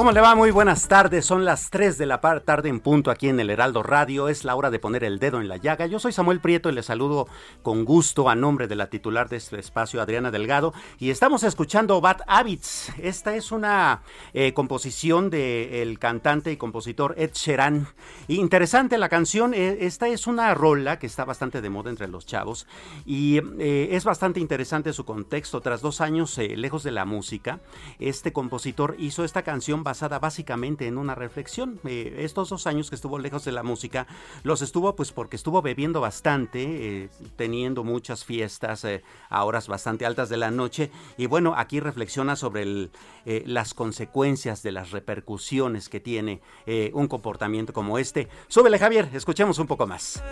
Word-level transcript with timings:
¿Cómo 0.00 0.12
le 0.12 0.22
va? 0.22 0.34
Muy 0.34 0.50
buenas 0.50 0.88
tardes. 0.88 1.26
Son 1.26 1.44
las 1.44 1.68
3 1.68 1.98
de 1.98 2.06
la 2.06 2.22
tarde 2.22 2.70
en 2.70 2.80
punto 2.80 3.10
aquí 3.10 3.28
en 3.28 3.38
el 3.38 3.50
Heraldo 3.50 3.82
Radio. 3.82 4.30
Es 4.30 4.44
la 4.44 4.56
hora 4.56 4.70
de 4.70 4.78
poner 4.78 5.04
el 5.04 5.18
dedo 5.18 5.42
en 5.42 5.46
la 5.46 5.58
llaga. 5.58 5.84
Yo 5.84 5.98
soy 5.98 6.10
Samuel 6.10 6.40
Prieto 6.40 6.70
y 6.70 6.72
le 6.72 6.82
saludo 6.82 7.28
con 7.62 7.84
gusto 7.84 8.30
a 8.30 8.34
nombre 8.34 8.66
de 8.66 8.76
la 8.76 8.88
titular 8.88 9.28
de 9.28 9.36
este 9.36 9.60
espacio, 9.60 10.00
Adriana 10.00 10.30
Delgado. 10.30 10.72
Y 10.98 11.10
estamos 11.10 11.42
escuchando 11.42 12.00
Bad 12.00 12.22
Habits. 12.26 12.94
Esta 12.96 13.36
es 13.36 13.52
una 13.52 14.00
eh, 14.32 14.54
composición 14.54 15.28
del 15.28 15.98
cantante 15.98 16.50
y 16.50 16.56
compositor 16.56 17.14
Ed 17.18 17.32
Sheeran. 17.34 17.86
Interesante 18.26 18.96
la 18.96 19.10
canción. 19.10 19.52
eh, 19.52 19.80
esta 19.82 20.08
es 20.08 20.26
una 20.26 20.54
rola 20.54 20.98
que 20.98 21.08
está 21.08 21.26
bastante 21.26 21.60
de 21.60 21.68
moda 21.68 21.90
entre 21.90 22.08
los 22.08 22.24
chavos. 22.24 22.66
Y 23.04 23.42
eh, 23.58 23.90
es 23.92 24.04
bastante 24.04 24.40
interesante 24.40 24.94
su 24.94 25.04
contexto. 25.04 25.60
Tras 25.60 25.82
dos 25.82 26.00
años 26.00 26.38
eh, 26.38 26.56
lejos 26.56 26.84
de 26.84 26.90
la 26.90 27.04
música, 27.04 27.60
este 27.98 28.32
compositor 28.32 28.96
hizo 28.98 29.24
esta 29.24 29.42
canción 29.42 29.84
basada 29.90 30.20
básicamente 30.20 30.86
en 30.86 30.98
una 30.98 31.16
reflexión. 31.16 31.80
Eh, 31.84 32.14
estos 32.18 32.50
dos 32.50 32.68
años 32.68 32.90
que 32.90 32.94
estuvo 32.94 33.18
lejos 33.18 33.44
de 33.44 33.50
la 33.50 33.64
música, 33.64 34.06
los 34.44 34.62
estuvo 34.62 34.94
pues 34.94 35.10
porque 35.10 35.34
estuvo 35.34 35.62
bebiendo 35.62 36.00
bastante, 36.00 36.62
eh, 36.62 37.08
teniendo 37.34 37.82
muchas 37.82 38.24
fiestas 38.24 38.84
eh, 38.84 39.02
a 39.30 39.44
horas 39.44 39.66
bastante 39.66 40.06
altas 40.06 40.28
de 40.28 40.36
la 40.36 40.52
noche. 40.52 40.92
Y 41.18 41.26
bueno, 41.26 41.54
aquí 41.56 41.80
reflexiona 41.80 42.36
sobre 42.36 42.90
las 43.24 43.74
consecuencias 43.74 44.62
de 44.62 44.70
las 44.70 44.92
repercusiones 44.92 45.88
que 45.88 46.00
tiene 46.00 46.40
un 46.92 47.08
comportamiento 47.08 47.72
como 47.72 47.98
este. 47.98 48.28
Súbele 48.48 48.78
Javier, 48.78 49.08
escuchemos 49.12 49.58
un 49.58 49.66
poco 49.66 49.86
más. 49.86 50.22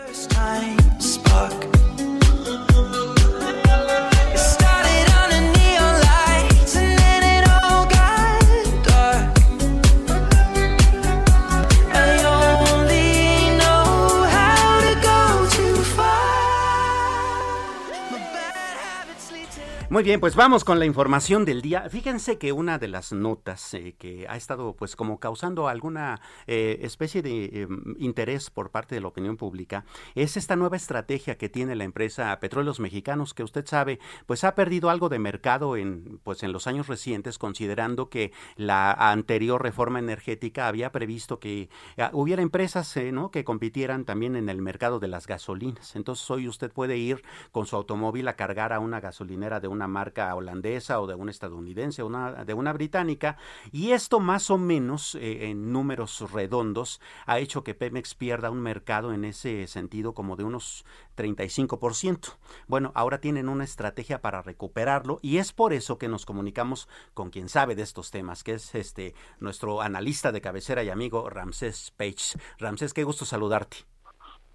Muy 19.90 20.02
bien, 20.02 20.20
pues 20.20 20.36
vamos 20.36 20.64
con 20.64 20.78
la 20.78 20.84
información 20.84 21.46
del 21.46 21.62
día. 21.62 21.88
Fíjense 21.88 22.36
que 22.36 22.52
una 22.52 22.78
de 22.78 22.88
las 22.88 23.10
notas 23.10 23.72
eh, 23.72 23.94
que 23.98 24.26
ha 24.28 24.36
estado 24.36 24.76
pues 24.76 24.96
como 24.96 25.18
causando 25.18 25.66
alguna 25.66 26.20
eh, 26.46 26.80
especie 26.82 27.22
de 27.22 27.44
eh, 27.46 27.68
interés 27.96 28.50
por 28.50 28.70
parte 28.70 28.94
de 28.94 29.00
la 29.00 29.08
opinión 29.08 29.38
pública 29.38 29.86
es 30.14 30.36
esta 30.36 30.56
nueva 30.56 30.76
estrategia 30.76 31.38
que 31.38 31.48
tiene 31.48 31.74
la 31.74 31.84
empresa 31.84 32.38
Petróleos 32.38 32.80
Mexicanos 32.80 33.32
que 33.32 33.42
usted 33.42 33.64
sabe 33.64 33.98
pues 34.26 34.44
ha 34.44 34.54
perdido 34.54 34.90
algo 34.90 35.08
de 35.08 35.18
mercado 35.18 35.74
en 35.74 36.20
pues 36.22 36.42
en 36.42 36.52
los 36.52 36.66
años 36.66 36.86
recientes 36.86 37.38
considerando 37.38 38.10
que 38.10 38.30
la 38.56 38.92
anterior 38.92 39.62
reforma 39.62 40.00
energética 40.00 40.68
había 40.68 40.92
previsto 40.92 41.40
que 41.40 41.70
ah, 41.96 42.10
hubiera 42.12 42.42
empresas 42.42 42.94
eh, 42.98 43.10
¿no? 43.10 43.30
que 43.30 43.42
compitieran 43.42 44.04
también 44.04 44.36
en 44.36 44.50
el 44.50 44.60
mercado 44.60 45.00
de 45.00 45.08
las 45.08 45.26
gasolinas. 45.26 45.96
Entonces 45.96 46.30
hoy 46.30 46.46
usted 46.46 46.70
puede 46.70 46.98
ir 46.98 47.22
con 47.52 47.64
su 47.64 47.74
automóvil 47.74 48.28
a 48.28 48.36
cargar 48.36 48.74
a 48.74 48.80
una 48.80 49.00
gasolinera 49.00 49.60
de 49.60 49.77
una 49.78 49.86
marca 49.86 50.34
holandesa 50.34 51.00
o 51.00 51.06
de 51.06 51.14
una 51.14 51.30
estadounidense 51.30 52.02
una, 52.02 52.44
de 52.44 52.52
una 52.52 52.72
británica 52.72 53.36
y 53.70 53.92
esto 53.92 54.18
más 54.18 54.50
o 54.50 54.58
menos 54.58 55.14
eh, 55.14 55.50
en 55.50 55.72
números 55.72 56.32
redondos 56.32 57.00
ha 57.26 57.38
hecho 57.38 57.62
que 57.62 57.76
Pemex 57.76 58.16
pierda 58.16 58.50
un 58.50 58.60
mercado 58.60 59.12
en 59.12 59.24
ese 59.24 59.68
sentido 59.68 60.14
como 60.14 60.34
de 60.34 60.42
unos 60.42 60.84
35%. 61.16 62.36
Bueno, 62.66 62.90
ahora 62.94 63.20
tienen 63.20 63.48
una 63.48 63.64
estrategia 63.64 64.20
para 64.20 64.42
recuperarlo 64.42 65.20
y 65.22 65.36
es 65.36 65.52
por 65.52 65.72
eso 65.72 65.96
que 65.96 66.08
nos 66.08 66.26
comunicamos 66.26 66.88
con 67.14 67.30
quien 67.30 67.48
sabe 67.48 67.76
de 67.76 67.82
estos 67.82 68.10
temas, 68.10 68.42
que 68.42 68.54
es 68.54 68.74
este 68.74 69.14
nuestro 69.38 69.80
analista 69.80 70.32
de 70.32 70.40
cabecera 70.40 70.82
y 70.82 70.90
amigo 70.90 71.30
Ramsés 71.30 71.92
Page. 71.96 72.36
Ramsés, 72.58 72.94
qué 72.94 73.04
gusto 73.04 73.24
saludarte. 73.24 73.86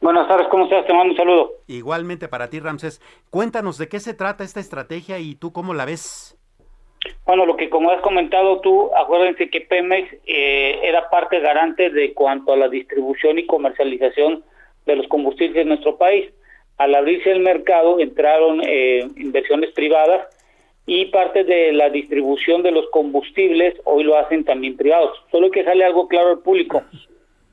Buenas 0.04 0.28
tardes, 0.28 0.50
¿cómo 0.50 0.66
estás? 0.66 0.86
Te 0.86 0.94
mando 0.94 1.12
un 1.12 1.18
saludo. 1.18 1.52
Igualmente 1.66 2.28
para 2.28 2.50
ti, 2.50 2.60
Ramsés. 2.60 3.02
Cuéntanos 3.30 3.78
de 3.78 3.88
qué 3.88 4.02
se 4.02 4.14
trata 4.14 4.44
esta 4.44 4.60
estrategia 4.60 5.18
y 5.20 5.36
tú 5.36 5.54
cómo 5.54 5.74
la 5.74 5.86
ves. 5.86 6.38
Bueno, 7.26 7.46
lo 7.46 7.56
que 7.56 7.70
como 7.70 7.90
has 7.90 8.02
comentado 8.02 8.60
tú, 8.60 8.94
acuérdense 8.98 9.50
que 9.50 9.62
Pemex 9.62 10.14
eh, 10.28 10.82
era 10.84 11.10
parte 11.10 11.40
garante 11.40 11.90
de 11.90 12.14
cuanto 12.14 12.52
a 12.52 12.58
la 12.58 12.68
distribución 12.68 13.40
y 13.40 13.46
comercialización 13.46 14.44
de 14.86 14.98
los 14.98 15.08
combustibles 15.08 15.62
en 15.62 15.70
nuestro 15.70 15.98
país. 15.98 16.30
Al 16.78 16.96
abrirse 16.96 17.32
el 17.32 17.40
mercado 17.40 18.02
entraron 18.02 18.60
eh, 18.62 19.08
inversiones 19.16 19.72
privadas 19.72 20.28
y 20.86 21.06
parte 21.06 21.46
de 21.46 21.72
la 21.72 21.90
distribución 21.90 22.62
de 22.62 22.72
los 22.72 22.90
combustibles 22.90 23.76
hoy 23.86 24.04
lo 24.04 24.18
hacen 24.18 24.44
también 24.44 24.76
privados. 24.76 25.18
Solo 25.32 25.50
que 25.50 25.64
sale 25.64 25.86
algo 25.86 26.10
claro 26.10 26.32
al 26.32 26.40
público. 26.40 26.84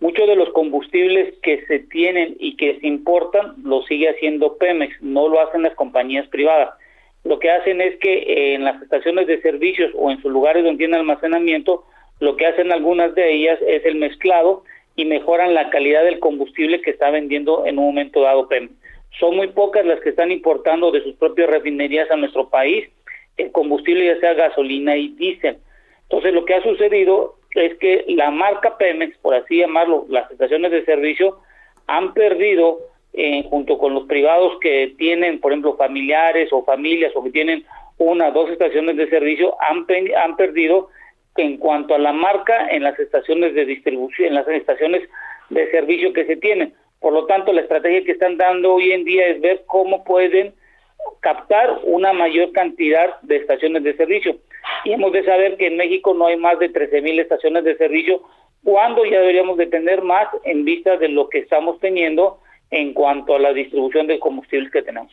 Muchos 0.00 0.26
de 0.26 0.36
los 0.36 0.50
combustibles 0.50 1.34
que 1.42 1.64
se 1.66 1.80
tienen 1.80 2.34
y 2.38 2.56
que 2.56 2.80
se 2.80 2.86
importan 2.86 3.54
lo 3.62 3.82
sigue 3.82 4.08
haciendo 4.08 4.56
Pemex, 4.56 5.00
no 5.02 5.28
lo 5.28 5.40
hacen 5.40 5.62
las 5.62 5.74
compañías 5.74 6.26
privadas. 6.28 6.70
Lo 7.22 7.38
que 7.38 7.50
hacen 7.50 7.82
es 7.82 7.98
que 7.98 8.14
eh, 8.14 8.54
en 8.54 8.64
las 8.64 8.80
estaciones 8.82 9.26
de 9.26 9.42
servicios 9.42 9.92
o 9.94 10.10
en 10.10 10.20
sus 10.22 10.32
lugares 10.32 10.64
donde 10.64 10.78
tienen 10.78 11.00
almacenamiento, 11.00 11.84
lo 12.18 12.36
que 12.36 12.46
hacen 12.46 12.72
algunas 12.72 13.14
de 13.14 13.30
ellas 13.30 13.58
es 13.66 13.84
el 13.84 13.96
mezclado 13.96 14.64
y 14.96 15.04
mejoran 15.04 15.52
la 15.52 15.68
calidad 15.68 16.02
del 16.04 16.18
combustible 16.18 16.80
que 16.80 16.90
está 16.90 17.10
vendiendo 17.10 17.66
en 17.66 17.78
un 17.78 17.84
momento 17.86 18.22
dado 18.22 18.48
Pemex. 18.48 18.72
son 19.18 19.36
muy 19.36 19.48
pocas 19.48 19.84
las 19.84 20.00
que 20.00 20.10
están 20.10 20.30
importando 20.30 20.92
de 20.92 21.02
sus 21.02 21.14
propias 21.16 21.50
refinerías 21.50 22.10
a 22.10 22.16
nuestro 22.16 22.48
país 22.48 22.88
el 23.36 23.52
combustible, 23.52 24.06
ya 24.06 24.20
sea 24.20 24.34
gasolina 24.34 24.96
y 24.96 25.08
diésel. 25.08 25.58
Entonces, 26.02 26.34
lo 26.34 26.44
que 26.44 26.54
ha 26.54 26.62
sucedido 26.62 27.36
es 27.54 27.76
que 27.78 28.04
la 28.08 28.30
marca 28.30 28.76
Pemex, 28.76 29.16
por 29.18 29.34
así 29.34 29.58
llamarlo, 29.58 30.06
las 30.08 30.30
estaciones 30.30 30.70
de 30.70 30.84
servicio, 30.84 31.38
han 31.86 32.14
perdido, 32.14 32.78
eh, 33.12 33.44
junto 33.50 33.78
con 33.78 33.94
los 33.94 34.04
privados 34.06 34.58
que 34.60 34.94
tienen, 34.98 35.40
por 35.40 35.52
ejemplo, 35.52 35.76
familiares 35.76 36.48
o 36.52 36.64
familias 36.64 37.12
o 37.14 37.24
que 37.24 37.30
tienen 37.30 37.64
una 37.98 38.28
o 38.28 38.32
dos 38.32 38.50
estaciones 38.50 38.96
de 38.96 39.08
servicio, 39.08 39.56
han, 39.60 39.86
han 40.16 40.36
perdido 40.36 40.88
en 41.36 41.56
cuanto 41.56 41.94
a 41.94 41.98
la 41.98 42.12
marca 42.12 42.68
en 42.70 42.82
las 42.82 42.98
estaciones 42.98 43.54
de 43.54 43.64
distribución, 43.64 44.28
en 44.28 44.34
las 44.34 44.48
estaciones 44.48 45.08
de 45.48 45.70
servicio 45.70 46.12
que 46.12 46.26
se 46.26 46.36
tienen. 46.36 46.74
Por 47.00 47.12
lo 47.12 47.26
tanto, 47.26 47.52
la 47.52 47.62
estrategia 47.62 48.04
que 48.04 48.12
están 48.12 48.36
dando 48.36 48.74
hoy 48.74 48.92
en 48.92 49.04
día 49.04 49.26
es 49.26 49.40
ver 49.40 49.62
cómo 49.66 50.04
pueden 50.04 50.54
captar 51.20 51.80
una 51.84 52.12
mayor 52.12 52.52
cantidad 52.52 53.20
de 53.22 53.36
estaciones 53.36 53.82
de 53.82 53.96
servicio. 53.96 54.36
Y 54.84 54.92
hemos 54.92 55.12
de 55.12 55.24
saber 55.24 55.56
que 55.56 55.66
en 55.68 55.76
México 55.76 56.14
no 56.14 56.26
hay 56.26 56.36
más 56.36 56.58
de 56.58 56.68
13 56.68 57.02
mil 57.02 57.18
estaciones 57.18 57.64
de 57.64 57.76
servicio, 57.76 58.22
cuando 58.62 59.04
ya 59.04 59.20
deberíamos 59.20 59.56
de 59.56 59.66
tener 59.66 60.02
más 60.02 60.28
en 60.44 60.64
vista 60.64 60.96
de 60.96 61.08
lo 61.08 61.28
que 61.28 61.38
estamos 61.38 61.78
teniendo 61.80 62.40
en 62.70 62.92
cuanto 62.94 63.34
a 63.34 63.38
la 63.38 63.52
distribución 63.52 64.06
de 64.06 64.18
combustibles 64.20 64.70
que 64.70 64.82
tenemos. 64.82 65.12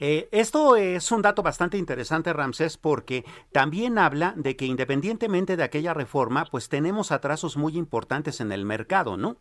Eh, 0.00 0.28
esto 0.32 0.76
es 0.76 1.12
un 1.12 1.22
dato 1.22 1.42
bastante 1.42 1.76
interesante, 1.76 2.32
Ramsés, 2.32 2.76
porque 2.76 3.24
también 3.52 3.98
habla 3.98 4.34
de 4.36 4.56
que 4.56 4.64
independientemente 4.64 5.56
de 5.56 5.62
aquella 5.62 5.94
reforma, 5.94 6.46
pues 6.50 6.68
tenemos 6.68 7.12
atrasos 7.12 7.56
muy 7.56 7.76
importantes 7.76 8.40
en 8.40 8.52
el 8.52 8.64
mercado, 8.64 9.16
¿no? 9.16 9.36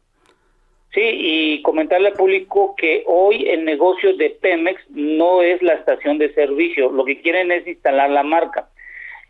Sí, 0.93 1.01
y 1.03 1.61
comentarle 1.63 2.09
al 2.09 2.13
público 2.13 2.73
que 2.77 3.03
hoy 3.07 3.47
el 3.49 3.65
negocio 3.65 4.15
de 4.15 4.29
Pemex 4.29 4.81
no 4.89 5.41
es 5.41 5.61
la 5.61 5.73
estación 5.73 6.17
de 6.17 6.33
servicio, 6.33 6.91
lo 6.91 7.03
que 7.03 7.21
quieren 7.21 7.51
es 7.51 7.67
instalar 7.67 8.09
la 8.09 8.23
marca. 8.23 8.69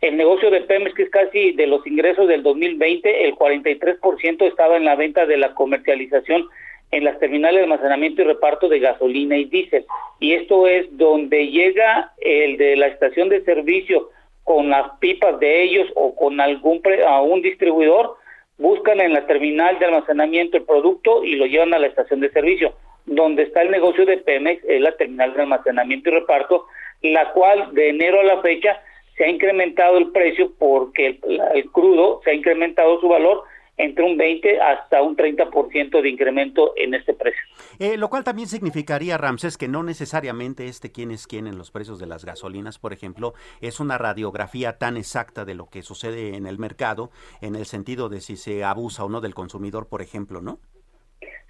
El 0.00 0.16
negocio 0.16 0.50
de 0.50 0.60
Pemex, 0.60 0.94
que 0.94 1.02
es 1.02 1.10
casi 1.10 1.52
de 1.52 1.66
los 1.66 1.84
ingresos 1.86 2.28
del 2.28 2.44
2020, 2.44 3.24
el 3.24 3.34
43% 3.34 4.46
estaba 4.46 4.76
en 4.76 4.84
la 4.84 4.94
venta 4.94 5.26
de 5.26 5.36
la 5.36 5.54
comercialización 5.54 6.48
en 6.90 7.04
las 7.04 7.18
terminales 7.18 7.58
de 7.58 7.64
almacenamiento 7.64 8.22
y 8.22 8.24
reparto 8.24 8.68
de 8.68 8.78
gasolina 8.78 9.36
y 9.36 9.44
diésel. 9.46 9.84
Y 10.20 10.34
esto 10.34 10.66
es 10.66 10.86
donde 10.96 11.48
llega 11.48 12.12
el 12.18 12.56
de 12.56 12.76
la 12.76 12.86
estación 12.86 13.28
de 13.28 13.42
servicio 13.44 14.10
con 14.44 14.70
las 14.70 14.98
pipas 14.98 15.38
de 15.40 15.62
ellos 15.62 15.88
o 15.94 16.14
con 16.14 16.40
algún 16.40 16.80
a 17.06 17.20
un 17.20 17.42
distribuidor, 17.42 18.16
buscan 18.56 19.00
en 19.00 19.12
la 19.12 19.26
terminal 19.26 19.78
de 19.78 19.86
almacenamiento 19.86 20.56
el 20.56 20.62
producto 20.62 21.22
y 21.24 21.34
lo 21.34 21.44
llevan 21.44 21.74
a 21.74 21.78
la 21.78 21.88
estación 21.88 22.20
de 22.20 22.30
servicio. 22.30 22.72
Donde 23.04 23.42
está 23.42 23.62
el 23.62 23.70
negocio 23.70 24.06
de 24.06 24.16
Pemex 24.16 24.64
es 24.64 24.80
la 24.80 24.96
terminal 24.96 25.34
de 25.34 25.42
almacenamiento 25.42 26.08
y 26.08 26.12
reparto, 26.12 26.66
la 27.02 27.30
cual 27.32 27.74
de 27.74 27.90
enero 27.90 28.20
a 28.20 28.24
la 28.24 28.40
fecha 28.40 28.80
se 29.18 29.24
ha 29.24 29.28
incrementado 29.28 29.98
el 29.98 30.10
precio 30.12 30.52
porque 30.58 31.18
el, 31.54 31.70
crudo 31.70 32.20
se 32.24 32.30
ha 32.30 32.34
incrementado 32.34 33.00
su 33.00 33.08
valor 33.08 33.42
entre 33.76 34.04
un 34.04 34.16
20 34.16 34.60
hasta 34.60 35.02
un 35.02 35.16
30% 35.16 36.00
de 36.00 36.08
incremento 36.08 36.72
en 36.76 36.94
este 36.94 37.14
precio. 37.14 37.40
Eh, 37.78 37.96
lo 37.96 38.08
cual 38.08 38.24
también 38.24 38.48
significaría, 38.48 39.18
Ramses, 39.18 39.56
que 39.56 39.68
no 39.68 39.82
necesariamente 39.82 40.66
este 40.66 40.90
quién 40.90 41.10
es 41.10 41.26
quién 41.26 41.46
en 41.46 41.58
los 41.58 41.70
precios 41.70 42.00
de 42.00 42.06
las 42.06 42.24
gasolinas, 42.24 42.78
por 42.78 42.92
ejemplo, 42.92 43.34
es 43.60 43.78
una 43.78 43.98
radiografía 43.98 44.78
tan 44.78 44.96
exacta 44.96 45.44
de 45.44 45.54
lo 45.54 45.66
que 45.66 45.82
sucede 45.82 46.34
en 46.34 46.46
el 46.46 46.58
mercado, 46.58 47.10
en 47.40 47.54
el 47.54 47.66
sentido 47.66 48.08
de 48.08 48.20
si 48.20 48.36
se 48.36 48.64
abusa 48.64 49.04
o 49.04 49.08
no 49.08 49.20
del 49.20 49.34
consumidor, 49.34 49.88
por 49.88 50.02
ejemplo, 50.02 50.40
¿no? 50.40 50.58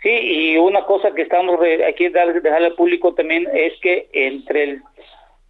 Sí, 0.02 0.10
y 0.10 0.56
una 0.56 0.84
cosa 0.84 1.12
que 1.12 1.22
estamos 1.22 1.58
aquí 1.86 2.08
dejarle 2.08 2.66
al 2.66 2.74
público 2.74 3.14
también 3.14 3.46
es 3.52 3.72
que 3.80 4.08
entre 4.12 4.64
el 4.64 4.82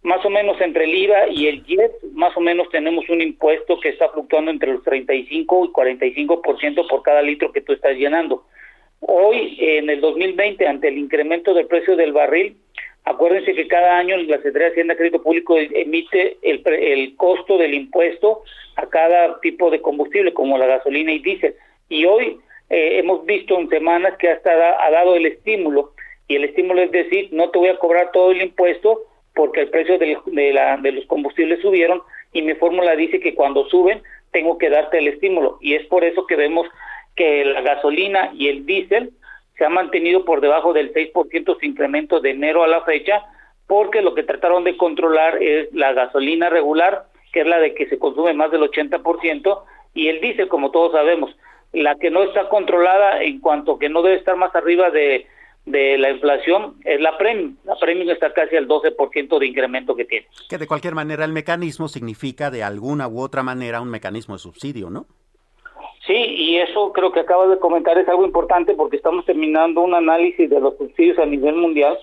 más 0.01 0.23
o 0.25 0.29
menos 0.29 0.59
entre 0.61 0.85
el 0.85 0.95
IVA 0.95 1.27
y 1.29 1.47
el 1.47 1.63
IEP, 1.67 1.91
más 2.13 2.35
o 2.37 2.39
menos 2.39 2.69
tenemos 2.69 3.07
un 3.09 3.21
impuesto 3.21 3.79
que 3.79 3.89
está 3.89 4.09
fluctuando 4.09 4.49
entre 4.51 4.71
los 4.71 4.83
35 4.83 5.65
y 5.65 5.69
45% 5.69 6.87
por 6.87 7.03
cada 7.03 7.21
litro 7.21 7.51
que 7.51 7.61
tú 7.61 7.73
estás 7.73 7.97
llenando. 7.97 8.45
Hoy, 9.01 9.57
en 9.59 9.89
el 9.89 10.01
2020, 10.01 10.67
ante 10.67 10.87
el 10.87 10.97
incremento 10.97 11.53
del 11.53 11.67
precio 11.67 11.95
del 11.95 12.13
barril, 12.13 12.55
acuérdense 13.03 13.53
que 13.53 13.67
cada 13.67 13.97
año 13.97 14.17
la 14.17 14.37
Secretaría 14.37 14.67
de 14.67 14.71
Hacienda 14.71 14.95
Crédito 14.95 15.21
Público 15.21 15.57
emite 15.57 16.37
el, 16.41 16.61
el 16.65 17.15
costo 17.15 17.57
del 17.57 17.73
impuesto 17.73 18.43
a 18.75 18.87
cada 18.87 19.39
tipo 19.41 19.69
de 19.69 19.81
combustible, 19.81 20.33
como 20.33 20.57
la 20.57 20.65
gasolina 20.65 21.11
y 21.11 21.19
diésel. 21.19 21.55
Y 21.89 22.05
hoy 22.05 22.39
eh, 22.69 22.99
hemos 22.99 23.25
visto 23.25 23.59
en 23.59 23.69
semanas 23.69 24.15
que 24.17 24.29
hasta 24.29 24.51
ha 24.51 24.91
dado 24.91 25.15
el 25.15 25.25
estímulo, 25.25 25.93
y 26.27 26.35
el 26.35 26.43
estímulo 26.43 26.81
es 26.83 26.91
decir, 26.91 27.29
no 27.31 27.49
te 27.49 27.57
voy 27.57 27.69
a 27.69 27.79
cobrar 27.79 28.11
todo 28.11 28.31
el 28.31 28.41
impuesto, 28.41 29.01
porque 29.39 29.61
el 29.61 29.69
precio 29.69 29.97
de, 29.97 30.51
la, 30.51 30.75
de 30.75 30.91
los 30.91 31.05
combustibles 31.05 31.61
subieron 31.61 32.01
y 32.33 32.41
mi 32.41 32.55
fórmula 32.55 32.93
dice 32.97 33.21
que 33.21 33.35
cuando 33.35 33.69
suben 33.69 34.03
tengo 34.33 34.57
que 34.57 34.69
darte 34.69 34.97
el 34.97 35.07
estímulo. 35.07 35.59
Y 35.61 35.75
es 35.75 35.87
por 35.87 36.03
eso 36.03 36.27
que 36.27 36.35
vemos 36.35 36.67
que 37.15 37.45
la 37.45 37.61
gasolina 37.61 38.31
y 38.33 38.49
el 38.49 38.65
diésel 38.65 39.11
se 39.57 39.63
han 39.63 39.71
mantenido 39.71 40.25
por 40.25 40.41
debajo 40.41 40.73
del 40.73 40.93
6% 40.93 41.57
su 41.57 41.65
incremento 41.65 42.19
de 42.19 42.31
enero 42.31 42.65
a 42.65 42.67
la 42.67 42.81
fecha 42.81 43.23
porque 43.65 44.01
lo 44.01 44.13
que 44.13 44.23
trataron 44.23 44.65
de 44.65 44.75
controlar 44.75 45.41
es 45.41 45.73
la 45.73 45.93
gasolina 45.93 46.49
regular 46.49 47.05
que 47.31 47.39
es 47.39 47.47
la 47.47 47.59
de 47.59 47.73
que 47.75 47.87
se 47.87 47.97
consume 47.97 48.33
más 48.33 48.51
del 48.51 48.63
80% 48.63 49.63
y 49.93 50.09
el 50.09 50.19
diésel 50.19 50.49
como 50.49 50.71
todos 50.71 50.91
sabemos. 50.91 51.33
La 51.71 51.95
que 51.95 52.09
no 52.09 52.23
está 52.23 52.49
controlada 52.49 53.23
en 53.23 53.39
cuanto 53.39 53.79
que 53.79 53.87
no 53.87 54.01
debe 54.01 54.17
estar 54.17 54.35
más 54.35 54.53
arriba 54.53 54.89
de 54.89 55.27
de 55.71 55.97
la 55.97 56.11
inflación 56.11 56.75
es 56.83 56.99
la 56.99 57.17
premium. 57.17 57.55
La 57.63 57.75
premium 57.75 58.09
está 58.09 58.33
casi 58.33 58.55
al 58.55 58.67
12% 58.67 59.39
de 59.39 59.47
incremento 59.47 59.95
que 59.95 60.05
tiene. 60.05 60.27
Que 60.49 60.57
de 60.57 60.67
cualquier 60.67 60.95
manera 60.95 61.25
el 61.25 61.31
mecanismo 61.31 61.87
significa 61.87 62.49
de 62.49 62.63
alguna 62.63 63.07
u 63.07 63.21
otra 63.21 63.43
manera 63.43 63.81
un 63.81 63.89
mecanismo 63.89 64.35
de 64.35 64.39
subsidio, 64.39 64.89
¿no? 64.89 65.05
Sí, 66.07 66.15
y 66.15 66.57
eso 66.57 66.91
creo 66.91 67.11
que 67.11 67.19
acabas 67.19 67.49
de 67.49 67.59
comentar 67.59 67.97
es 67.97 68.07
algo 68.09 68.25
importante 68.25 68.73
porque 68.73 68.97
estamos 68.97 69.25
terminando 69.25 69.81
un 69.81 69.93
análisis 69.93 70.49
de 70.49 70.59
los 70.59 70.75
subsidios 70.77 71.19
a 71.19 71.25
nivel 71.25 71.55
mundial 71.55 71.99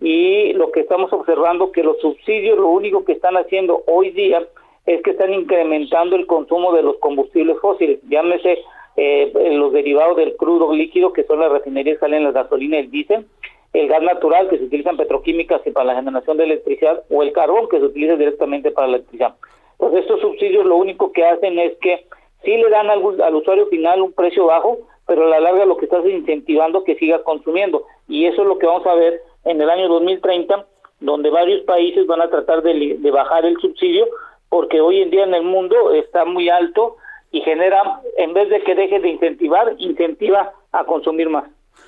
y 0.00 0.52
lo 0.52 0.70
que 0.70 0.80
estamos 0.80 1.12
observando 1.12 1.72
que 1.72 1.82
los 1.82 1.98
subsidios 2.00 2.58
lo 2.58 2.68
único 2.68 3.04
que 3.04 3.12
están 3.12 3.36
haciendo 3.36 3.82
hoy 3.86 4.10
día 4.10 4.46
es 4.86 5.02
que 5.02 5.10
están 5.10 5.32
incrementando 5.32 6.14
el 6.16 6.26
consumo 6.26 6.72
de 6.72 6.82
los 6.82 6.98
combustibles 6.98 7.58
fósiles, 7.60 8.00
llámese 8.08 8.58
eh, 8.96 9.32
los 9.54 9.72
derivados 9.72 10.16
del 10.16 10.36
crudo 10.36 10.72
líquido, 10.74 11.12
que 11.12 11.24
son 11.24 11.40
las 11.40 11.50
refinerías 11.50 11.98
salen 11.98 12.24
las 12.24 12.34
gasolinas 12.34 12.80
y 12.80 12.84
el 12.84 12.90
diésel, 12.90 13.26
el 13.72 13.88
gas 13.88 14.02
natural, 14.02 14.48
que 14.48 14.58
se 14.58 14.64
utiliza 14.64 14.90
en 14.90 14.98
petroquímicas 14.98 15.62
y 15.66 15.70
para 15.70 15.86
la 15.86 15.94
generación 15.94 16.36
de 16.36 16.44
electricidad, 16.44 17.02
o 17.10 17.22
el 17.22 17.32
carbón, 17.32 17.68
que 17.68 17.78
se 17.78 17.86
utiliza 17.86 18.16
directamente 18.16 18.70
para 18.70 18.88
la 18.88 18.96
electricidad. 18.96 19.34
Pues 19.78 19.94
estos 19.94 20.20
subsidios 20.20 20.66
lo 20.66 20.76
único 20.76 21.10
que 21.12 21.24
hacen 21.24 21.58
es 21.58 21.76
que 21.78 22.04
sí 22.44 22.56
le 22.56 22.68
dan 22.68 22.90
al, 22.90 23.20
al 23.22 23.34
usuario 23.34 23.66
final 23.66 24.02
un 24.02 24.12
precio 24.12 24.46
bajo, 24.46 24.78
pero 25.06 25.24
a 25.26 25.30
la 25.30 25.40
larga 25.40 25.64
lo 25.64 25.76
que 25.76 25.86
estás 25.86 26.04
incentivando 26.04 26.84
que 26.84 26.96
siga 26.96 27.22
consumiendo. 27.22 27.86
Y 28.08 28.26
eso 28.26 28.42
es 28.42 28.48
lo 28.48 28.58
que 28.58 28.66
vamos 28.66 28.86
a 28.86 28.94
ver 28.94 29.20
en 29.44 29.60
el 29.60 29.70
año 29.70 29.88
2030, 29.88 30.66
donde 31.00 31.30
varios 31.30 31.62
países 31.62 32.06
van 32.06 32.20
a 32.20 32.28
tratar 32.28 32.62
de, 32.62 32.98
de 32.98 33.10
bajar 33.10 33.46
el 33.46 33.56
subsidio, 33.56 34.06
porque 34.50 34.80
hoy 34.80 35.00
en 35.00 35.10
día 35.10 35.24
en 35.24 35.34
el 35.34 35.42
mundo 35.42 35.92
está 35.94 36.26
muy 36.26 36.50
alto 36.50 36.96
y 37.32 37.40
genera, 37.40 38.00
en 38.18 38.34
vez 38.34 38.48
de 38.50 38.62
que 38.62 38.74
deje 38.74 39.00
de 39.00 39.08
incentivar, 39.08 39.74
incentiva 39.78 40.52
a 40.70 40.84
consumir 40.84 41.28
más. 41.28 41.44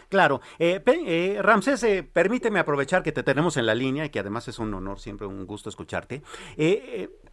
Claro. 0.09 0.41
Eh, 0.59 0.81
eh, 0.87 1.39
Ramsés, 1.41 1.83
eh, 1.85 2.03
permíteme 2.03 2.59
aprovechar 2.59 3.03
que 3.03 3.13
te 3.13 3.23
tenemos 3.23 3.57
en 3.57 3.67
la 3.67 3.75
línea 3.75 4.07
y 4.07 4.11
que 4.11 4.21
además 4.21 4.49
es 4.49 4.59
un 4.59 4.73
honor, 4.73 4.99
siempre 4.99 5.27
un 5.27 5.47
gusto 5.47 5.69
escucharte. 5.69 6.23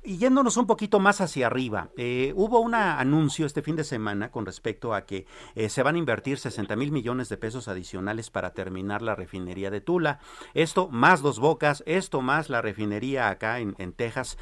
Eh, 0.04 0.12
y 0.12 0.18
yéndonos 0.18 0.58
un 0.58 0.68
poquito 0.68 1.00
más 1.00 1.22
hacia 1.22 1.48
arriba, 1.48 1.90
hubo 2.36 2.60
un 2.60 2.76
anuncio 2.76 3.46
este 3.46 3.62
fin 3.62 3.76
de 3.76 3.84
semana 3.84 4.32
con 4.32 4.46
respecto 4.46 4.94
a 4.94 5.06
que 5.06 5.26
se 5.70 5.84
van 5.84 5.96
a 5.96 6.00
invertir 6.00 6.38
60 6.38 6.76
mil 6.76 6.92
millones 6.92 7.30
de 7.30 7.38
pesos 7.38 7.68
adicionales 7.68 8.30
para 8.30 8.54
terminar 8.54 9.02
la 9.02 9.16
refinería 9.16 9.72
de 9.72 9.82
Tula. 9.82 10.20
Esto 10.54 10.90
más 10.90 11.22
Dos 11.22 11.40
Bocas, 11.40 11.84
esto 11.86 12.22
más 12.22 12.50
la 12.50 12.62
refinería 12.62 13.30
acá 13.30 13.60
en, 13.60 13.76
en 13.78 13.94
Texas. 13.94 14.38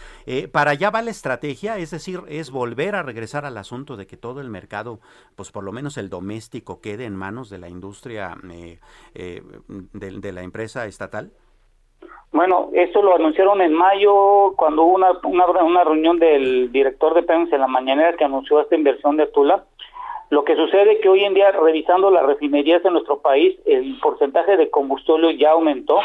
para 0.51 0.71
allá 0.71 0.89
va 0.89 1.01
la 1.01 1.11
estrategia, 1.11 1.77
es 1.77 1.91
decir, 1.91 2.21
es 2.27 2.51
volver 2.51 2.95
a 2.95 3.03
regresar 3.03 3.45
al 3.45 3.57
asunto 3.57 3.97
de 3.97 4.07
que 4.07 4.17
todo 4.17 4.41
el 4.41 4.49
mercado, 4.49 4.99
pues 5.35 5.51
por 5.51 5.63
lo 5.63 5.71
menos 5.71 5.97
el 5.97 6.09
doméstico, 6.09 6.81
quede 6.81 7.05
en 7.05 7.15
manos 7.15 7.49
de 7.49 7.57
la 7.57 7.69
industria 7.69 8.35
eh, 8.49 8.79
eh, 9.13 9.43
de, 9.67 10.31
la 10.31 10.43
empresa 10.43 10.85
estatal? 10.85 11.33
Bueno, 12.31 12.69
eso 12.73 13.01
lo 13.01 13.15
anunciaron 13.15 13.61
en 13.61 13.73
mayo 13.73 14.53
cuando 14.55 14.83
hubo 14.83 14.95
una, 14.95 15.11
una, 15.23 15.83
reunión 15.83 16.19
del 16.19 16.71
director 16.71 17.15
de 17.15 17.23
Pemex 17.23 17.51
en 17.51 17.61
la 17.61 17.67
mañanera 17.67 18.13
que 18.13 18.23
anunció 18.23 18.61
esta 18.61 18.75
inversión 18.75 19.17
de 19.17 19.27
Tula. 19.27 19.63
Lo 20.29 20.43
que 20.43 20.55
sucede 20.55 20.93
es 20.93 21.01
que 21.01 21.09
hoy 21.09 21.23
en 21.23 21.33
día, 21.33 21.51
revisando 21.51 22.11
las 22.11 22.23
refinerías 22.23 22.85
en 22.85 22.93
nuestro 22.93 23.19
país, 23.19 23.57
el 23.65 23.97
porcentaje 23.99 24.57
de 24.57 24.69
combustible 24.69 25.37
ya 25.37 25.51
aumentó 25.51 25.99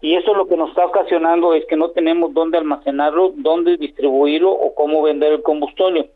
y 0.00 0.14
eso 0.14 0.32
lo 0.32 0.48
que 0.48 0.56
nos 0.56 0.70
está 0.70 0.86
ocasionando 0.86 1.52
es 1.52 1.66
que 1.66 1.76
no 1.76 1.90
tenemos 1.90 2.32
dónde 2.32 2.56
almacenarlo, 2.56 3.32
dónde 3.36 3.76
distribuirlo 3.76 4.50
o 4.50 4.74
cómo 4.74 5.02
vender 5.02 5.32
el 5.34 5.42
combustible 5.42 6.10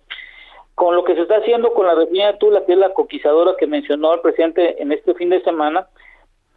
con 0.74 0.96
lo 0.96 1.04
que 1.04 1.14
se 1.14 1.22
está 1.22 1.36
haciendo 1.36 1.72
con 1.72 1.86
la 1.86 1.94
refinería 1.94 2.32
de 2.32 2.38
Tula, 2.38 2.64
que 2.64 2.72
es 2.72 2.78
la 2.78 2.92
coquizadora 2.92 3.54
que 3.58 3.66
mencionó 3.66 4.14
el 4.14 4.20
presidente 4.20 4.82
en 4.82 4.92
este 4.92 5.14
fin 5.14 5.30
de 5.30 5.42
semana, 5.42 5.86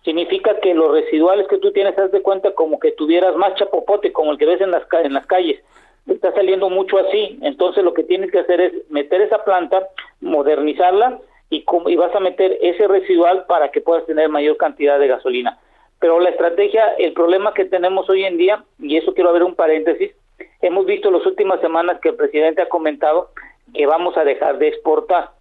significa 0.07 0.57
que 0.61 0.73
los 0.73 0.89
residuales 0.89 1.47
que 1.49 1.57
tú 1.57 1.73
tienes, 1.73 1.97
haz 1.97 2.13
de 2.13 2.21
cuenta 2.21 2.53
como 2.53 2.79
que 2.79 2.93
tuvieras 2.93 3.35
más 3.35 3.55
chapopote, 3.55 4.13
como 4.13 4.31
el 4.31 4.37
que 4.37 4.45
ves 4.45 4.61
en 4.61 4.71
las, 4.71 4.83
en 5.03 5.11
las 5.11 5.27
calles. 5.27 5.61
Está 6.07 6.31
saliendo 6.31 6.69
mucho 6.69 6.97
así. 6.97 7.37
Entonces 7.41 7.83
lo 7.83 7.93
que 7.93 8.03
tienes 8.03 8.31
que 8.31 8.39
hacer 8.39 8.61
es 8.61 8.89
meter 8.89 9.19
esa 9.19 9.43
planta, 9.43 9.89
modernizarla 10.21 11.19
y, 11.49 11.65
y 11.87 11.95
vas 11.97 12.15
a 12.15 12.21
meter 12.21 12.57
ese 12.61 12.87
residual 12.87 13.47
para 13.49 13.69
que 13.69 13.81
puedas 13.81 14.05
tener 14.05 14.29
mayor 14.29 14.55
cantidad 14.55 14.97
de 14.97 15.09
gasolina. 15.09 15.59
Pero 15.99 16.21
la 16.21 16.29
estrategia, 16.29 16.93
el 16.97 17.11
problema 17.11 17.53
que 17.53 17.65
tenemos 17.65 18.09
hoy 18.09 18.23
en 18.23 18.37
día, 18.37 18.63
y 18.79 18.95
eso 18.95 19.13
quiero 19.13 19.33
ver 19.33 19.43
un 19.43 19.55
paréntesis, 19.55 20.15
hemos 20.61 20.85
visto 20.85 21.11
las 21.11 21.25
últimas 21.25 21.59
semanas 21.59 21.99
que 21.99 22.09
el 22.09 22.15
presidente 22.15 22.61
ha 22.61 22.69
comentado 22.69 23.31
que 23.73 23.85
vamos 23.85 24.15
a 24.15 24.23
dejar 24.23 24.57
de 24.57 24.69
exportar. 24.69 25.31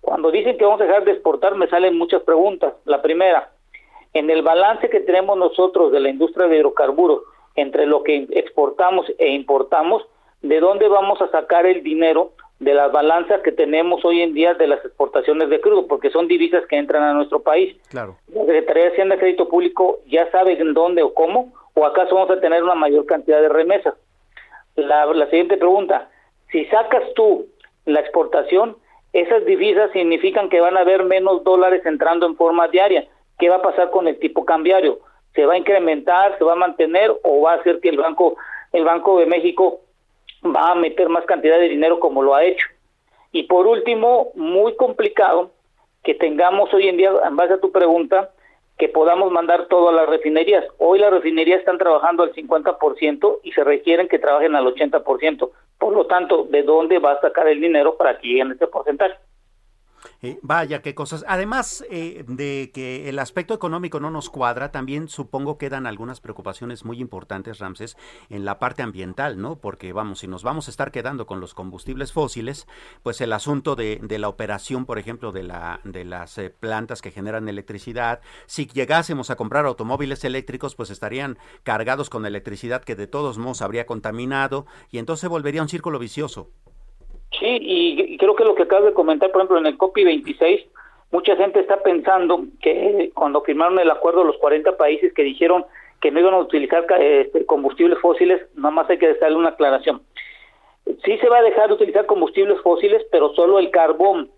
Cuando 0.00 0.30
dicen 0.30 0.56
que 0.56 0.64
vamos 0.64 0.80
a 0.80 0.84
dejar 0.84 1.04
de 1.04 1.12
exportar, 1.12 1.56
me 1.56 1.68
salen 1.68 1.98
muchas 1.98 2.22
preguntas. 2.22 2.72
La 2.86 3.02
primera, 3.02 3.50
en 4.14 4.30
el 4.30 4.42
balance 4.42 4.88
que 4.88 5.00
tenemos 5.00 5.36
nosotros 5.36 5.92
de 5.92 6.00
la 6.00 6.08
industria 6.08 6.46
de 6.46 6.56
hidrocarburos 6.56 7.22
entre 7.54 7.86
lo 7.86 8.02
que 8.02 8.26
exportamos 8.30 9.06
e 9.18 9.28
importamos, 9.30 10.06
¿de 10.42 10.60
dónde 10.60 10.88
vamos 10.88 11.20
a 11.20 11.30
sacar 11.30 11.66
el 11.66 11.82
dinero 11.82 12.32
de 12.60 12.74
las 12.74 12.90
balanzas 12.90 13.40
que 13.42 13.52
tenemos 13.52 14.04
hoy 14.04 14.22
en 14.22 14.34
día 14.34 14.54
de 14.54 14.66
las 14.66 14.84
exportaciones 14.84 15.48
de 15.50 15.60
crudo? 15.60 15.86
Porque 15.86 16.10
son 16.10 16.28
divisas 16.28 16.64
que 16.66 16.76
entran 16.76 17.02
a 17.02 17.14
nuestro 17.14 17.40
país. 17.40 17.76
Claro. 17.90 18.16
La 18.32 18.42
Secretaría 18.42 18.84
de 18.84 18.90
Hacienda 18.90 19.16
y 19.16 19.18
Crédito 19.18 19.48
Público 19.48 19.98
ya 20.06 20.30
sabe 20.30 20.60
en 20.60 20.74
dónde 20.74 21.02
o 21.02 21.14
cómo, 21.14 21.52
o 21.74 21.84
acaso 21.84 22.14
vamos 22.14 22.30
a 22.30 22.40
tener 22.40 22.62
una 22.62 22.74
mayor 22.74 23.06
cantidad 23.06 23.40
de 23.40 23.48
remesas. 23.48 23.94
La, 24.76 25.06
la 25.06 25.26
siguiente 25.26 25.56
pregunta, 25.56 26.08
si 26.50 26.64
sacas 26.66 27.02
tú 27.14 27.46
la 27.84 28.00
exportación, 28.00 28.76
esas 29.12 29.44
divisas 29.44 29.90
significan 29.92 30.48
que 30.48 30.60
van 30.60 30.76
a 30.76 30.80
haber 30.80 31.04
menos 31.04 31.42
dólares 31.42 31.84
entrando 31.86 32.26
en 32.26 32.36
forma 32.36 32.68
diaria. 32.68 33.08
¿Qué 33.38 33.48
va 33.48 33.56
a 33.56 33.62
pasar 33.62 33.90
con 33.90 34.08
el 34.08 34.18
tipo 34.18 34.44
cambiario? 34.44 34.98
¿Se 35.34 35.46
va 35.46 35.54
a 35.54 35.58
incrementar, 35.58 36.36
se 36.38 36.44
va 36.44 36.52
a 36.52 36.56
mantener 36.56 37.14
o 37.22 37.42
va 37.42 37.52
a 37.52 37.56
hacer 37.56 37.80
que 37.80 37.88
el 37.90 37.98
Banco 37.98 38.36
el 38.72 38.84
Banco 38.84 39.18
de 39.18 39.26
México 39.26 39.80
va 40.44 40.72
a 40.72 40.74
meter 40.74 41.08
más 41.08 41.24
cantidad 41.24 41.58
de 41.58 41.68
dinero 41.68 42.00
como 42.00 42.22
lo 42.22 42.34
ha 42.34 42.44
hecho? 42.44 42.66
Y 43.32 43.44
por 43.44 43.66
último, 43.66 44.32
muy 44.34 44.74
complicado 44.76 45.50
que 46.02 46.14
tengamos 46.14 46.72
hoy 46.72 46.88
en 46.88 46.96
día, 46.96 47.12
en 47.26 47.36
base 47.36 47.54
a 47.54 47.60
tu 47.60 47.70
pregunta, 47.70 48.30
que 48.78 48.88
podamos 48.88 49.30
mandar 49.32 49.66
todo 49.66 49.88
a 49.88 49.92
las 49.92 50.08
refinerías. 50.08 50.64
Hoy 50.78 51.00
las 51.00 51.10
refinerías 51.10 51.58
están 51.58 51.78
trabajando 51.78 52.22
al 52.22 52.32
50% 52.32 53.40
y 53.42 53.52
se 53.52 53.64
requieren 53.64 54.08
que 54.08 54.20
trabajen 54.20 54.54
al 54.54 54.66
80%. 54.66 55.50
Por 55.78 55.92
lo 55.92 56.06
tanto, 56.06 56.44
¿de 56.44 56.62
dónde 56.62 56.98
va 56.98 57.12
a 57.12 57.20
sacar 57.20 57.48
el 57.48 57.60
dinero 57.60 57.96
para 57.96 58.18
que 58.18 58.28
lleguen 58.28 58.52
a 58.52 58.54
ese 58.54 58.68
porcentaje? 58.68 59.16
Eh, 60.20 60.40
vaya, 60.42 60.82
qué 60.82 60.96
cosas. 60.96 61.24
Además 61.28 61.84
eh, 61.90 62.24
de 62.26 62.72
que 62.74 63.08
el 63.08 63.20
aspecto 63.20 63.54
económico 63.54 64.00
no 64.00 64.10
nos 64.10 64.30
cuadra, 64.30 64.72
también 64.72 65.08
supongo 65.08 65.58
quedan 65.58 65.86
algunas 65.86 66.20
preocupaciones 66.20 66.84
muy 66.84 67.00
importantes, 67.00 67.58
Ramses, 67.60 67.96
en 68.28 68.44
la 68.44 68.58
parte 68.58 68.82
ambiental, 68.82 69.40
¿no? 69.40 69.60
Porque 69.60 69.92
vamos, 69.92 70.18
si 70.18 70.26
nos 70.26 70.42
vamos 70.42 70.66
a 70.66 70.72
estar 70.72 70.90
quedando 70.90 71.26
con 71.26 71.38
los 71.38 71.54
combustibles 71.54 72.12
fósiles, 72.12 72.66
pues 73.04 73.20
el 73.20 73.32
asunto 73.32 73.76
de, 73.76 74.00
de 74.02 74.18
la 74.18 74.28
operación, 74.28 74.86
por 74.86 74.98
ejemplo, 74.98 75.30
de, 75.30 75.44
la, 75.44 75.80
de 75.84 76.04
las 76.04 76.36
eh, 76.38 76.50
plantas 76.50 77.00
que 77.00 77.12
generan 77.12 77.48
electricidad, 77.48 78.20
si 78.46 78.66
llegásemos 78.66 79.30
a 79.30 79.36
comprar 79.36 79.66
automóviles 79.66 80.24
eléctricos, 80.24 80.74
pues 80.74 80.90
estarían 80.90 81.38
cargados 81.62 82.10
con 82.10 82.26
electricidad 82.26 82.82
que 82.82 82.96
de 82.96 83.06
todos 83.06 83.38
modos 83.38 83.62
habría 83.62 83.86
contaminado 83.86 84.66
y 84.90 84.98
entonces 84.98 85.30
volvería 85.30 85.62
un 85.62 85.68
círculo 85.68 86.00
vicioso. 86.00 86.50
Sí, 87.38 87.58
y, 87.60 88.16
creo 88.18 88.34
que 88.34 88.44
lo 88.44 88.54
que 88.54 88.64
acabas 88.64 88.86
de 88.86 88.92
comentar, 88.92 89.30
por 89.30 89.40
ejemplo, 89.40 89.58
en 89.58 89.66
el 89.66 89.76
COPI 89.76 90.04
26, 90.04 90.66
mucha 91.12 91.36
gente 91.36 91.60
está 91.60 91.82
pensando 91.82 92.44
que 92.60 93.10
cuando 93.14 93.42
firmaron 93.42 93.78
el 93.78 93.90
acuerdo 93.90 94.24
los 94.24 94.36
40 94.38 94.76
países 94.76 95.12
que 95.14 95.22
dijeron 95.22 95.64
que 96.00 96.10
no 96.10 96.20
iban 96.20 96.34
a 96.34 96.38
utilizar 96.38 96.84
este, 97.00 97.46
combustibles 97.46 97.98
fósiles, 98.00 98.40
nada 98.54 98.70
más 98.70 98.90
hay 98.90 98.98
que 98.98 99.14
darle 99.14 99.36
una 99.36 99.50
aclaración. 99.50 100.02
Sí 101.04 101.18
se 101.18 101.28
va 101.28 101.38
a 101.38 101.42
dejar 101.42 101.68
de 101.68 101.74
utilizar 101.74 102.06
combustibles 102.06 102.60
fósiles, 102.62 103.04
pero 103.10 103.34
solo 103.34 103.58
el 103.58 103.70
carbón. 103.70 104.30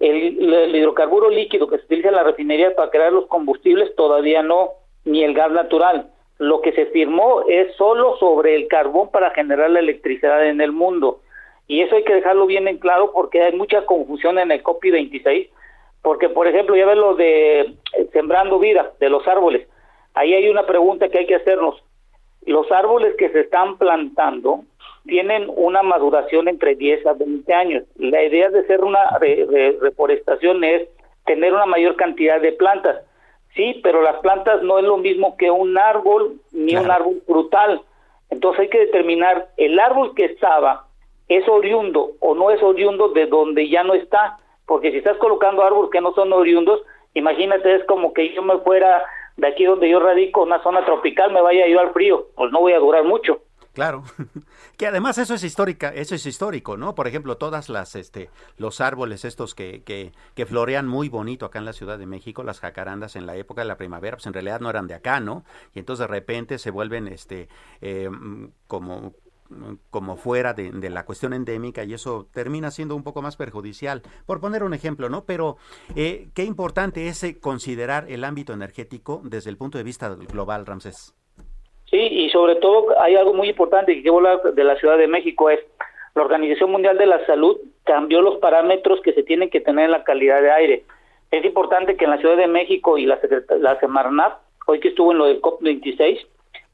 El, 0.00 0.52
el, 0.52 0.74
hidrocarburo 0.74 1.30
líquido 1.30 1.68
que 1.68 1.78
se 1.78 1.84
utiliza 1.84 2.08
en 2.08 2.16
la 2.16 2.24
refinería 2.24 2.74
para 2.74 2.90
crear 2.90 3.12
los 3.12 3.26
combustibles 3.26 3.94
todavía 3.94 4.42
no, 4.42 4.72
ni 5.04 5.22
el 5.22 5.34
gas 5.34 5.52
natural. 5.52 6.10
Lo 6.38 6.60
que 6.60 6.72
se 6.72 6.86
firmó 6.86 7.44
es 7.48 7.74
solo 7.76 8.16
sobre 8.18 8.56
el 8.56 8.66
carbón 8.66 9.10
para 9.10 9.30
generar 9.30 9.70
la 9.70 9.78
electricidad 9.78 10.46
en 10.46 10.60
el 10.60 10.72
mundo. 10.72 11.20
Y 11.66 11.80
eso 11.80 11.96
hay 11.96 12.04
que 12.04 12.14
dejarlo 12.14 12.46
bien 12.46 12.68
en 12.68 12.78
claro 12.78 13.10
porque 13.12 13.42
hay 13.42 13.52
mucha 13.52 13.86
confusión 13.86 14.38
en 14.38 14.52
el 14.52 14.62
COPI 14.62 14.90
26, 14.90 15.48
porque 16.02 16.28
por 16.28 16.46
ejemplo, 16.46 16.76
ya 16.76 16.86
ves 16.86 16.98
lo 16.98 17.14
de 17.14 17.60
eh, 17.60 17.76
sembrando 18.12 18.58
vida 18.58 18.92
de 19.00 19.08
los 19.08 19.26
árboles. 19.26 19.66
Ahí 20.12 20.34
hay 20.34 20.48
una 20.48 20.66
pregunta 20.66 21.08
que 21.08 21.20
hay 21.20 21.26
que 21.26 21.36
hacernos. 21.36 21.82
Los 22.46 22.70
árboles 22.70 23.14
que 23.16 23.30
se 23.30 23.40
están 23.40 23.78
plantando 23.78 24.64
tienen 25.06 25.50
una 25.54 25.82
maduración 25.82 26.48
entre 26.48 26.74
10 26.74 27.06
a 27.06 27.14
20 27.14 27.52
años. 27.54 27.84
La 27.96 28.22
idea 28.22 28.50
de 28.50 28.60
hacer 28.60 28.84
una 28.84 29.00
reforestación 29.18 30.62
es 30.62 30.88
tener 31.24 31.52
una 31.52 31.66
mayor 31.66 31.96
cantidad 31.96 32.40
de 32.40 32.52
plantas. 32.52 33.02
Sí, 33.54 33.80
pero 33.82 34.02
las 34.02 34.16
plantas 34.16 34.62
no 34.62 34.78
es 34.78 34.84
lo 34.84 34.96
mismo 34.96 35.36
que 35.36 35.50
un 35.50 35.78
árbol 35.78 36.40
ni 36.52 36.76
un 36.76 36.90
árbol 36.90 37.22
frutal. 37.26 37.82
Entonces 38.30 38.62
hay 38.62 38.68
que 38.68 38.80
determinar 38.80 39.48
el 39.56 39.78
árbol 39.78 40.14
que 40.14 40.24
estaba 40.24 40.86
es 41.28 41.48
oriundo 41.48 42.12
o 42.20 42.34
no 42.34 42.50
es 42.50 42.62
oriundo 42.62 43.08
de 43.08 43.26
donde 43.26 43.68
ya 43.68 43.82
no 43.82 43.94
está, 43.94 44.38
porque 44.66 44.90
si 44.90 44.98
estás 44.98 45.16
colocando 45.18 45.62
árboles 45.62 45.90
que 45.90 46.00
no 46.00 46.12
son 46.14 46.32
oriundos, 46.32 46.82
imagínate, 47.14 47.74
es 47.74 47.84
como 47.84 48.12
que 48.12 48.34
yo 48.34 48.42
me 48.42 48.58
fuera 48.58 49.04
de 49.36 49.48
aquí 49.48 49.64
donde 49.64 49.88
yo 49.88 50.00
radico, 50.00 50.42
una 50.42 50.62
zona 50.62 50.84
tropical, 50.84 51.32
me 51.32 51.40
vaya 51.40 51.66
yo 51.66 51.80
al 51.80 51.92
frío, 51.92 52.28
pues 52.36 52.52
no 52.52 52.60
voy 52.60 52.72
a 52.72 52.78
durar 52.78 53.04
mucho. 53.04 53.40
Claro, 53.72 54.04
que 54.78 54.86
además 54.86 55.18
eso 55.18 55.34
es 55.34 55.42
histórica, 55.42 55.88
eso 55.88 56.14
es 56.14 56.24
histórico, 56.26 56.76
¿no? 56.76 56.94
Por 56.94 57.08
ejemplo, 57.08 57.36
todas 57.38 57.68
las, 57.68 57.96
este, 57.96 58.30
los 58.56 58.80
árboles 58.80 59.24
estos 59.24 59.56
que, 59.56 59.82
que, 59.82 60.12
que, 60.36 60.46
florean 60.46 60.86
muy 60.86 61.08
bonito 61.08 61.44
acá 61.44 61.58
en 61.58 61.64
la 61.64 61.72
Ciudad 61.72 61.98
de 61.98 62.06
México, 62.06 62.44
las 62.44 62.60
jacarandas 62.60 63.16
en 63.16 63.26
la 63.26 63.34
época 63.34 63.62
de 63.62 63.68
la 63.68 63.76
primavera, 63.76 64.16
pues 64.16 64.26
en 64.26 64.32
realidad 64.32 64.60
no 64.60 64.70
eran 64.70 64.86
de 64.86 64.94
acá, 64.94 65.18
¿no? 65.18 65.44
Y 65.74 65.80
entonces 65.80 66.06
de 66.06 66.12
repente 66.12 66.58
se 66.58 66.70
vuelven, 66.70 67.08
este, 67.08 67.48
eh, 67.80 68.08
como 68.68 69.14
como 69.90 70.16
fuera 70.16 70.54
de, 70.54 70.90
la 70.90 71.04
cuestión 71.04 71.32
endémica 71.32 71.84
y 71.84 71.94
eso 71.94 72.26
termina 72.32 72.70
siendo 72.70 72.96
un 72.96 73.02
poco 73.02 73.22
más 73.22 73.36
perjudicial, 73.36 74.02
por 74.26 74.40
poner 74.40 74.62
un 74.62 74.74
ejemplo, 74.74 75.08
¿no? 75.08 75.24
Pero 75.24 75.56
eh, 75.96 76.28
qué 76.34 76.44
importante 76.44 77.08
es 77.08 77.22
eh, 77.24 77.38
considerar 77.40 78.06
el 78.08 78.24
ámbito 78.24 78.52
energético 78.52 79.20
desde 79.24 79.50
el 79.50 79.56
punto 79.56 79.78
de 79.78 79.84
vista 79.84 80.08
global, 80.08 80.66
Ramsés. 80.66 81.14
Sí, 81.90 81.98
y 81.98 82.30
sobre 82.30 82.56
todo 82.56 83.00
hay 83.00 83.14
algo 83.14 83.34
muy 83.34 83.48
importante 83.48 83.94
que 83.94 84.02
quiero 84.02 84.16
hablar 84.16 84.54
de 84.54 84.64
la 84.64 84.76
Ciudad 84.76 84.98
de 84.98 85.06
México 85.06 85.50
es 85.50 85.60
la 86.14 86.22
Organización 86.22 86.70
Mundial 86.70 86.96
de 86.96 87.06
la 87.06 87.24
Salud 87.26 87.58
cambió 87.84 88.22
los 88.22 88.38
parámetros 88.38 89.00
que 89.02 89.12
se 89.12 89.22
tienen 89.22 89.50
que 89.50 89.60
tener 89.60 89.86
en 89.86 89.90
la 89.90 90.04
calidad 90.04 90.40
de 90.40 90.50
aire. 90.50 90.84
Es 91.30 91.44
importante 91.44 91.96
que 91.96 92.04
en 92.04 92.12
la 92.12 92.18
Ciudad 92.18 92.36
de 92.36 92.46
México 92.46 92.98
y 92.98 93.06
la, 93.06 93.18
la 93.58 93.78
Semarnat, 93.80 94.38
hoy 94.66 94.80
que 94.80 94.88
estuvo 94.88 95.12
en 95.12 95.18
lo 95.18 95.26
del 95.26 95.42
COP26, 95.42 96.24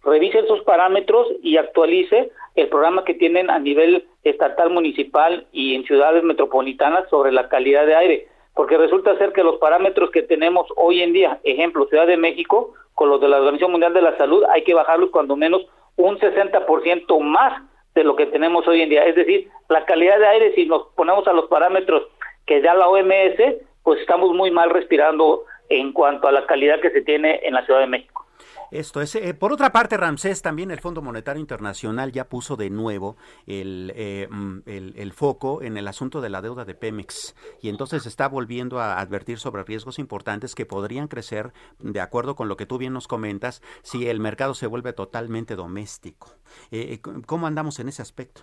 revise 0.03 0.41
esos 0.41 0.63
parámetros 0.63 1.29
y 1.43 1.57
actualice 1.57 2.31
el 2.57 2.69
programa 2.69 3.05
que 3.05 3.15
tienen 3.15 3.51
a 3.51 3.59
nivel 3.59 4.07
estatal, 4.25 4.71
municipal 4.71 5.47
y 5.53 5.75
en 5.75 5.85
ciudades 5.85 6.25
metropolitanas 6.25 7.09
sobre 7.09 7.33
la 7.33 7.49
calidad 7.49 7.87
de 7.87 7.95
aire, 7.95 8.29
porque 8.55 8.77
resulta 8.77 9.17
ser 9.19 9.33
que 9.33 9.45
los 9.45 9.57
parámetros 9.57 10.11
que 10.11 10.23
tenemos 10.23 10.67
hoy 10.77 11.03
en 11.03 11.13
día, 11.13 11.39
ejemplo, 11.45 11.87
Ciudad 11.87 12.07
de 12.07 12.17
México, 12.17 12.75
con 12.95 13.09
los 13.09 13.21
de 13.21 13.29
la 13.29 13.39
Organización 13.39 13.71
Mundial 13.71 13.95
de 13.95 14.03
la 14.03 14.17
Salud, 14.19 14.45
hay 14.51 14.63
que 14.65 14.75
bajarlos 14.75 15.11
cuando 15.11 15.37
menos 15.37 15.67
un 15.97 16.19
60% 16.19 17.21
más 17.21 17.63
de 17.95 18.05
lo 18.05 18.17
que 18.17 18.27
tenemos 18.27 18.67
hoy 18.69 18.83
en 18.83 18.91
día. 18.91 19.05
Es 19.07 19.15
decir, 19.15 19.49
la 19.69 19.85
calidad 19.85 20.19
de 20.19 20.27
aire, 20.27 20.55
si 20.55 20.67
nos 20.67 20.87
ponemos 20.97 21.27
a 21.27 21.33
los 21.33 21.47
parámetros 21.47 22.03
que 22.47 22.61
da 22.61 22.75
la 22.75 22.89
OMS, 22.89 23.57
pues 23.83 24.01
estamos 24.01 24.35
muy 24.35 24.51
mal 24.51 24.71
respirando 24.71 25.45
en 25.69 25.93
cuanto 25.93 26.29
a 26.29 26.33
la 26.33 26.47
calidad 26.47 26.81
que 26.81 26.91
se 26.91 27.03
tiene 27.03 27.41
en 27.43 27.55
la 27.55 27.65
Ciudad 27.65 27.81
de 27.81 27.87
México. 27.87 28.27
Esto 28.71 29.01
es. 29.01 29.15
Eh, 29.15 29.35
por 29.35 29.53
otra 29.53 29.71
parte, 29.71 29.97
Ramsés, 29.97 30.43
también 30.43 30.71
el 30.71 30.81
Fondo 30.81 31.03
Monetario 31.03 31.41
Internacional 31.41 32.13
ya 32.13 32.29
puso 32.29 32.57
de 32.57 32.71
nuevo 32.71 33.17
eh, 33.47 34.29
mm, 34.31 34.59
el, 34.67 34.95
el, 34.97 35.13
foco 35.13 35.63
en 35.63 35.77
el 35.77 35.89
asunto 35.89 36.21
de 36.21 36.31
la 36.31 36.41
deuda 36.41 36.65
de 36.65 36.75
Pemex 36.75 37.35
y 37.61 37.69
entonces 37.69 38.07
está 38.07 38.29
volviendo 38.29 38.79
a 38.79 39.01
advertir 39.01 39.39
sobre 39.39 39.65
riesgos 39.65 39.99
importantes 39.99 40.55
que 40.55 40.67
podrían 40.67 41.09
crecer, 41.09 41.53
de 41.79 42.01
acuerdo 42.01 42.37
con 42.37 42.49
lo 42.49 42.57
que 42.57 42.67
tú 42.67 42.79
bien 42.79 42.93
nos 42.93 43.09
comentas, 43.09 43.63
si 43.83 44.09
el 44.09 44.21
mercado 44.21 44.55
se 44.55 44.67
vuelve 44.67 44.93
totalmente 44.93 45.57
doméstico. 45.57 46.29
Eh, 46.71 46.99
¿Cómo 47.27 47.47
andamos 47.47 47.79
en 47.81 47.89
ese 47.89 48.03
aspecto? 48.03 48.43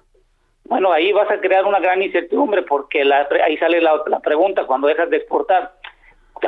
Bueno, 0.66 0.92
ahí 0.92 1.14
vas 1.14 1.32
a 1.32 1.40
crear 1.40 1.66
una 1.66 1.80
gran 1.80 2.02
incertidumbre 2.02 2.64
porque 2.64 3.06
la, 3.06 3.28
ahí 3.46 3.58
sale 3.58 3.82
la 3.82 4.20
pregunta 4.20 4.66
cuando 4.66 4.88
dejas 4.88 5.10
de 5.10 5.18
exportar 5.18 5.78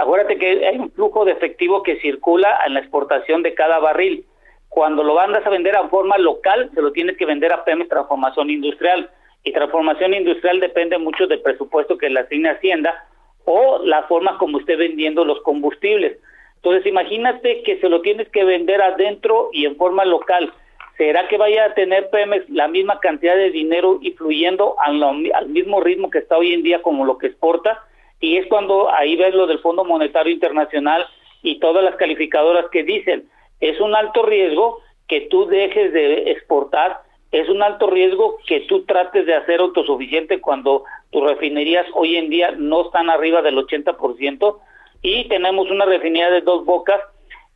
acuérdate 0.10 0.40
que 0.40 0.66
hay 0.66 0.80
un 0.80 0.92
flujo 0.92 1.24
de 1.24 1.34
efectivo 1.34 1.84
que 1.84 2.00
circula 2.02 2.62
en 2.66 2.74
la 2.74 2.80
exportación 2.80 3.44
de 3.44 3.54
cada 3.54 3.78
barril. 3.78 4.26
Cuando 4.68 5.04
lo 5.04 5.14
mandas 5.14 5.46
a 5.46 5.52
vender 5.52 5.76
a 5.76 5.88
forma 5.88 6.18
local, 6.18 6.72
se 6.74 6.82
lo 6.82 6.92
tienes 6.92 7.16
que 7.16 7.28
vender 7.28 7.54
a 7.54 7.64
Pemex 7.64 7.90
Transformación 7.90 8.50
Industrial. 8.50 9.08
Y 9.44 9.54
transformación 9.54 10.16
industrial 10.16 10.60
depende 10.60 10.98
mucho 10.98 11.28
del 11.28 11.42
presupuesto 11.42 11.98
que 11.98 12.10
le 12.10 12.22
asigne 12.22 12.50
Hacienda 12.50 13.06
o 13.46 13.82
la 13.84 14.04
forma 14.04 14.40
como 14.40 14.60
esté 14.60 14.76
vendiendo 14.76 15.24
los 15.24 15.42
combustibles. 15.42 16.18
Entonces 16.56 16.88
imagínate 16.88 17.62
que 17.62 17.80
se 17.80 17.88
lo 17.88 18.02
tienes 18.02 18.28
que 18.30 18.44
vender 18.44 18.82
adentro 18.82 19.50
y 19.54 19.66
en 19.66 19.76
forma 19.76 20.06
local. 20.06 20.52
¿Será 20.98 21.28
que 21.28 21.38
vaya 21.38 21.66
a 21.66 21.74
tener 21.76 22.10
Pemex 22.10 22.50
la 22.50 22.68
misma 22.68 23.00
cantidad 23.00 23.36
de 23.36 23.52
dinero 23.52 24.00
y 24.02 24.14
fluyendo 24.14 24.76
al 24.80 25.50
mismo 25.50 25.82
ritmo 25.82 26.10
que 26.10 26.18
está 26.18 26.36
hoy 26.36 26.54
en 26.54 26.64
día 26.64 26.82
como 26.82 27.06
lo 27.06 27.20
que 27.20 27.28
exporta? 27.28 27.84
Y 28.20 28.38
es 28.38 28.48
cuando 28.48 28.94
ahí 28.94 29.16
ves 29.16 29.34
lo 29.34 29.48
del 29.48 29.60
Fondo 29.60 29.86
Monetario 29.86 30.34
Internacional 30.34 31.06
y 31.42 31.60
todas 31.60 31.84
las 31.84 31.96
calificadoras 31.96 32.66
que 32.72 32.84
dicen, 32.84 33.30
es 33.60 33.80
un 33.80 33.96
alto 33.96 34.24
riesgo 34.24 34.80
que 35.08 35.22
tú 35.22 35.46
dejes 35.48 35.94
de 35.94 36.32
exportar, 36.32 37.02
es 37.32 37.48
un 37.50 37.62
alto 37.62 37.88
riesgo 37.88 38.38
que 38.48 38.62
tú 38.62 38.84
trates 38.86 39.26
de 39.26 39.36
hacer 39.36 39.60
autosuficiente 39.60 40.42
cuando 40.42 40.84
tus 41.12 41.24
refinerías 41.24 41.86
hoy 41.94 42.18
en 42.18 42.30
día 42.30 42.52
no 42.58 42.86
están 42.86 43.10
arriba 43.10 43.42
del 43.42 43.58
80% 43.58 44.58
y 45.02 45.28
tenemos 45.28 45.70
una 45.70 45.86
refinería 45.86 46.30
de 46.30 46.42
dos 46.42 46.66
bocas 46.66 47.00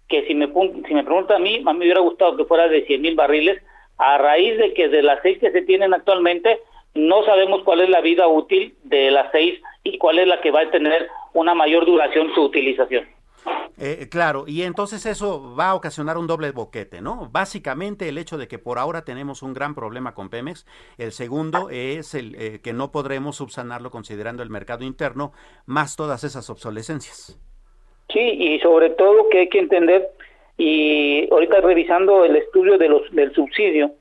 que 0.07 0.25
si 0.27 0.35
me, 0.35 0.47
si 0.87 0.93
me 0.93 1.03
pregunta 1.03 1.35
a 1.35 1.39
mí, 1.39 1.63
a 1.65 1.73
mí 1.73 1.79
me 1.79 1.85
hubiera 1.85 2.01
gustado 2.01 2.37
que 2.37 2.45
fuera 2.45 2.67
de 2.67 2.85
100 2.85 3.01
mil 3.01 3.15
barriles, 3.15 3.61
a 3.97 4.17
raíz 4.17 4.57
de 4.57 4.73
que 4.73 4.89
de 4.89 5.01
las 5.01 5.19
seis 5.21 5.39
que 5.39 5.51
se 5.51 5.61
tienen 5.61 5.93
actualmente, 5.93 6.59
no 6.93 7.23
sabemos 7.23 7.63
cuál 7.63 7.81
es 7.81 7.89
la 7.89 8.01
vida 8.01 8.27
útil 8.27 8.75
de 8.83 9.11
las 9.11 9.31
seis 9.31 9.59
y 9.83 9.97
cuál 9.97 10.19
es 10.19 10.27
la 10.27 10.39
que 10.41 10.51
va 10.51 10.61
a 10.61 10.71
tener 10.71 11.09
una 11.33 11.53
mayor 11.53 11.85
duración 11.85 12.33
su 12.33 12.41
utilización. 12.41 13.05
Eh, 13.77 14.07
claro, 14.09 14.45
y 14.47 14.61
entonces 14.61 15.05
eso 15.05 15.55
va 15.55 15.69
a 15.69 15.75
ocasionar 15.75 16.17
un 16.17 16.27
doble 16.27 16.51
boquete, 16.51 17.01
¿no? 17.01 17.29
Básicamente 17.31 18.07
el 18.07 18.17
hecho 18.17 18.37
de 18.37 18.47
que 18.47 18.59
por 18.59 18.77
ahora 18.77 19.03
tenemos 19.03 19.41
un 19.41 19.53
gran 19.53 19.75
problema 19.75 20.13
con 20.13 20.29
Pemex, 20.29 20.65
el 20.97 21.11
segundo 21.11 21.69
es 21.69 22.13
el 22.13 22.35
eh, 22.35 22.59
que 22.63 22.71
no 22.71 22.91
podremos 22.91 23.37
subsanarlo 23.37 23.89
considerando 23.89 24.43
el 24.43 24.49
mercado 24.49 24.85
interno, 24.85 25.33
más 25.65 25.95
todas 25.97 26.23
esas 26.23 26.49
obsolescencias. 26.49 27.37
Sí, 28.13 28.19
y 28.19 28.59
sobre 28.59 28.91
todo 28.91 29.27
que 29.29 29.39
hay 29.39 29.49
que 29.49 29.59
entender, 29.59 30.07
y 30.57 31.27
ahorita 31.31 31.61
revisando 31.61 32.23
el 32.23 32.35
estudio 32.35 32.77
de 32.77 32.87
los, 32.87 33.11
del 33.11 33.33
subsidio, 33.33 33.91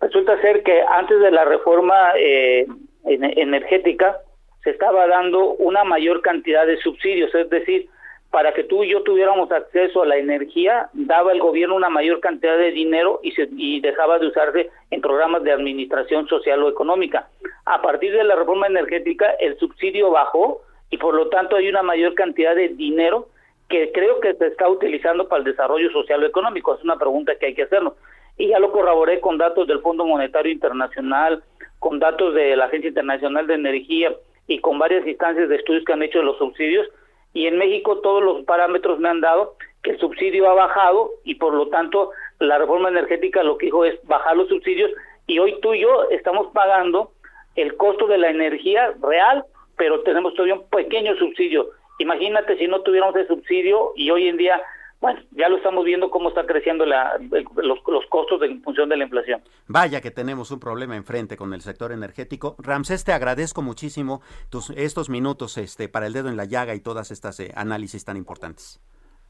resulta 0.00 0.38
ser 0.42 0.64
que 0.64 0.82
antes 0.82 1.20
de 1.20 1.30
la 1.30 1.44
reforma 1.44 1.96
eh, 2.18 2.66
energética 3.04 4.18
se 4.62 4.70
estaba 4.70 5.06
dando 5.06 5.54
una 5.54 5.84
mayor 5.84 6.22
cantidad 6.22 6.66
de 6.66 6.78
subsidios, 6.78 7.34
es 7.34 7.50
decir, 7.50 7.88
para 8.30 8.54
que 8.54 8.64
tú 8.64 8.82
y 8.82 8.88
yo 8.88 9.02
tuviéramos 9.02 9.52
acceso 9.52 10.02
a 10.02 10.06
la 10.06 10.16
energía, 10.16 10.88
daba 10.94 11.32
el 11.32 11.40
gobierno 11.40 11.76
una 11.76 11.90
mayor 11.90 12.20
cantidad 12.20 12.56
de 12.56 12.70
dinero 12.70 13.20
y, 13.22 13.32
se, 13.32 13.46
y 13.56 13.80
dejaba 13.80 14.18
de 14.18 14.28
usarse 14.28 14.70
en 14.90 15.02
programas 15.02 15.42
de 15.42 15.52
administración 15.52 16.26
social 16.28 16.62
o 16.62 16.70
económica. 16.70 17.28
A 17.66 17.82
partir 17.82 18.12
de 18.12 18.24
la 18.24 18.34
reforma 18.34 18.68
energética, 18.68 19.30
el 19.38 19.58
subsidio 19.58 20.10
bajó 20.10 20.62
y 20.88 20.96
por 20.96 21.14
lo 21.14 21.28
tanto 21.28 21.56
hay 21.56 21.68
una 21.68 21.82
mayor 21.82 22.14
cantidad 22.14 22.54
de 22.56 22.68
dinero 22.70 23.28
que 23.68 23.92
creo 23.92 24.18
que 24.20 24.32
se 24.34 24.46
está 24.46 24.66
utilizando 24.68 25.28
para 25.28 25.40
el 25.40 25.44
desarrollo 25.44 25.90
social 25.90 26.22
o 26.22 26.26
económico. 26.26 26.74
Es 26.74 26.82
una 26.82 26.96
pregunta 26.96 27.34
que 27.38 27.46
hay 27.46 27.54
que 27.54 27.64
hacernos. 27.64 27.94
Y 28.38 28.48
ya 28.48 28.58
lo 28.58 28.72
corroboré 28.72 29.20
con 29.20 29.36
datos 29.36 29.66
del 29.66 29.80
Fondo 29.80 30.06
Monetario 30.06 30.50
Internacional, 30.50 31.42
con 31.78 31.98
datos 31.98 32.34
de 32.34 32.56
la 32.56 32.64
Agencia 32.64 32.88
Internacional 32.88 33.46
de 33.46 33.54
Energía 33.54 34.14
y 34.46 34.58
con 34.60 34.78
varias 34.78 35.06
instancias 35.06 35.48
de 35.48 35.56
estudios 35.56 35.84
que 35.84 35.92
han 35.92 36.02
hecho 36.02 36.18
de 36.18 36.24
los 36.24 36.38
subsidios 36.38 36.88
y 37.34 37.46
en 37.46 37.58
México 37.58 38.00
todos 38.00 38.22
los 38.22 38.44
parámetros 38.44 38.98
me 38.98 39.08
han 39.08 39.20
dado 39.20 39.56
que 39.82 39.90
el 39.90 39.98
subsidio 39.98 40.48
ha 40.50 40.54
bajado 40.54 41.10
y 41.24 41.36
por 41.36 41.54
lo 41.54 41.68
tanto 41.68 42.10
la 42.38 42.58
reforma 42.58 42.88
energética 42.88 43.42
lo 43.42 43.56
que 43.58 43.66
dijo 43.66 43.84
es 43.84 43.98
bajar 44.06 44.36
los 44.36 44.48
subsidios 44.48 44.90
y 45.26 45.38
hoy 45.38 45.58
tú 45.60 45.74
y 45.74 45.80
yo 45.80 46.10
estamos 46.10 46.48
pagando 46.52 47.12
el 47.56 47.76
costo 47.76 48.06
de 48.06 48.18
la 48.18 48.30
energía 48.30 48.94
real, 49.02 49.44
pero 49.76 50.00
tenemos 50.02 50.34
todavía 50.34 50.54
un 50.54 50.68
pequeño 50.68 51.14
subsidio. 51.16 51.68
Imagínate 51.98 52.56
si 52.56 52.66
no 52.66 52.80
tuviéramos 52.80 53.14
ese 53.16 53.28
subsidio 53.28 53.92
y 53.94 54.10
hoy 54.10 54.28
en 54.28 54.36
día 54.36 54.60
bueno, 55.02 55.20
ya 55.32 55.48
lo 55.48 55.56
estamos 55.56 55.84
viendo 55.84 56.10
cómo 56.10 56.28
está 56.28 56.46
creciendo 56.46 56.86
la, 56.86 57.18
los, 57.56 57.78
los, 57.84 58.06
costos 58.06 58.40
en 58.42 58.62
función 58.62 58.88
de 58.88 58.96
la 58.96 59.02
inflación. 59.02 59.42
Vaya 59.66 60.00
que 60.00 60.12
tenemos 60.12 60.52
un 60.52 60.60
problema 60.60 60.94
enfrente 60.94 61.36
con 61.36 61.52
el 61.54 61.60
sector 61.60 61.90
energético. 61.90 62.54
Ramsés, 62.60 63.04
te 63.04 63.12
agradezco 63.12 63.62
muchísimo 63.62 64.22
tus, 64.48 64.70
estos 64.70 65.10
minutos 65.10 65.58
este, 65.58 65.88
para 65.88 66.06
el 66.06 66.12
dedo 66.12 66.28
en 66.28 66.36
la 66.36 66.44
llaga 66.44 66.76
y 66.76 66.80
todas 66.80 67.10
estas 67.10 67.40
eh, 67.40 67.50
análisis 67.56 68.04
tan 68.04 68.16
importantes. 68.16 68.80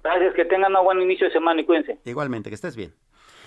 Gracias, 0.04 0.35
que 0.35 0.44
tengan 0.44 0.76
un 0.76 0.85
buen 0.85 1.00
inicio 1.00 1.26
de 1.28 1.32
semana 1.32 1.62
y 1.62 1.64
cuídense. 1.64 1.98
Igualmente, 2.04 2.50
que 2.50 2.54
estés 2.56 2.76
bien. 2.76 2.92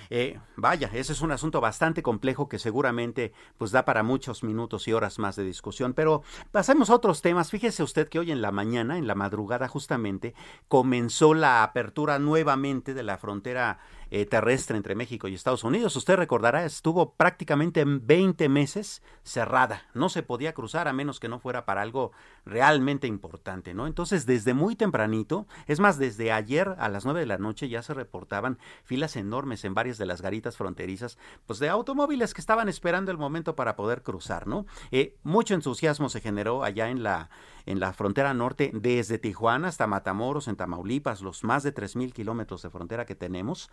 Eh, 0.09 0.39
vaya, 0.55 0.89
ese 0.93 1.13
es 1.13 1.21
un 1.21 1.31
asunto 1.31 1.61
bastante 1.61 2.03
complejo 2.03 2.49
que 2.49 2.59
seguramente 2.59 3.33
pues 3.57 3.71
da 3.71 3.85
para 3.85 4.03
muchos 4.03 4.43
minutos 4.43 4.87
y 4.87 4.93
horas 4.93 5.19
más 5.19 5.35
de 5.35 5.43
discusión. 5.43 5.93
Pero 5.93 6.23
pasemos 6.51 6.89
a 6.89 6.95
otros 6.95 7.21
temas. 7.21 7.51
Fíjese 7.51 7.83
usted 7.83 8.09
que 8.09 8.19
hoy 8.19 8.31
en 8.31 8.41
la 8.41 8.51
mañana, 8.51 8.97
en 8.97 9.07
la 9.07 9.15
madrugada 9.15 9.67
justamente, 9.67 10.33
comenzó 10.67 11.33
la 11.33 11.63
apertura 11.63 12.19
nuevamente 12.19 12.93
de 12.93 13.03
la 13.03 13.17
frontera 13.17 13.79
eh, 14.11 14.25
terrestre 14.25 14.77
entre 14.77 14.95
México 14.95 15.27
y 15.27 15.33
Estados 15.33 15.63
Unidos. 15.63 15.95
Usted 15.95 16.15
recordará, 16.15 16.65
estuvo 16.65 17.13
prácticamente 17.13 17.83
20 17.85 18.49
meses 18.49 19.01
cerrada. 19.23 19.83
No 19.93 20.09
se 20.09 20.23
podía 20.23 20.53
cruzar 20.53 20.87
a 20.87 20.93
menos 20.93 21.19
que 21.19 21.29
no 21.29 21.39
fuera 21.39 21.65
para 21.65 21.81
algo 21.81 22.11
realmente 22.45 23.07
importante, 23.07 23.73
¿no? 23.73 23.87
Entonces, 23.87 24.25
desde 24.25 24.53
muy 24.53 24.75
tempranito, 24.75 25.47
es 25.67 25.79
más, 25.79 25.97
desde 25.97 26.31
ayer 26.31 26.75
a 26.77 26.89
las 26.89 27.05
9 27.05 27.21
de 27.21 27.25
la 27.25 27.37
noche 27.37 27.69
ya 27.69 27.81
se 27.81 27.93
reportaban 27.93 28.59
filas 28.83 29.15
enormes 29.15 29.65
en 29.65 29.73
varias 29.73 29.97
de 29.97 30.05
las 30.05 30.21
garitas 30.21 30.57
fronterizas, 30.57 31.17
pues 31.45 31.59
de 31.59 31.69
automóviles 31.69 32.33
que 32.33 32.41
estaban 32.41 32.69
esperando 32.69 33.11
el 33.11 33.17
momento 33.17 33.55
para 33.55 33.75
poder 33.75 34.03
cruzar, 34.03 34.47
¿no? 34.47 34.65
Eh, 34.91 35.17
mucho 35.23 35.53
entusiasmo 35.53 36.09
se 36.09 36.21
generó 36.21 36.63
allá 36.63 36.89
en 36.89 37.03
la 37.03 37.29
en 37.65 37.79
la 37.79 37.93
frontera 37.93 38.33
norte, 38.33 38.71
desde 38.73 39.17
Tijuana 39.17 39.67
hasta 39.67 39.87
Matamoros, 39.87 40.47
en 40.47 40.55
Tamaulipas, 40.55 41.21
los 41.21 41.43
más 41.43 41.63
de 41.63 41.73
3.000 41.73 42.13
kilómetros 42.13 42.61
de 42.61 42.69
frontera 42.69 43.05
que 43.05 43.15
tenemos. 43.15 43.69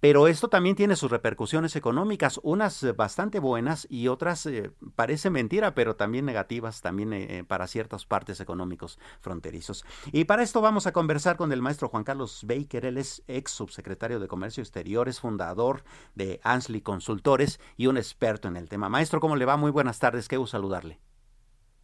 Pero 0.00 0.28
esto 0.28 0.48
también 0.48 0.76
tiene 0.76 0.96
sus 0.96 1.10
repercusiones 1.10 1.76
económicas, 1.76 2.40
unas 2.42 2.84
bastante 2.96 3.38
buenas 3.38 3.86
y 3.90 4.08
otras, 4.08 4.46
eh, 4.46 4.70
parece 4.96 5.30
mentira, 5.30 5.74
pero 5.74 5.96
también 5.96 6.24
negativas 6.24 6.80
también 6.80 7.12
eh, 7.12 7.44
para 7.46 7.66
ciertas 7.66 8.06
partes 8.06 8.40
económicos 8.40 8.98
fronterizos. 9.20 9.84
Y 10.12 10.24
para 10.24 10.42
esto 10.42 10.60
vamos 10.60 10.86
a 10.86 10.92
conversar 10.92 11.36
con 11.36 11.52
el 11.52 11.62
maestro 11.62 11.88
Juan 11.88 12.04
Carlos 12.04 12.44
Baker, 12.46 12.84
él 12.84 12.98
es 12.98 13.22
ex 13.28 13.50
subsecretario 13.50 14.20
de 14.20 14.28
Comercio 14.28 14.62
Exterior, 14.62 15.08
es 15.08 15.20
fundador 15.20 15.84
de 16.14 16.40
Ansley 16.42 16.80
Consultores 16.80 17.60
y 17.76 17.86
un 17.86 17.96
experto 17.96 18.48
en 18.48 18.56
el 18.56 18.68
tema. 18.68 18.88
Maestro, 18.88 19.20
¿cómo 19.20 19.36
le 19.36 19.44
va? 19.44 19.56
Muy 19.56 19.70
buenas 19.70 19.98
tardes, 19.98 20.28
qué 20.28 20.36
gusto 20.36 20.58
saludarle. 20.58 21.07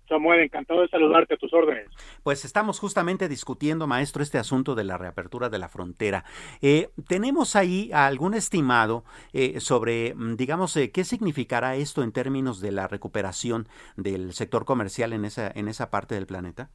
Samuel, 0.08 0.40
encantado 0.40 0.82
de 0.82 0.88
saludarte 0.88 1.34
a 1.34 1.36
tus 1.36 1.52
órdenes. 1.52 1.88
Pues 2.22 2.44
estamos 2.44 2.78
justamente 2.78 3.28
discutiendo, 3.28 3.86
maestro, 3.86 4.22
este 4.22 4.38
asunto 4.38 4.74
de 4.74 4.84
la 4.84 4.98
reapertura 4.98 5.48
de 5.48 5.58
la 5.58 5.68
frontera. 5.68 6.24
Eh, 6.60 6.88
¿Tenemos 7.08 7.56
ahí 7.56 7.90
algún 7.92 8.34
estimado 8.34 9.04
eh, 9.32 9.60
sobre, 9.60 10.14
mm, 10.14 10.36
digamos, 10.36 10.76
eh, 10.76 10.90
qué 10.92 11.04
significará 11.04 11.76
esto 11.76 12.02
en 12.02 12.12
términos 12.12 12.60
de 12.60 12.72
la 12.72 12.88
recuperación 12.88 13.66
del 13.96 14.32
sector 14.32 14.64
comercial 14.64 15.12
en 15.12 15.24
esa, 15.24 15.50
en 15.54 15.68
esa 15.68 15.90
parte 15.90 16.14
del 16.14 16.26
planeta? 16.26 16.70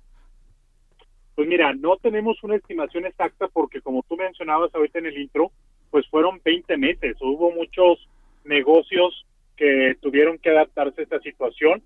Pues 1.35 1.47
mira, 1.47 1.73
no 1.73 1.95
tenemos 1.97 2.43
una 2.43 2.55
estimación 2.55 3.05
exacta 3.05 3.47
porque 3.47 3.81
como 3.81 4.03
tú 4.03 4.17
mencionabas 4.17 4.73
ahorita 4.75 4.99
en 4.99 5.05
el 5.05 5.17
intro, 5.17 5.51
pues 5.89 6.07
fueron 6.09 6.41
20 6.43 6.77
meses. 6.77 7.15
Hubo 7.21 7.51
muchos 7.51 8.07
negocios 8.43 9.25
que 9.55 9.95
tuvieron 10.01 10.37
que 10.37 10.49
adaptarse 10.49 11.01
a 11.01 11.03
esta 11.03 11.19
situación 11.19 11.81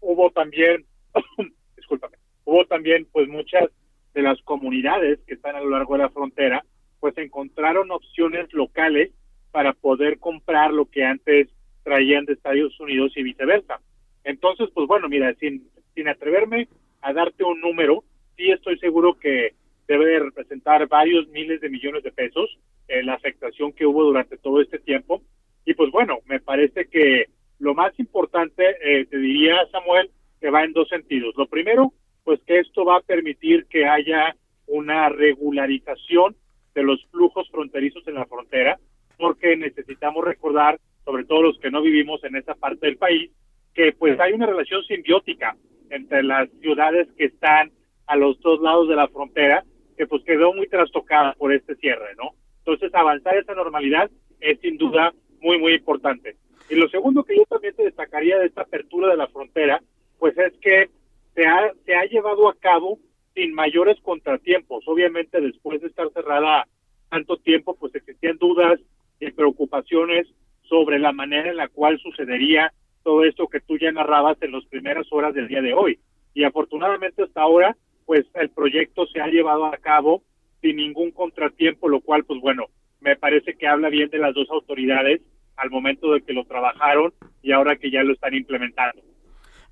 hubo 0.00 0.30
también, 0.30 0.84
discúlpame, 1.76 2.16
hubo 2.44 2.64
también 2.66 3.06
pues 3.12 3.28
muchas 3.28 3.68
de 4.14 4.22
las 4.22 4.40
comunidades 4.42 5.20
que 5.26 5.34
están 5.34 5.56
a 5.56 5.60
lo 5.60 5.70
largo 5.70 5.94
de 5.94 6.02
la 6.02 6.10
frontera, 6.10 6.64
pues 7.00 7.16
encontraron 7.18 7.90
opciones 7.90 8.52
locales 8.52 9.10
para 9.50 9.72
poder 9.72 10.18
comprar 10.18 10.72
lo 10.72 10.86
que 10.86 11.04
antes 11.04 11.48
traían 11.82 12.24
de 12.24 12.34
Estados 12.34 12.78
Unidos 12.80 13.12
y 13.16 13.22
viceversa. 13.22 13.80
Entonces, 14.24 14.68
pues 14.72 14.86
bueno, 14.86 15.08
mira, 15.08 15.34
sin, 15.34 15.68
sin 15.94 16.08
atreverme 16.08 16.68
a 17.00 17.12
darte 17.12 17.44
un 17.44 17.60
número, 17.60 18.04
sí 18.36 18.50
estoy 18.50 18.78
seguro 18.78 19.18
que 19.18 19.54
debe 19.88 20.20
representar 20.20 20.86
varios 20.88 21.28
miles 21.28 21.60
de 21.60 21.68
millones 21.68 22.02
de 22.02 22.12
pesos 22.12 22.58
eh, 22.88 23.02
la 23.02 23.14
afectación 23.14 23.72
que 23.72 23.86
hubo 23.86 24.04
durante 24.04 24.36
todo 24.38 24.60
este 24.60 24.78
tiempo. 24.78 25.22
Y 25.64 25.74
pues 25.74 25.90
bueno, 25.90 26.18
me 26.26 26.40
parece 26.40 26.86
que 26.86 27.26
lo 27.62 27.74
más 27.74 27.96
importante, 28.00 28.64
eh, 28.82 29.06
te 29.06 29.18
diría, 29.18 29.54
Samuel, 29.70 30.10
que 30.40 30.50
va 30.50 30.64
en 30.64 30.72
dos 30.72 30.88
sentidos. 30.88 31.32
Lo 31.36 31.46
primero, 31.46 31.92
pues 32.24 32.40
que 32.44 32.58
esto 32.58 32.84
va 32.84 32.96
a 32.96 33.02
permitir 33.02 33.66
que 33.66 33.86
haya 33.86 34.34
una 34.66 35.08
regularización 35.08 36.34
de 36.74 36.82
los 36.82 37.06
flujos 37.12 37.48
fronterizos 37.50 38.06
en 38.08 38.14
la 38.14 38.26
frontera, 38.26 38.80
porque 39.16 39.56
necesitamos 39.56 40.24
recordar, 40.24 40.80
sobre 41.04 41.24
todo 41.24 41.42
los 41.42 41.58
que 41.60 41.70
no 41.70 41.82
vivimos 41.82 42.24
en 42.24 42.34
esa 42.34 42.56
parte 42.56 42.86
del 42.86 42.96
país, 42.96 43.30
que 43.74 43.92
pues 43.92 44.18
hay 44.18 44.32
una 44.32 44.46
relación 44.46 44.82
simbiótica 44.82 45.56
entre 45.90 46.24
las 46.24 46.50
ciudades 46.60 47.06
que 47.16 47.26
están 47.26 47.70
a 48.08 48.16
los 48.16 48.40
dos 48.40 48.60
lados 48.60 48.88
de 48.88 48.96
la 48.96 49.06
frontera, 49.06 49.62
que 49.96 50.08
pues 50.08 50.24
quedó 50.24 50.52
muy 50.52 50.66
trastocada 50.66 51.34
por 51.34 51.52
este 51.52 51.76
cierre, 51.76 52.16
¿no? 52.16 52.30
Entonces, 52.58 52.92
avanzar 52.92 53.36
esa 53.36 53.54
normalidad 53.54 54.10
es 54.40 54.58
sin 54.58 54.78
duda 54.78 55.12
muy, 55.40 55.58
muy 55.58 55.74
importante. 55.74 56.34
Y 56.68 56.74
lo 56.76 56.88
segundo 56.88 57.24
que 57.24 57.36
yo 57.36 57.44
también 57.44 57.74
te 57.74 57.84
destacaría 57.84 58.38
de 58.38 58.46
esta 58.46 58.62
apertura 58.62 59.08
de 59.08 59.16
la 59.16 59.28
frontera, 59.28 59.82
pues 60.18 60.36
es 60.38 60.52
que 60.60 60.90
se 61.34 61.46
ha, 61.46 61.72
se 61.84 61.94
ha 61.94 62.04
llevado 62.04 62.48
a 62.48 62.54
cabo 62.54 62.98
sin 63.34 63.54
mayores 63.54 64.00
contratiempos. 64.02 64.84
Obviamente 64.86 65.40
después 65.40 65.80
de 65.80 65.88
estar 65.88 66.10
cerrada 66.12 66.66
tanto 67.08 67.36
tiempo, 67.36 67.74
pues 67.74 67.94
existían 67.94 68.38
dudas 68.38 68.80
y 69.20 69.30
preocupaciones 69.30 70.26
sobre 70.62 70.98
la 70.98 71.12
manera 71.12 71.50
en 71.50 71.56
la 71.56 71.68
cual 71.68 71.98
sucedería 71.98 72.72
todo 73.02 73.24
esto 73.24 73.48
que 73.48 73.60
tú 73.60 73.78
ya 73.78 73.92
narrabas 73.92 74.40
en 74.42 74.52
las 74.52 74.64
primeras 74.66 75.06
horas 75.10 75.34
del 75.34 75.48
día 75.48 75.60
de 75.60 75.74
hoy. 75.74 75.98
Y 76.34 76.44
afortunadamente 76.44 77.22
hasta 77.22 77.42
ahora, 77.42 77.76
pues 78.06 78.24
el 78.34 78.50
proyecto 78.50 79.06
se 79.06 79.20
ha 79.20 79.26
llevado 79.26 79.66
a 79.66 79.76
cabo 79.76 80.22
sin 80.60 80.76
ningún 80.76 81.10
contratiempo, 81.10 81.88
lo 81.88 82.00
cual, 82.00 82.24
pues 82.24 82.40
bueno, 82.40 82.66
me 83.00 83.16
parece 83.16 83.54
que 83.54 83.66
habla 83.66 83.88
bien 83.90 84.08
de 84.10 84.18
las 84.18 84.34
dos 84.34 84.48
autoridades 84.50 85.20
al 85.56 85.70
momento 85.70 86.12
de 86.12 86.22
que 86.22 86.32
lo 86.32 86.44
trabajaron 86.44 87.12
y 87.42 87.52
ahora 87.52 87.76
que 87.76 87.90
ya 87.90 88.02
lo 88.02 88.12
están 88.12 88.34
implementando. 88.34 89.02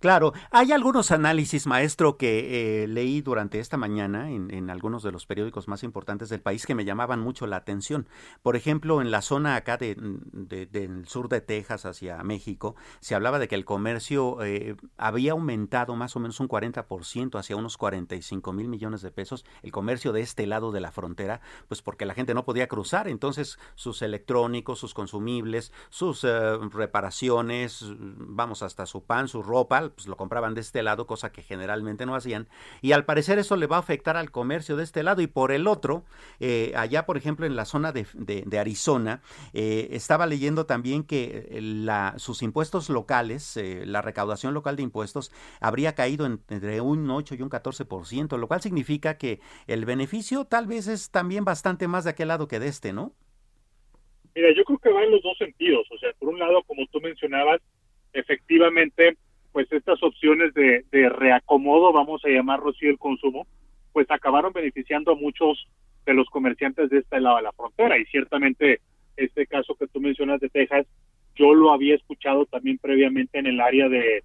Claro, 0.01 0.33
hay 0.51 0.73
algunos 0.73 1.11
análisis, 1.11 1.67
maestro, 1.67 2.17
que 2.17 2.85
eh, 2.85 2.89
leí 2.89 3.21
durante 3.21 3.59
esta 3.61 3.77
mañana 3.77 4.31
en, 4.31 4.71
algunos 4.71 5.03
de 5.03 5.13
los 5.13 5.27
periódicos 5.27 5.69
más 5.69 5.83
importantes 5.83 6.31
del 6.31 6.41
país 6.41 6.65
que 6.65 6.75
me 6.75 6.87
llamaban 6.87 7.21
mucho 7.21 7.47
la 7.47 7.57
atención. 7.57 8.09
Por 8.43 8.57
ejemplo, 8.57 9.03
en 9.03 9.11
la 9.11 9.21
zona 9.21 9.57
acá 9.57 9.77
de, 9.77 9.95
del 9.95 11.07
sur 11.07 11.29
de 11.29 11.43
Texas 11.43 11.85
hacia 11.85 12.23
México, 12.23 12.77
se 13.01 13.15
hablaba 13.15 13.39
de 13.39 13.47
que 13.47 13.57
el 13.57 13.67
comercio 13.67 14.43
eh, 14.43 14.75
había 14.97 15.33
aumentado 15.33 15.95
más 15.97 16.17
o 16.17 16.21
menos 16.21 16.41
un 16.41 16.49
40% 16.49 17.39
hacia 17.39 17.57
unos 17.57 17.77
45 17.77 18.55
mil 18.55 18.69
millones 18.69 19.03
de 19.03 19.11
pesos, 19.11 19.45
el 19.63 19.71
comercio 19.71 20.13
de 20.13 20.23
este 20.23 20.47
lado 20.47 20.73
de 20.73 20.81
la 20.81 20.93
frontera, 20.93 21.43
pues 21.69 21.83
porque 21.83 22.07
la 22.07 22.15
gente 22.15 22.33
no 22.33 22.47
podía 22.47 22.69
cruzar, 22.69 23.07
entonces 23.07 23.59
sus 23.75 24.01
electrónicos, 24.01 24.79
sus 24.79 24.95
consumibles, 24.95 25.73
sus 25.91 26.25
eh, 26.25 26.57
reparaciones, 26.73 27.85
vamos, 27.99 28.63
hasta 28.63 28.87
su 28.87 29.05
pan, 29.05 29.29
su 29.29 29.43
ropa, 29.43 29.90
pues 29.91 30.07
lo 30.07 30.17
compraban 30.17 30.55
de 30.55 30.61
este 30.61 30.83
lado, 30.83 31.07
cosa 31.07 31.33
que 31.33 31.43
generalmente 31.43 32.07
no 32.07 32.15
hacían, 32.15 32.49
y 32.81 32.93
al 32.93 33.05
parecer 33.05 33.39
eso 33.39 33.57
le 33.57 33.67
va 33.67 33.77
a 33.77 33.81
afectar 33.81 34.17
al 34.17 34.31
comercio 34.31 34.77
de 34.77 34.85
este 34.85 35.03
lado, 35.03 35.23
y 35.23 35.27
por 35.27 35.53
el 35.53 35.67
otro, 35.67 36.05
eh, 36.39 36.73
allá 36.77 37.07
por 37.07 37.17
ejemplo 37.17 37.47
en 37.47 37.57
la 37.57 37.65
zona 37.65 37.93
de, 37.93 38.59
Arizona, 38.59 39.23
eh, 39.55 39.89
estaba 39.93 40.27
leyendo 40.27 40.67
también 40.67 41.05
que 41.05 41.49
eh, 41.51 41.61
la, 41.61 42.15
sus 42.19 42.43
impuestos 42.43 42.91
locales, 42.91 43.59
la 43.85 44.03
recaudación 44.03 44.55
local 44.55 44.77
de 44.77 44.83
impuestos, 44.83 45.33
habría 45.61 45.95
caído 45.95 46.27
entre 46.27 46.81
un 46.81 47.11
8 47.11 47.35
y 47.35 47.43
un 47.43 47.51
14%, 47.51 48.37
lo 48.37 48.49
cual 48.49 48.61
significa 48.61 49.17
que 49.17 49.41
el 49.67 49.85
beneficio 49.85 50.45
tal 50.45 50.67
vez 50.67 50.87
es 50.89 51.11
también 51.11 51.45
bastante 51.45 51.89
más 51.89 52.05
de 52.05 52.11
aquel 52.11 52.29
lado 52.29 52.49
que 52.49 52.61
de 52.61 52.69
este, 52.69 52.93
¿no? 52.93 53.15
Mira, 54.35 54.53
yo 54.55 54.65
creo 54.65 54.79
que 54.79 54.91
va 54.91 55.03
en 55.03 55.11
los 55.11 55.23
dos 55.23 55.37
sentidos. 55.39 55.87
O 55.91 55.99
sea, 55.99 56.11
por 56.19 56.29
un 56.29 56.39
lado, 56.39 56.63
como 56.65 56.87
tú 56.87 57.01
mencionabas, 57.01 57.61
efectivamente 58.13 59.17
pues 59.53 59.71
estas 59.73 60.03
opciones 60.03 60.55
de, 60.55 60.85
reacomodo, 61.09 61.93
vamos 61.93 62.25
a 62.25 62.29
llamarlo 62.29 62.71
así, 62.71 62.87
el 62.87 62.99
consumo, 62.99 63.47
pues 63.93 64.11
acabaron 64.11 64.53
beneficiando 64.53 65.13
a 65.13 65.17
muchos 65.17 65.67
de 66.07 66.15
los 66.15 66.29
comerciantes 66.31 66.91
de 66.91 66.99
este 66.99 67.21
lado 67.21 67.37
de 67.37 67.43
la 67.43 67.53
frontera. 67.53 67.99
Y 67.99 68.05
ciertamente 68.07 68.81
este 69.17 69.47
caso 69.47 69.75
que 69.75 69.87
tú 69.89 70.01
mencionas 70.01 70.41
de 70.41 70.49
Texas, 70.49 70.87
yo 71.35 71.55
lo 71.55 71.73
había 71.73 71.95
escuchado 71.95 72.47
también 72.47 72.79
previamente 72.79 73.39
en 73.39 73.47
el 73.47 73.61
área 73.61 73.89
de, 73.89 74.23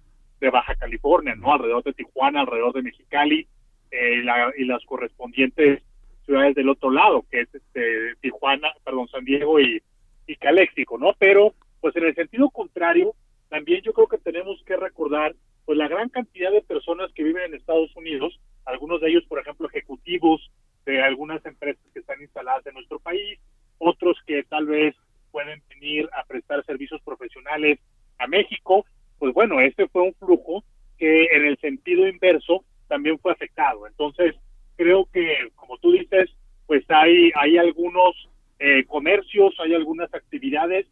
Baja 0.52 0.76
California, 0.76 1.34
¿no? 1.34 1.52
Alrededor 1.52 1.82
de 1.82 1.92
Tijuana, 1.92 2.42
alrededor 2.42 2.72
de 2.72 2.82
Mexicali 2.82 3.48
eh, 3.90 4.22
y 4.56 4.64
las 4.64 4.84
correspondientes 4.84 5.82
ciudades 6.24 6.54
del 6.54 6.68
otro 6.68 6.90
lado, 6.90 7.24
que 7.30 7.40
es 7.40 7.54
este, 7.54 8.14
Tijuana, 8.20 8.68
perdón, 8.84 9.08
San 9.08 9.24
Diego 9.24 9.58
y, 9.58 9.82
y 10.26 10.36
Caléxico, 10.36 10.98
¿no? 10.98 11.14
Pero, 11.18 11.52
pues 11.80 11.96
en 11.96 12.04
el 12.04 12.14
sentido 12.14 12.48
contrario, 12.50 13.14
también 13.48 13.82
yo 13.82 13.92
creo 13.92 14.06
que 14.06 14.18
tenemos 14.18 14.62
que 14.64 14.76
recordar 14.76 15.34
pues 15.64 15.78
la 15.78 15.88
gran 15.88 16.08
cantidad 16.08 16.52
de 16.52 16.62
personas 16.62 17.10
que 17.12 17.24
viven 17.24 17.44
en 17.44 17.54
Estados 17.54 17.94
Unidos, 17.96 18.38
algunos 18.64 19.00
de 19.00 19.10
ellos, 19.10 19.24
por 19.28 19.40
ejemplo, 19.40 19.68
ejecutivos 19.68 20.50
de 20.84 21.02
algunas 21.02 21.44
empresas 21.44 21.82
que 21.92 21.98
están 21.98 22.20
instaladas 22.22 22.64
en 22.66 22.74
nuestro 22.74 23.00
país, 23.00 23.38
otros 23.78 24.16
que 24.26 24.44
tal 24.44 24.66
vez 24.66 24.94
pueden 25.32 25.60
venir 25.68 26.08
a 26.16 26.24
prestar 26.24 26.64
servicios 26.64 27.00
profesionales 27.02 27.78
a 28.18 28.26
México, 28.26 28.86
pues 29.18 29.34
bueno, 29.34 29.60
este 29.60 29.88
fue 29.88 30.02
un 30.02 30.14
flujo 30.14 30.64
que 30.98 31.24
en 31.32 31.44
el 31.44 31.58
sentido 31.58 32.08
inverso 32.08 32.64
también 32.88 33.18
fue 33.18 33.32
afectado. 33.32 33.86
Entonces, 33.86 34.34
creo 34.76 35.08
que, 35.12 35.50
como 35.56 35.78
tú 35.78 35.92
dices, 35.92 36.30
pues 36.66 36.84
hay, 36.88 37.30
hay 37.34 37.58
algunos 37.58 38.14
eh, 38.58 38.84
comercios, 38.86 39.54
hay 39.58 39.74
algunas 39.74 40.12
actividades 40.14 40.86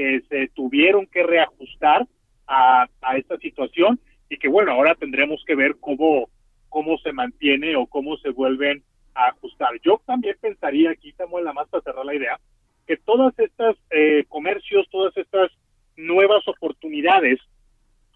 que 0.00 0.22
se 0.30 0.48
tuvieron 0.54 1.06
que 1.06 1.22
reajustar 1.22 2.06
a, 2.46 2.88
esta 3.18 3.36
situación 3.36 4.00
y 4.30 4.38
que 4.38 4.48
bueno, 4.48 4.72
ahora 4.72 4.94
tendremos 4.94 5.44
que 5.46 5.54
ver 5.54 5.76
cómo, 5.78 6.30
cómo 6.70 6.96
se 7.00 7.12
mantiene 7.12 7.76
o 7.76 7.84
cómo 7.84 8.16
se 8.16 8.30
vuelven 8.30 8.82
a 9.14 9.26
ajustar. 9.26 9.78
Yo 9.84 10.00
también 10.06 10.36
pensaría, 10.40 10.92
aquí 10.92 11.14
en 11.18 11.44
la 11.44 11.52
más 11.52 11.68
para 11.68 11.82
cerrar 11.82 12.06
la 12.06 12.14
idea, 12.14 12.40
que 12.86 12.96
todas 12.96 13.38
estas 13.38 13.76
eh, 13.90 14.24
comercios, 14.26 14.88
todas 14.90 15.14
estas 15.18 15.50
nuevas 15.98 16.48
oportunidades 16.48 17.38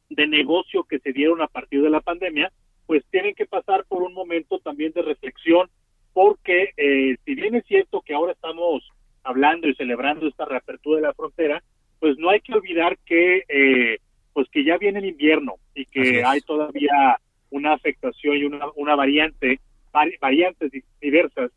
de 0.08 0.26
negocio 0.26 0.84
que 0.84 1.00
se 1.00 1.12
dieron 1.12 1.42
a 1.42 1.48
partir 1.48 1.82
de 1.82 1.90
la 1.90 2.00
pandemia, 2.00 2.50
pues 2.86 3.04
tienen 3.10 3.34
que 3.34 3.44
pasar 3.44 3.84
por 3.84 4.02
un 4.02 4.14
momento 4.14 4.58
también 4.60 4.92
de 4.92 5.02
reflexión, 5.02 5.68
porque 6.14 6.70
eh, 6.78 7.18
si 7.26 7.34
bien 7.34 7.56
es 7.56 7.66
cierto 7.66 8.00
que 8.00 8.14
ahora 8.14 8.32
estamos 8.32 8.90
hablando 9.22 9.68
y 9.68 9.74
celebrando 9.74 10.26
esta 10.26 10.46
reapertura 10.46 10.96
de 10.96 11.06
la 11.08 11.12
frontera, 11.12 11.62
pues 12.04 12.18
no 12.18 12.28
hay 12.28 12.40
que 12.40 12.52
olvidar 12.52 12.98
que 13.06 13.44
eh, 13.48 13.98
pues 14.34 14.46
que 14.50 14.62
ya 14.62 14.76
viene 14.76 14.98
el 14.98 15.06
invierno 15.06 15.54
y 15.74 15.86
que 15.86 16.22
hay 16.22 16.42
todavía 16.42 17.18
una 17.48 17.72
afectación 17.72 18.36
y 18.36 18.44
una, 18.44 18.66
una 18.76 18.94
variante, 18.94 19.58
variantes 20.20 20.70
diversas 21.00 21.50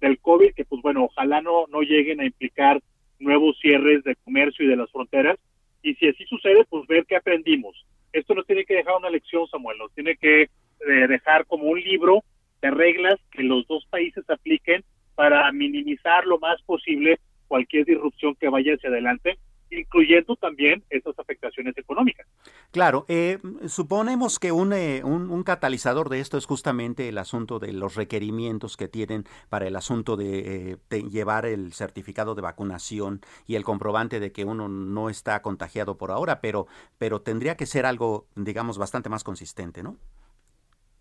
del 0.00 0.18
COVID 0.18 0.54
que 0.54 0.64
pues 0.64 0.82
bueno, 0.82 1.04
ojalá 1.04 1.40
no, 1.40 1.68
no 1.68 1.82
lleguen 1.82 2.18
a 2.18 2.24
implicar 2.24 2.82
nuevos 3.20 3.56
cierres 3.60 4.02
de 4.02 4.16
comercio 4.24 4.64
y 4.64 4.68
de 4.70 4.74
las 4.74 4.90
fronteras. 4.90 5.38
Y 5.84 5.94
si 5.94 6.08
así 6.08 6.24
sucede, 6.24 6.64
pues 6.68 6.84
ver 6.88 7.06
qué 7.06 7.14
aprendimos. 7.14 7.86
Esto 8.12 8.34
nos 8.34 8.44
tiene 8.44 8.64
que 8.64 8.74
dejar 8.74 8.96
una 8.96 9.08
lección, 9.08 9.46
Samuel, 9.46 9.78
nos 9.78 9.94
tiene 9.94 10.16
que 10.16 10.42
eh, 10.42 11.06
dejar 11.08 11.46
como 11.46 11.66
un 11.66 11.80
libro 11.80 12.24
de 12.60 12.72
reglas 12.72 13.20
que 13.30 13.44
los 13.44 13.68
dos 13.68 13.86
países 13.86 14.28
apliquen 14.28 14.82
para 15.14 15.52
minimizar 15.52 16.26
lo 16.26 16.40
más 16.40 16.60
posible 16.62 17.20
cualquier 17.46 17.84
disrupción 17.84 18.34
que 18.34 18.48
vaya 18.48 18.74
hacia 18.74 18.90
adelante 18.90 19.38
incluyendo 19.72 20.36
también 20.36 20.82
esas 20.90 21.18
afectaciones 21.18 21.76
económicas. 21.76 22.26
Claro, 22.70 23.04
eh, 23.08 23.38
suponemos 23.66 24.38
que 24.38 24.48
eh, 24.48 24.52
un, 24.52 25.30
un, 25.30 25.42
catalizador 25.42 26.08
de 26.08 26.20
esto 26.20 26.36
es 26.38 26.46
justamente 26.46 27.08
el 27.08 27.18
asunto 27.18 27.58
de 27.58 27.72
los 27.72 27.94
requerimientos 27.94 28.76
que 28.76 28.88
tienen 28.88 29.24
para 29.48 29.66
el 29.66 29.76
asunto 29.76 30.16
de, 30.16 30.76
eh, 30.90 31.02
llevar 31.10 31.46
el 31.46 31.72
certificado 31.72 32.34
de 32.34 32.42
vacunación 32.42 33.20
y 33.46 33.54
el 33.54 33.64
comprobante 33.64 34.20
de 34.20 34.32
que 34.32 34.44
uno 34.44 34.68
no 34.68 35.10
está 35.10 35.40
contagiado 35.42 35.96
por 35.96 36.10
ahora, 36.10 36.40
pero, 36.40 36.66
pero 36.98 37.20
tendría 37.20 37.56
que 37.56 37.66
ser 37.66 37.86
algo, 37.86 38.26
digamos, 38.36 38.78
bastante 38.78 39.08
más 39.08 39.24
consistente, 39.24 39.82
¿no? 39.82 39.96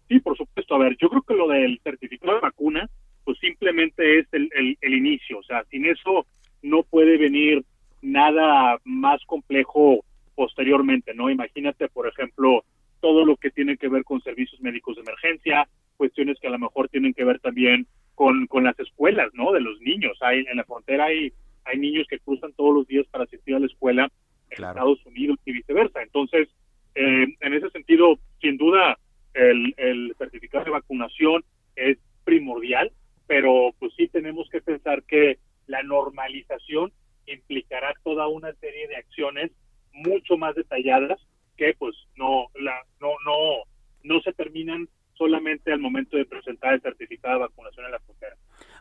Sí, 0.08 0.20
por 0.20 0.36
supuesto. 0.38 0.76
A 0.76 0.80
ver, 0.80 0.98
yo 1.00 1.10
creo 1.10 1.22
que 1.22 1.34
lo 1.34 1.48
del 1.48 1.80
certificado 1.84 2.36
de 2.36 2.42
vacuna, 2.42 2.90
pues 3.24 3.38
simplemente 3.40 4.20
es 4.20 4.28
el, 4.34 4.50
el, 4.54 4.78
el 4.82 4.94
inicio. 4.94 5.40
O 5.40 5.44
sea, 5.44 5.64
sin 5.70 5.86
eso 5.86 6.26
no 6.62 6.84
puede 6.84 7.18
venir 7.18 7.64
nada 8.02 8.80
más 8.84 9.22
complejo 9.26 10.04
posteriormente, 10.36 11.14
¿no? 11.14 11.30
Imagínate, 11.30 11.88
por 11.90 12.08
ejemplo, 12.08 12.64
todo 13.00 13.26
lo 13.26 13.36
que 13.38 13.52
tiene 13.52 13.78
que 13.78 13.90
ver 13.90 14.04
con 14.04 14.22
servicios 14.22 14.62
médicos 14.62 14.96
de 14.96 15.02
emergencia, 15.02 15.68
cuestiones 15.98 16.38
que 16.40 16.48
a 16.48 16.52
lo 16.52 16.60
mejor 16.60 16.90
tienen 16.90 17.14
que 17.14 17.24
ver 17.24 17.40
también 17.40 17.88
con, 18.16 18.48
con 18.48 18.64
las 18.64 18.80
escuelas, 18.80 19.30
¿no? 19.34 19.52
De 19.52 19.62
los 19.62 19.80
niños. 19.82 20.18
Hay, 20.22 20.40
en 20.40 20.58
la 20.58 20.64
frontera 20.64 21.06
hay, 21.06 21.34
hay 21.66 21.78
niños 21.78 22.08
que 22.10 22.20
cruzan 22.20 22.54
todos 22.54 22.74
los 22.74 22.88
días 22.88 23.06
para 23.12 23.26
asistir 23.26 23.56
a 23.56 23.60
la 23.60 23.66
escuela 23.68 24.12
en 24.50 24.64
Estados 24.64 25.06
Unidos 25.06 25.38
y 25.46 25.54
viceversa. 25.54 26.02
Entonces, 26.02 26.50
eh, 26.96 27.28
en 27.40 27.54
ese 27.54 27.70
sentido, 27.70 28.20
sin 28.40 28.58
duda, 28.58 28.98
el, 29.34 29.74
el 29.78 30.16
certificado 30.18 30.66
de 30.66 30.72
vacunación 30.72 31.44
es 31.76 31.98
primordial, 32.24 32.92
pero 33.28 33.74
pues 33.80 33.94
sí 33.96 34.08
tenemos 34.08 34.50
que 34.50 34.62
pensar 34.62 35.04
que 35.04 35.38
la 35.68 35.84
normalización 35.84 36.92
implicará 37.34 37.94
toda 38.04 38.28
una 38.28 38.54
serie 38.56 38.88
de 38.88 38.98
acciones 38.98 39.52
mucho 39.94 40.38
más 40.38 40.56
detalladas 40.56 41.20
que 41.58 41.76
pues 41.78 41.96
no 42.16 42.48
la 42.56 42.74
no 43.00 43.10
no 43.26 43.64
no 44.04 44.22
se 44.22 44.34
terminan 44.34 44.88
solamente 45.14 45.72
al 45.72 45.80
momento 45.80 46.18
de 46.18 46.26
presentar 46.26 46.74
el 46.74 46.82
certificado 46.82 47.36
de 47.36 47.40
vacunación 47.42 47.86
en 47.86 47.92
la 47.92 48.00
frontera. 48.00 48.36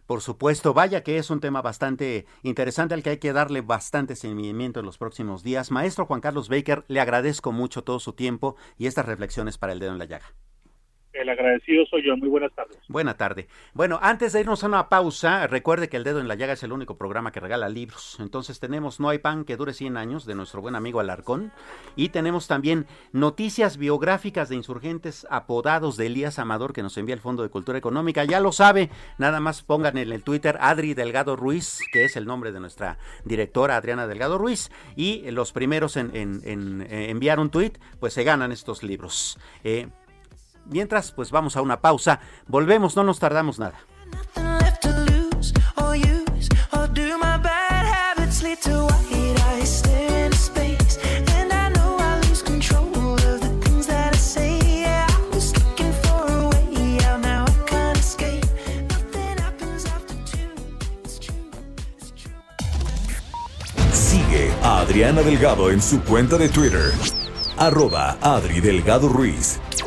Por 0.06 0.22
supuesto, 0.22 0.72
vaya 0.72 1.02
que 1.02 1.18
es 1.18 1.28
un 1.30 1.40
tema 1.40 1.60
bastante 1.60 2.24
interesante 2.42 2.94
al 2.94 3.02
que 3.02 3.10
hay 3.10 3.18
que 3.18 3.34
darle 3.34 3.60
bastante 3.60 4.16
seguimiento 4.16 4.80
en 4.80 4.86
los 4.86 4.96
próximos 4.96 5.42
días. 5.42 5.70
Maestro 5.70 6.06
Juan 6.06 6.20
Carlos 6.20 6.48
Baker, 6.48 6.84
le 6.88 7.00
agradezco 7.00 7.52
mucho 7.52 7.84
todo 7.84 8.00
su 8.00 8.14
tiempo 8.14 8.56
y 8.78 8.86
estas 8.86 9.04
reflexiones 9.04 9.58
para 9.58 9.74
el 9.74 9.80
dedo 9.80 9.92
en 9.92 9.98
la 9.98 10.06
llaga. 10.06 10.34
El 11.12 11.28
agradecido 11.28 11.84
soy 11.86 12.06
yo. 12.06 12.16
Muy 12.16 12.28
buenas 12.28 12.52
tardes. 12.54 12.78
Buena 12.88 13.16
tarde. 13.16 13.48
Bueno, 13.74 13.98
antes 14.00 14.32
de 14.32 14.40
irnos 14.40 14.62
a 14.62 14.68
una 14.68 14.88
pausa, 14.88 15.46
recuerde 15.48 15.88
que 15.88 15.96
El 15.96 16.04
Dedo 16.04 16.20
en 16.20 16.28
la 16.28 16.36
Llaga 16.36 16.52
es 16.52 16.62
el 16.62 16.72
único 16.72 16.96
programa 16.96 17.32
que 17.32 17.40
regala 17.40 17.68
libros. 17.68 18.16
Entonces 18.20 18.60
tenemos 18.60 19.00
No 19.00 19.08
hay 19.08 19.18
pan 19.18 19.44
que 19.44 19.56
dure 19.56 19.72
100 19.72 19.96
años 19.96 20.24
de 20.24 20.36
nuestro 20.36 20.60
buen 20.60 20.76
amigo 20.76 21.00
Alarcón 21.00 21.52
y 21.96 22.10
tenemos 22.10 22.46
también 22.46 22.86
noticias 23.12 23.76
biográficas 23.76 24.48
de 24.48 24.56
insurgentes 24.56 25.26
apodados 25.30 25.96
de 25.96 26.06
Elías 26.06 26.38
Amador 26.38 26.72
que 26.72 26.82
nos 26.82 26.96
envía 26.96 27.14
el 27.14 27.20
Fondo 27.20 27.42
de 27.42 27.48
Cultura 27.48 27.78
Económica. 27.78 28.24
Ya 28.24 28.38
lo 28.38 28.52
sabe, 28.52 28.88
nada 29.18 29.40
más 29.40 29.62
pongan 29.62 29.98
en 29.98 30.12
el 30.12 30.22
Twitter 30.22 30.58
Adri 30.60 30.94
Delgado 30.94 31.34
Ruiz, 31.34 31.80
que 31.92 32.04
es 32.04 32.16
el 32.16 32.26
nombre 32.26 32.52
de 32.52 32.60
nuestra 32.60 32.98
directora 33.24 33.76
Adriana 33.76 34.06
Delgado 34.06 34.38
Ruiz, 34.38 34.70
y 34.94 35.28
los 35.30 35.52
primeros 35.52 35.96
en, 35.96 36.10
enviar 36.90 37.40
un 37.40 37.50
tweet, 37.50 37.72
pues 37.98 38.12
se 38.14 38.22
ganan 38.22 38.52
estos 38.52 38.82
libros. 38.82 39.38
Eh, 39.64 39.88
Mientras, 40.66 41.12
pues 41.12 41.30
vamos 41.30 41.56
a 41.56 41.62
una 41.62 41.80
pausa. 41.80 42.20
Volvemos, 42.46 42.96
no 42.96 43.04
nos 43.04 43.18
tardamos 43.18 43.58
nada. 43.58 43.74
Sigue 63.92 64.52
a 64.62 64.80
Adriana 64.80 65.22
Delgado 65.22 65.70
en 65.70 65.80
su 65.80 66.02
cuenta 66.02 66.36
de 66.36 66.48
Twitter. 66.48 66.92
Arroba 67.56 68.16
Adri 68.20 68.60
Delgado 68.60 69.08
Ruiz. 69.08 69.60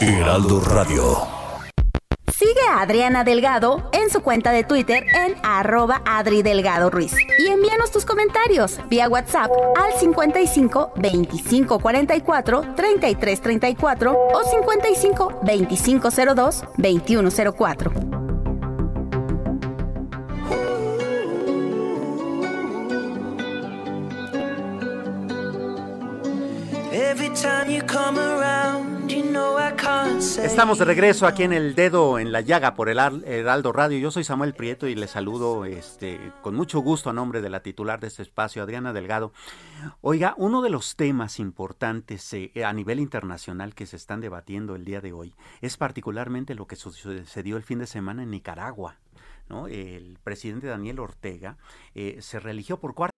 Heraldo 0.00 0.60
Radio. 0.60 1.18
Sigue 2.32 2.62
a 2.70 2.82
Adriana 2.82 3.24
Delgado 3.24 3.90
en 3.92 4.10
su 4.10 4.20
cuenta 4.20 4.52
de 4.52 4.62
Twitter 4.62 5.04
en 5.12 5.34
arroba 5.42 6.02
Adri 6.06 6.42
Delgado 6.42 6.88
Ruiz. 6.88 7.12
Y 7.38 7.48
envíanos 7.48 7.90
tus 7.90 8.04
comentarios 8.04 8.78
vía 8.88 9.08
WhatsApp 9.08 9.50
al 9.76 9.98
55 9.98 10.92
25 10.96 11.80
44 11.80 12.74
33 12.76 13.40
34 13.40 14.12
o 14.12 14.44
55 14.44 15.40
25 15.42 16.08
02 16.10 16.64
21 16.76 17.30
04. 17.56 18.18
Estamos 30.18 30.80
de 30.80 30.84
regreso 30.84 31.28
aquí 31.28 31.44
en 31.44 31.52
el 31.52 31.76
dedo 31.76 32.18
en 32.18 32.32
la 32.32 32.40
llaga 32.40 32.74
por 32.74 32.88
el 32.88 32.98
Heraldo 32.98 33.72
Radio. 33.72 33.98
Yo 33.98 34.10
soy 34.10 34.24
Samuel 34.24 34.52
Prieto 34.52 34.88
y 34.88 34.96
le 34.96 35.06
saludo 35.06 35.64
este, 35.64 36.32
con 36.42 36.56
mucho 36.56 36.80
gusto 36.80 37.08
a 37.08 37.12
nombre 37.12 37.40
de 37.40 37.48
la 37.48 37.62
titular 37.62 38.00
de 38.00 38.08
este 38.08 38.22
espacio, 38.22 38.60
Adriana 38.60 38.92
Delgado. 38.92 39.32
Oiga, 40.00 40.34
uno 40.36 40.60
de 40.60 40.70
los 40.70 40.96
temas 40.96 41.38
importantes 41.38 42.32
eh, 42.32 42.50
a 42.64 42.72
nivel 42.72 42.98
internacional 42.98 43.76
que 43.76 43.86
se 43.86 43.94
están 43.94 44.20
debatiendo 44.20 44.74
el 44.74 44.84
día 44.84 45.00
de 45.00 45.12
hoy 45.12 45.34
es 45.60 45.76
particularmente 45.76 46.56
lo 46.56 46.66
que 46.66 46.74
sucedió 46.74 47.56
el 47.56 47.62
fin 47.62 47.78
de 47.78 47.86
semana 47.86 48.24
en 48.24 48.32
Nicaragua. 48.32 48.96
El 49.70 50.18
presidente 50.24 50.66
Daniel 50.66 50.98
Ortega 50.98 51.58
eh, 51.94 52.18
se 52.20 52.40
religió 52.40 52.80
por 52.80 52.94
cuarta 52.94 53.17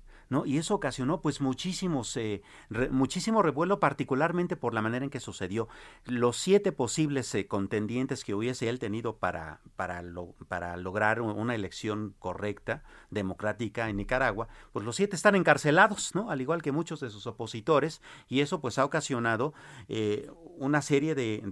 ¿no? 0.31 0.45
Y 0.45 0.57
eso 0.57 0.73
ocasionó 0.75 1.19
pues 1.19 1.41
muchísimos, 1.41 2.15
eh, 2.15 2.41
muchísimo 2.89 3.41
revuelo, 3.41 3.81
particularmente 3.81 4.55
por 4.55 4.73
la 4.73 4.81
manera 4.81 5.03
en 5.03 5.11
que 5.11 5.19
sucedió. 5.19 5.67
Los 6.05 6.37
siete 6.37 6.71
posibles 6.71 7.35
eh, 7.35 7.47
contendientes 7.47 8.23
que 8.23 8.33
hubiese 8.33 8.69
él 8.69 8.79
tenido 8.79 9.17
para, 9.17 9.59
para, 9.75 10.01
para 10.47 10.77
lograr 10.77 11.19
una 11.19 11.53
elección 11.53 12.15
correcta, 12.17 12.81
democrática 13.09 13.89
en 13.89 13.97
Nicaragua, 13.97 14.47
pues 14.71 14.85
los 14.85 14.95
siete 14.95 15.17
están 15.17 15.35
encarcelados, 15.35 16.15
¿no? 16.15 16.31
Al 16.31 16.39
igual 16.39 16.61
que 16.61 16.71
muchos 16.71 17.01
de 17.01 17.09
sus 17.09 17.27
opositores, 17.27 18.01
y 18.29 18.39
eso 18.39 18.61
pues 18.61 18.79
ha 18.79 18.85
ocasionado 18.85 19.53
eh, 19.89 20.31
una 20.57 20.81
serie 20.81 21.13
de, 21.13 21.43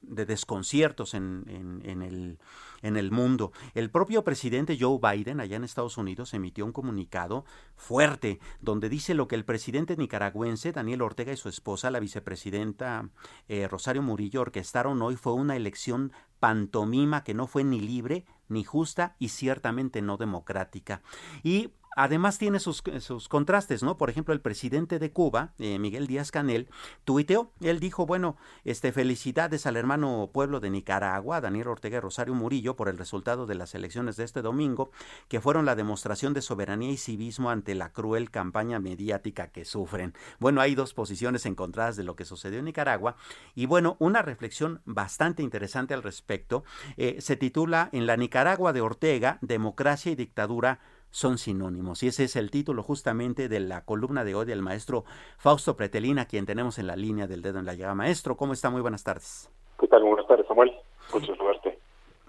de, 0.00 0.24
desconciertos 0.26 1.14
en, 1.14 1.44
en, 1.48 1.90
en 1.90 2.02
el 2.02 2.38
en 2.82 2.96
el 2.96 3.10
mundo. 3.10 3.52
El 3.74 3.90
propio 3.90 4.24
presidente 4.24 4.76
Joe 4.78 4.98
Biden, 5.00 5.40
allá 5.40 5.56
en 5.56 5.64
Estados 5.64 5.96
Unidos, 5.96 6.34
emitió 6.34 6.64
un 6.64 6.72
comunicado 6.72 7.44
fuerte 7.76 8.40
donde 8.60 8.88
dice 8.88 9.14
lo 9.14 9.28
que 9.28 9.36
el 9.36 9.44
presidente 9.44 9.96
nicaragüense, 9.96 10.72
Daniel 10.72 11.02
Ortega, 11.02 11.32
y 11.32 11.36
su 11.36 11.48
esposa, 11.48 11.90
la 11.90 12.00
vicepresidenta 12.00 13.08
eh, 13.48 13.68
Rosario 13.68 14.02
Murillo, 14.02 14.40
orquestaron 14.42 15.00
hoy 15.02 15.16
fue 15.16 15.32
una 15.32 15.56
elección 15.56 16.12
pantomima 16.40 17.22
que 17.22 17.34
no 17.34 17.46
fue 17.46 17.64
ni 17.64 17.80
libre, 17.80 18.26
ni 18.48 18.64
justa 18.64 19.16
y 19.18 19.28
ciertamente 19.28 20.02
no 20.02 20.16
democrática. 20.16 21.02
Y 21.42 21.70
además 21.96 22.38
tiene 22.38 22.58
sus, 22.60 22.82
sus, 23.00 23.28
contrastes, 23.28 23.82
¿no? 23.82 23.96
Por 23.96 24.10
ejemplo, 24.10 24.34
el 24.34 24.40
presidente 24.40 24.98
de 24.98 25.12
Cuba, 25.12 25.52
eh, 25.58 25.78
Miguel 25.78 26.06
Díaz 26.06 26.30
Canel, 26.30 26.68
tuiteó, 27.04 27.52
él 27.60 27.80
dijo, 27.80 28.06
bueno, 28.06 28.36
este, 28.64 28.92
felicidades 28.92 29.66
al 29.66 29.76
hermano 29.76 30.30
pueblo 30.32 30.60
de 30.60 30.70
Nicaragua, 30.70 31.40
Daniel 31.40 31.68
Ortega 31.68 31.98
y 31.98 32.00
Rosario 32.00 32.34
Murillo, 32.34 32.76
por 32.76 32.88
el 32.88 32.98
resultado 32.98 33.46
de 33.46 33.54
las 33.54 33.74
elecciones 33.74 34.16
de 34.16 34.24
este 34.24 34.42
domingo, 34.42 34.90
que 35.28 35.40
fueron 35.40 35.66
la 35.66 35.74
demostración 35.74 36.34
de 36.34 36.42
soberanía 36.42 36.90
y 36.90 36.96
civismo 36.96 37.50
ante 37.50 37.74
la 37.74 37.92
cruel 37.92 38.30
campaña 38.30 38.78
mediática 38.78 39.48
que 39.48 39.64
sufren. 39.64 40.14
Bueno, 40.38 40.60
hay 40.60 40.74
dos 40.74 40.94
posiciones 40.94 41.46
encontradas 41.46 41.96
de 41.96 42.04
lo 42.04 42.16
que 42.16 42.24
sucedió 42.24 42.58
en 42.58 42.66
Nicaragua, 42.66 43.16
y 43.54 43.66
bueno, 43.66 43.96
una 43.98 44.22
reflexión 44.22 44.80
bastante 44.84 45.42
interesante 45.42 45.94
al 45.94 46.02
respecto, 46.02 46.64
eh, 46.96 47.20
se 47.20 47.36
titula 47.36 47.88
En 47.92 48.06
la 48.06 48.16
Nicaragua 48.16 48.72
de 48.72 48.80
Ortega, 48.80 49.38
democracia 49.40 50.12
y 50.12 50.14
dictadura 50.14 50.80
son 51.12 51.38
sinónimos. 51.38 52.02
Y 52.02 52.08
ese 52.08 52.24
es 52.24 52.34
el 52.34 52.50
título 52.50 52.82
justamente 52.82 53.48
de 53.48 53.60
la 53.60 53.84
columna 53.84 54.24
de 54.24 54.34
hoy 54.34 54.46
del 54.46 54.62
maestro 54.62 55.04
Fausto 55.38 55.76
Pretelina, 55.76 56.24
quien 56.24 56.46
tenemos 56.46 56.78
en 56.80 56.88
la 56.88 56.96
línea 56.96 57.28
del 57.28 57.42
dedo 57.42 57.60
en 57.60 57.66
la 57.66 57.74
llaga. 57.74 57.94
Maestro, 57.94 58.36
¿cómo 58.36 58.54
está? 58.54 58.70
Muy 58.70 58.80
buenas 58.80 59.04
tardes. 59.04 59.48
¿Qué 59.78 59.86
tal? 59.86 60.02
Buenas 60.02 60.26
tardes, 60.26 60.46
Samuel. 60.48 60.72
Mucho 61.12 61.34
suerte. 61.36 61.78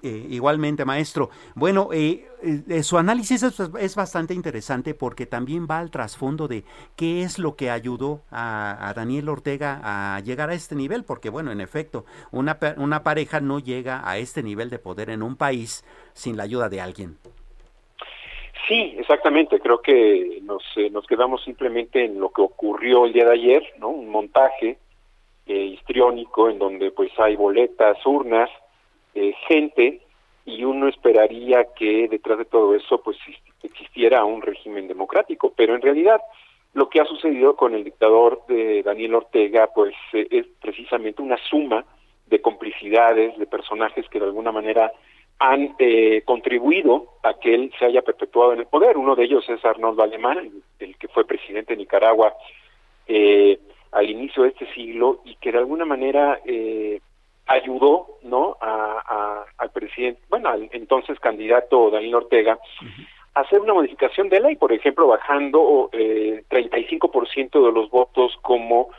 Eh, 0.06 0.28
igualmente, 0.32 0.84
maestro. 0.84 1.30
Bueno, 1.56 1.88
eh, 1.94 2.28
eh, 2.42 2.84
su 2.84 2.98
análisis 2.98 3.42
es, 3.42 3.96
bastante 3.96 4.34
interesante 4.34 4.94
porque 4.94 5.26
también 5.26 5.66
va 5.66 5.80
al 5.80 5.92
trasfondo 5.92 6.50
de 6.50 6.66
qué 6.98 7.24
es 7.24 7.40
lo 7.40 7.56
que 7.56 7.72
ayudó 7.72 8.20
a, 8.30 8.90
a, 8.90 8.94
Daniel 8.94 9.30
Ortega 9.30 9.80
a 9.82 10.20
llegar 10.20 10.50
a 10.50 10.56
este 10.56 10.76
nivel, 10.76 11.06
porque 11.06 11.30
bueno, 11.30 11.54
en 11.54 11.62
efecto, 11.62 12.04
una, 12.32 12.60
una 12.76 13.02
pareja 13.04 13.40
no 13.40 13.60
llega 13.60 14.02
a 14.04 14.18
este 14.18 14.44
nivel 14.44 14.70
de 14.70 14.80
poder 14.80 15.10
en 15.10 15.24
un 15.24 15.38
país 15.38 15.86
sin 16.12 16.36
la 16.36 16.44
ayuda 16.44 16.68
de 16.68 16.82
alguien. 16.82 17.18
Sí, 18.68 18.96
exactamente. 18.98 19.60
Creo 19.60 19.82
que 19.82 20.40
nos, 20.44 20.64
eh, 20.76 20.90
nos 20.90 21.06
quedamos 21.06 21.44
simplemente 21.44 22.06
en 22.06 22.20
lo 22.20 22.30
que 22.30 22.42
ocurrió 22.42 23.06
el 23.06 23.14
día 23.14 23.26
de 23.26 23.34
ayer, 23.34 23.74
¿no? 23.78 23.90
Un 23.90 24.10
montaje 24.10 24.78
eh, 25.46 25.54
histriónico 25.54 26.50
en 26.50 26.58
donde 26.58 26.92
pues 26.92 27.12
hay 27.18 27.36
boletas, 27.36 27.98
urnas, 28.06 28.50
eh, 29.14 29.34
gente 29.48 30.00
y 30.46 30.64
uno 30.64 30.88
esperaría 30.88 31.66
que 31.76 32.08
detrás 32.08 32.38
de 32.38 32.46
todo 32.46 32.76
eso 32.76 33.02
pues 33.02 33.18
existiera 33.62 34.24
un 34.24 34.42
régimen 34.42 34.88
democrático, 34.88 35.54
pero 35.56 35.76
en 35.76 35.82
realidad 35.82 36.22
lo 36.74 36.90
que 36.90 37.00
ha 37.00 37.06
sucedido 37.06 37.56
con 37.56 37.76
el 37.76 37.84
dictador 37.84 38.46
de 38.48 38.84
Daniel 38.84 39.16
Ortega 39.16 39.70
pues 39.76 39.94
eh, 40.14 40.28
es 40.32 40.48
precisamente 40.62 41.22
una 41.22 41.38
suma 41.50 41.86
de 42.28 42.42
complicidades, 42.42 43.38
de 43.38 43.46
personajes 43.46 44.08
que 44.10 44.20
de 44.20 44.26
alguna 44.26 44.52
manera 44.52 44.92
han 45.40 45.76
eh, 45.80 46.22
contribuido 46.26 47.16
a 47.24 47.34
que 47.34 47.54
él 47.54 47.74
se 47.78 47.86
haya 47.86 48.02
perpetuado 48.02 48.54
en 48.54 48.60
el 48.60 48.66
poder. 48.66 48.98
Uno 48.98 49.16
de 49.16 49.26
ellos 49.26 49.48
es 49.50 49.64
Arnoldo 49.66 50.04
Alemán, 50.04 50.52
el 50.80 50.98
que 50.98 51.08
fue 51.08 51.26
presidente 51.26 51.74
de 51.74 51.78
Nicaragua 51.78 52.34
eh, 53.08 53.60
al 53.92 54.10
inicio 54.10 54.44
de 54.44 54.50
este 54.50 54.72
siglo 54.74 55.22
y 55.26 55.36
que 55.36 55.52
de 55.52 55.60
alguna 55.60 55.86
manera 55.86 56.40
eh, 56.46 57.00
ayudó 57.48 58.18
no 58.24 58.58
a, 58.62 59.46
al 59.58 59.72
presidente, 59.72 60.22
bueno, 60.30 60.50
al 60.50 60.70
entonces 60.72 61.20
candidato 61.20 61.90
Daniel 61.92 62.16
Ortega, 62.16 62.58
a 63.36 63.42
hacer 63.42 63.60
una 63.60 63.74
modificación 63.74 64.30
de 64.30 64.40
ley, 64.40 64.56
por 64.56 64.72
ejemplo, 64.72 65.08
bajando 65.08 65.90
eh, 65.92 66.44
35% 66.50 67.66
de 67.66 67.72
los 67.72 67.90
votos 67.90 68.38
como 68.42 68.90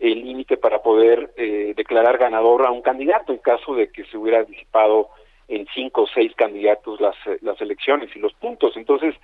el 0.00 0.22
límite 0.24 0.56
para 0.56 0.82
poder 0.82 1.32
eh, 1.36 1.72
declarar 1.76 2.18
ganador 2.18 2.66
a 2.66 2.70
un 2.70 2.82
candidato 2.82 3.32
en 3.32 3.38
caso 3.38 3.74
de 3.74 3.90
que 3.90 4.04
se 4.04 4.18
hubiera 4.18 4.44
disipado 4.44 5.08
en 5.48 5.66
cinco 5.74 6.02
o 6.02 6.06
seis 6.06 6.32
candidatos 6.34 7.00
las, 7.00 7.16
las 7.42 7.60
elecciones 7.60 8.14
y 8.14 8.18
los 8.18 8.32
puntos. 8.34 8.76
Entonces, 8.76 9.14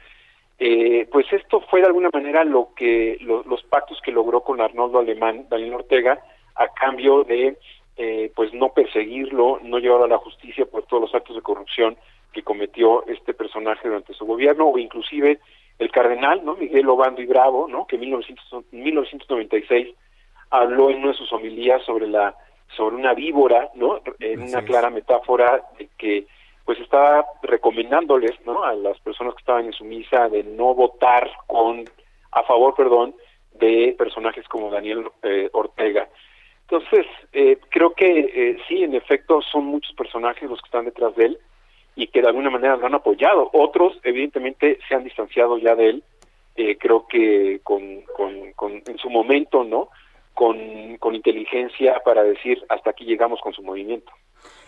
eh, 0.58 1.08
pues 1.10 1.26
esto 1.32 1.60
fue 1.62 1.80
de 1.80 1.86
alguna 1.86 2.10
manera 2.12 2.44
lo 2.44 2.74
que 2.76 3.18
los 3.20 3.62
pactos 3.64 3.98
que 4.02 4.12
logró 4.12 4.42
con 4.42 4.60
Arnoldo 4.60 4.98
Alemán, 4.98 5.46
Daniel 5.48 5.74
Ortega, 5.74 6.22
a 6.54 6.68
cambio 6.68 7.24
de 7.24 7.56
eh, 7.96 8.30
pues 8.34 8.52
no 8.52 8.72
perseguirlo, 8.72 9.60
no 9.62 9.78
llevarlo 9.78 10.04
a 10.04 10.08
la 10.08 10.18
justicia 10.18 10.66
por 10.66 10.84
todos 10.84 11.02
los 11.02 11.14
actos 11.14 11.36
de 11.36 11.42
corrupción 11.42 11.96
que 12.32 12.42
cometió 12.42 13.06
este 13.06 13.34
personaje 13.34 13.88
durante 13.88 14.14
su 14.14 14.24
gobierno, 14.24 14.68
o 14.68 14.78
inclusive 14.78 15.40
el 15.78 15.90
cardenal, 15.90 16.44
¿no? 16.44 16.54
Miguel 16.56 16.88
Obando 16.88 17.22
y 17.22 17.26
Bravo, 17.26 17.66
¿no? 17.68 17.86
Que 17.86 17.96
en 17.96 18.02
1996 18.02 19.94
habló 20.50 20.90
en 20.90 20.98
una 20.98 21.08
de 21.08 21.14
sus 21.14 21.32
homilías 21.32 21.82
sobre 21.84 22.06
la 22.06 22.34
sobre 22.76 22.96
una 22.96 23.14
víbora, 23.14 23.70
¿no? 23.74 24.00
En 24.18 24.42
una 24.42 24.62
clara 24.62 24.90
metáfora 24.90 25.62
de 25.78 25.88
que 25.98 26.26
pues 26.64 26.78
estaba 26.80 27.26
recomendándoles, 27.42 28.32
¿no? 28.46 28.62
A 28.62 28.74
las 28.74 28.98
personas 29.00 29.34
que 29.34 29.40
estaban 29.40 29.66
en 29.66 29.72
su 29.72 29.84
misa 29.84 30.28
de 30.28 30.44
no 30.44 30.74
votar 30.74 31.28
con 31.46 31.84
a 32.32 32.42
favor, 32.44 32.74
perdón, 32.74 33.14
de 33.54 33.94
personajes 33.98 34.46
como 34.48 34.70
Daniel 34.70 35.04
eh, 35.22 35.48
Ortega. 35.52 36.08
Entonces, 36.62 37.06
eh, 37.32 37.58
creo 37.70 37.92
que 37.94 38.20
eh, 38.20 38.58
sí, 38.68 38.84
en 38.84 38.94
efecto, 38.94 39.42
son 39.42 39.66
muchos 39.66 39.92
personajes 39.94 40.48
los 40.48 40.60
que 40.60 40.66
están 40.66 40.84
detrás 40.84 41.16
de 41.16 41.26
él 41.26 41.38
y 41.96 42.06
que 42.06 42.22
de 42.22 42.28
alguna 42.28 42.50
manera 42.50 42.76
lo 42.76 42.86
han 42.86 42.94
apoyado. 42.94 43.50
Otros, 43.52 43.98
evidentemente, 44.04 44.78
se 44.88 44.94
han 44.94 45.04
distanciado 45.04 45.58
ya 45.58 45.74
de 45.74 45.88
él. 45.88 46.04
creo 46.78 47.06
que 47.08 47.60
con, 47.64 48.02
con, 48.16 48.52
con, 48.52 48.82
en 48.86 48.98
su 48.98 49.10
momento, 49.10 49.64
¿no? 49.64 49.88
Con, 50.40 50.96
con 50.96 51.14
inteligencia 51.14 52.00
para 52.02 52.22
decir 52.22 52.64
hasta 52.70 52.88
aquí 52.88 53.04
llegamos 53.04 53.42
con 53.42 53.52
su 53.52 53.62
movimiento. 53.62 54.10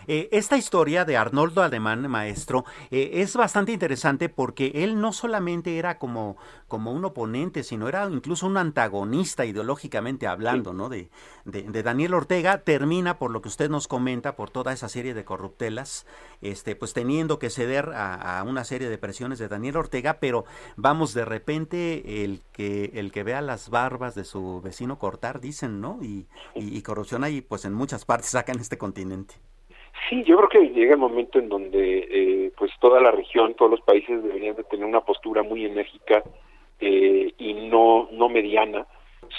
Eh, 0.06 0.28
esta 0.32 0.56
historia 0.56 1.04
de 1.04 1.16
Arnoldo 1.16 1.62
Alemán, 1.62 2.08
maestro, 2.10 2.64
eh, 2.90 3.10
es 3.14 3.36
bastante 3.36 3.72
interesante 3.72 4.28
porque 4.28 4.72
él 4.74 5.00
no 5.00 5.12
solamente 5.12 5.78
era 5.78 5.98
como, 5.98 6.36
como 6.68 6.92
un 6.92 7.04
oponente, 7.04 7.62
sino 7.62 7.88
era 7.88 8.08
incluso 8.10 8.46
un 8.46 8.56
antagonista 8.56 9.44
ideológicamente 9.44 10.26
hablando, 10.26 10.72
¿no? 10.72 10.88
De, 10.88 11.10
de, 11.44 11.82
Daniel 11.82 12.14
Ortega, 12.14 12.58
termina, 12.58 13.18
por 13.18 13.30
lo 13.30 13.42
que 13.42 13.48
usted 13.48 13.70
nos 13.70 13.88
comenta, 13.88 14.36
por 14.36 14.50
toda 14.50 14.72
esa 14.72 14.88
serie 14.88 15.14
de 15.14 15.24
corruptelas, 15.24 16.06
este, 16.40 16.76
pues 16.76 16.92
teniendo 16.92 17.38
que 17.38 17.50
ceder 17.50 17.90
a, 17.94 18.42
una 18.46 18.64
serie 18.64 18.88
de 18.88 18.98
presiones 18.98 19.38
de 19.38 19.48
Daniel 19.48 19.76
Ortega, 19.76 20.18
pero 20.20 20.44
vamos, 20.76 21.14
de 21.14 21.24
repente 21.24 22.24
el 22.24 22.42
que, 22.52 22.92
el 22.94 23.12
que 23.12 23.22
vea 23.22 23.40
las 23.40 23.70
barbas 23.70 24.14
de 24.14 24.24
su 24.24 24.60
vecino 24.60 24.98
cortar, 24.98 25.40
dicen, 25.40 25.80
¿no? 25.80 25.98
Y, 26.02 26.26
y, 26.54 26.76
y 26.76 26.82
corrupción 26.82 27.24
hay 27.24 27.40
pues 27.40 27.64
en 27.64 27.74
muchas 27.74 28.04
partes 28.04 28.34
acá 28.34 28.52
en 28.52 28.60
este 28.60 28.78
continente. 28.78 29.34
Sí, 30.08 30.24
yo 30.24 30.36
creo 30.36 30.48
que 30.48 30.72
llega 30.72 30.94
el 30.94 30.98
momento 30.98 31.38
en 31.38 31.48
donde 31.48 32.08
eh, 32.10 32.52
pues 32.56 32.70
toda 32.80 33.00
la 33.00 33.10
región, 33.10 33.54
todos 33.54 33.70
los 33.70 33.80
países 33.82 34.22
deberían 34.22 34.56
de 34.56 34.64
tener 34.64 34.84
una 34.84 35.00
postura 35.00 35.42
muy 35.42 35.64
enérgica 35.64 36.22
eh, 36.80 37.32
y 37.38 37.54
no 37.54 38.08
no 38.10 38.28
mediana 38.28 38.86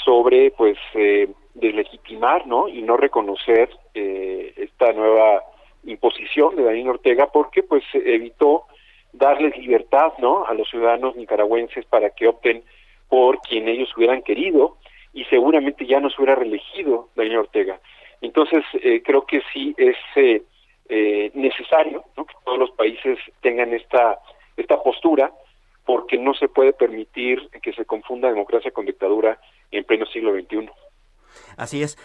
sobre 0.05 0.51
pues 0.51 0.77
eh, 0.93 1.27
deslegitimar, 1.53 2.47
¿no? 2.47 2.67
Y 2.67 2.81
no 2.81 2.97
reconocer 2.97 3.69
eh, 3.93 4.53
esta 4.57 4.93
nueva 4.93 5.43
imposición 5.85 6.55
de 6.55 6.63
Daniel 6.63 6.89
Ortega 6.89 7.27
porque 7.31 7.63
pues 7.63 7.83
evitó 7.93 8.65
darles 9.11 9.57
libertad, 9.57 10.13
¿no? 10.19 10.45
A 10.45 10.53
los 10.53 10.69
ciudadanos 10.69 11.15
nicaragüenses 11.15 11.85
para 11.85 12.09
que 12.09 12.27
opten 12.27 12.63
por 13.09 13.39
quien 13.41 13.67
ellos 13.67 13.95
hubieran 13.95 14.23
querido 14.23 14.77
y 15.13 15.25
seguramente 15.25 15.85
ya 15.85 15.99
no 15.99 16.09
se 16.09 16.21
hubiera 16.21 16.35
reelegido 16.35 17.09
Daniel 17.15 17.39
Ortega. 17.39 17.79
Entonces, 18.21 18.63
eh, 18.81 19.01
creo 19.03 19.25
que 19.25 19.41
sí 19.53 19.75
es 19.77 19.97
eh, 20.15 20.41
eh, 20.89 21.31
necesario 21.33 22.03
que 22.15 22.33
todos 22.45 22.59
los 22.59 22.71
países 22.71 23.17
tengan 23.41 23.73
esta, 23.73 24.19
esta 24.57 24.81
postura, 24.81 25.33
porque 25.85 26.17
no 26.17 26.33
se 26.33 26.47
puede 26.47 26.73
permitir 26.73 27.49
que 27.61 27.73
se 27.73 27.85
confunda 27.85 28.29
democracia 28.29 28.71
con 28.71 28.85
dictadura 28.85 29.39
en 29.71 29.83
pleno 29.83 30.05
siglo 30.05 30.33
XXI. 30.33 30.69
Así 31.57 31.81
es. 31.81 31.97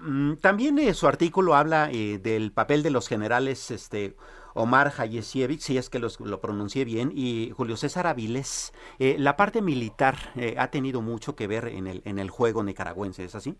Mm, 0.00 0.34
también 0.36 0.94
su 0.94 1.06
artículo 1.06 1.54
habla 1.54 1.88
del 1.88 2.52
papel 2.52 2.82
de 2.82 2.90
los 2.90 3.08
generales 3.08 3.70
este, 3.70 4.14
Omar 4.54 4.92
Hayesievich, 4.96 5.60
si 5.60 5.76
es 5.76 5.90
que 5.90 5.98
lo 5.98 6.40
pronuncié 6.40 6.84
bien, 6.84 7.10
y 7.14 7.50
Julio 7.54 7.76
César 7.76 8.06
Avilés. 8.06 8.72
la 8.98 9.36
parte 9.36 9.60
militar 9.60 10.14
ha 10.56 10.70
tenido 10.70 11.02
mucho 11.02 11.36
que 11.36 11.46
ver 11.46 11.66
en 11.66 11.86
el, 11.86 12.02
en 12.04 12.18
el 12.18 12.30
juego 12.30 12.62
nicaragüense, 12.62 13.24
¿es 13.24 13.34
así? 13.34 13.56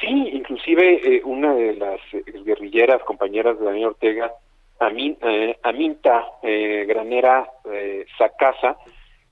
Sí, 0.00 0.30
inclusive 0.32 1.00
eh, 1.04 1.22
una 1.24 1.54
de 1.54 1.74
las 1.74 2.00
eh, 2.12 2.22
guerrilleras 2.44 3.02
compañeras 3.04 3.58
de 3.58 3.64
Daniel 3.64 3.88
Ortega, 3.88 4.32
eh, 4.80 5.56
Aminta 5.62 6.26
Granera 6.42 7.48
Sacasa, 8.18 8.76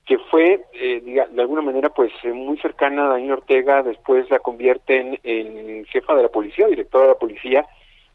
que 0.05 0.17
fue 0.17 0.61
de 0.73 1.21
alguna 1.37 1.61
manera 1.61 1.89
pues 1.89 2.11
muy 2.23 2.57
cercana 2.57 3.05
a 3.05 3.09
Daniel 3.09 3.33
Ortega, 3.33 3.83
después 3.83 4.29
la 4.31 4.39
convierten 4.39 5.19
en 5.23 5.85
jefa 5.85 6.15
de 6.15 6.23
la 6.23 6.29
policía, 6.29 6.67
directora 6.67 7.05
de 7.05 7.11
la 7.11 7.19
policía, 7.19 7.65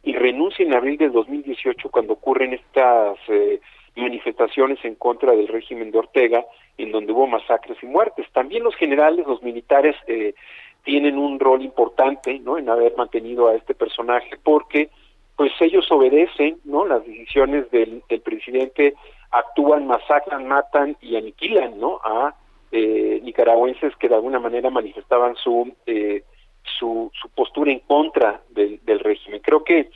y 0.02 0.14
renuncia 0.14 0.64
en 0.64 0.74
abril 0.74 0.98
del 0.98 1.12
2018 1.12 1.90
cuando 1.90 2.14
ocurren 2.14 2.54
estas 2.54 3.18
manifestaciones 3.98 4.78
en 4.84 4.94
contra 4.94 5.32
del 5.32 5.48
régimen 5.48 5.90
de 5.90 5.98
Ortega, 5.98 6.44
en 6.76 6.92
donde 6.92 7.12
hubo 7.12 7.26
masacres 7.26 7.76
y 7.82 7.86
muertes. 7.86 8.26
También 8.32 8.62
los 8.62 8.74
generales, 8.76 9.26
los 9.26 9.42
militares, 9.42 9.96
eh, 10.06 10.34
tienen 10.88 11.18
un 11.18 11.38
rol 11.38 11.60
importante 11.60 12.38
¿no? 12.38 12.56
en 12.56 12.70
haber 12.70 12.96
mantenido 12.96 13.48
a 13.48 13.54
este 13.54 13.74
personaje 13.74 14.38
porque 14.42 14.88
pues 15.36 15.52
ellos 15.60 15.86
obedecen 15.92 16.60
no 16.64 16.86
las 16.86 17.04
decisiones 17.04 17.70
del, 17.70 18.02
presidente 18.24 18.94
actúan 19.30 19.86
masacran 19.86 20.48
matan 20.48 20.96
y 21.02 21.16
aniquilan 21.16 21.78
no 21.78 22.00
a 22.02 22.34
eh, 22.72 23.20
nicaragüenses 23.22 23.94
que 23.96 24.08
de 24.08 24.14
alguna 24.14 24.38
manera 24.38 24.70
manifestaban 24.70 25.36
su 25.36 25.70
eh, 25.84 26.24
su, 26.78 27.12
su 27.20 27.28
postura 27.34 27.70
en 27.70 27.80
contra 27.80 28.40
del, 28.48 28.80
del 28.86 29.00
régimen. 29.00 29.40
Creo 29.40 29.64
que 29.64 29.90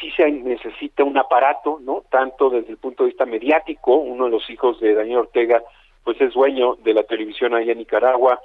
sí 0.00 0.10
se 0.12 0.30
necesita 0.30 1.04
un 1.04 1.18
aparato 1.18 1.78
no 1.82 2.04
tanto 2.08 2.48
desde 2.48 2.70
el 2.70 2.78
punto 2.78 3.02
de 3.02 3.10
vista 3.10 3.26
mediático 3.26 3.94
uno 3.94 4.24
de 4.24 4.30
los 4.30 4.48
hijos 4.48 4.80
de 4.80 4.94
Daniel 4.94 5.18
Ortega 5.18 5.62
pues 6.02 6.18
es 6.18 6.32
dueño 6.32 6.76
de 6.76 6.94
la 6.94 7.02
televisión 7.02 7.54
allá 7.54 7.72
en 7.72 7.78
Nicaragua 7.78 8.40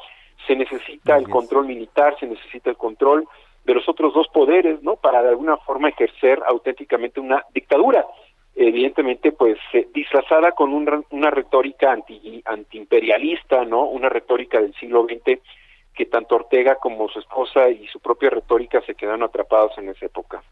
se 0.48 0.56
necesita 0.56 1.18
el 1.18 1.30
control 1.30 1.68
militar, 1.68 2.16
se 2.20 2.28
necesita 2.28 2.70
el 2.70 2.78
control 2.78 3.28
de 3.64 3.74
los 3.74 3.88
otros 3.90 4.14
dos 4.14 4.28
poderes, 4.28 4.82
¿no? 4.84 4.96
Para 4.96 5.24
de 5.24 5.30
alguna 5.30 5.58
forma 5.58 5.90
ejercer 5.90 6.42
auténticamente 6.46 7.20
una 7.20 7.44
dictadura, 7.54 8.06
evidentemente, 8.56 9.32
pues 9.32 9.58
eh, 9.74 9.88
disfrazada 9.94 10.52
con 10.52 10.74
una 10.74 11.32
retórica 11.32 11.92
anti 11.92 12.42
antiimperialista, 12.46 13.66
¿no? 13.66 13.86
Una 13.86 14.10
retórica 14.10 14.62
del 14.62 14.74
siglo 14.76 15.06
XX 15.06 15.40
que 15.96 16.06
tanto 16.06 16.36
Ortega 16.36 16.76
como 16.76 17.08
su 17.08 17.20
esposa 17.20 17.70
y 17.70 17.88
su 17.88 18.00
propia 18.00 18.30
retórica 18.30 18.82
se 18.82 18.96
quedaron 18.96 19.24
atrapados 19.24 19.78
en 19.78 19.90
esa 19.90 20.06
época. 20.06 20.44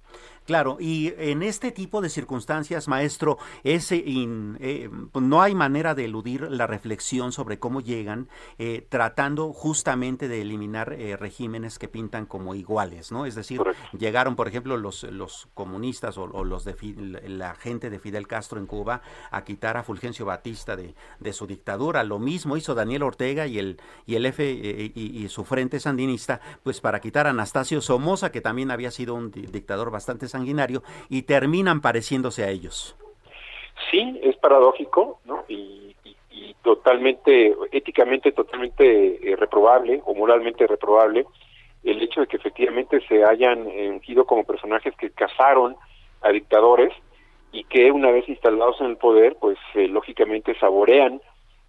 Claro, 0.45 0.77
y 0.79 1.13
en 1.17 1.41
este 1.41 1.71
tipo 1.71 2.01
de 2.01 2.09
circunstancias, 2.09 2.87
maestro, 2.87 3.37
ese 3.63 4.03
eh, 4.05 4.89
pues, 5.11 5.25
no 5.25 5.41
hay 5.41 5.55
manera 5.55 5.95
de 5.95 6.05
eludir 6.05 6.51
la 6.51 6.67
reflexión 6.67 7.31
sobre 7.31 7.59
cómo 7.59 7.79
llegan, 7.79 8.27
eh, 8.57 8.85
tratando 8.89 9.53
justamente 9.53 10.27
de 10.27 10.41
eliminar 10.41 10.93
eh, 10.93 11.15
regímenes 11.15 11.79
que 11.79 11.87
pintan 11.87 12.25
como 12.25 12.55
iguales, 12.55 13.11
¿no? 13.11 13.25
Es 13.25 13.35
decir, 13.35 13.61
llegaron, 13.97 14.35
por 14.35 14.47
ejemplo, 14.49 14.75
los, 14.75 15.03
los 15.03 15.47
comunistas 15.53 16.17
o, 16.17 16.27
los 16.43 16.65
de 16.65 16.75
la 17.27 17.55
gente 17.55 17.89
de 17.89 17.99
Fidel 17.99 18.27
Castro 18.27 18.59
en 18.59 18.65
Cuba 18.65 19.01
a 19.31 19.43
quitar 19.45 19.77
a 19.77 19.83
Fulgencio 19.83 20.25
Batista 20.25 20.75
de, 20.75 20.93
de 21.19 21.33
su 21.33 21.47
dictadura. 21.47 22.03
Lo 22.03 22.19
mismo 22.19 22.57
hizo 22.57 22.75
Daniel 22.75 23.03
Ortega 23.03 23.47
y 23.47 23.59
el, 23.59 23.79
y 24.05 24.15
el 24.15 24.25
F 24.25 24.43
y, 24.43 25.27
su 25.29 25.45
frente 25.45 25.79
sandinista, 25.79 26.41
pues 26.63 26.81
para 26.81 26.99
quitar 26.99 27.27
a 27.27 27.29
Anastasio 27.29 27.81
Somoza, 27.81 28.31
que 28.31 28.41
también 28.41 28.71
había 28.71 28.91
sido 28.91 29.15
un 29.15 29.31
dictador 29.31 29.89
bastante 29.89 30.27
sanguinario 30.33 30.83
y 31.09 31.23
terminan 31.23 31.81
pareciéndose 31.81 32.43
a 32.43 32.49
ellos. 32.49 32.95
Sí, 33.89 34.19
es 34.21 34.35
paradójico, 34.37 35.19
¿no? 35.25 35.45
Y, 35.47 35.81
totalmente, 36.61 37.53
éticamente 37.73 38.31
totalmente 38.31 38.85
eh, 39.31 39.35
reprobable 39.35 40.01
o 40.05 40.15
moralmente 40.15 40.65
reprobable 40.65 41.25
el 41.83 42.01
hecho 42.01 42.21
de 42.21 42.27
que 42.27 42.37
efectivamente 42.37 43.01
se 43.07 43.25
hayan 43.25 43.67
ungido 43.67 44.25
como 44.25 44.45
personajes 44.45 44.95
que 44.95 45.09
cazaron 45.09 45.75
a 46.21 46.29
dictadores 46.29 46.93
y 47.51 47.63
que 47.65 47.91
una 47.91 48.11
vez 48.11 48.27
instalados 48.27 48.79
en 48.81 48.87
el 48.87 48.97
poder, 48.97 49.35
pues 49.39 49.57
eh, 49.75 49.87
lógicamente 49.87 50.57
saborean 50.59 51.21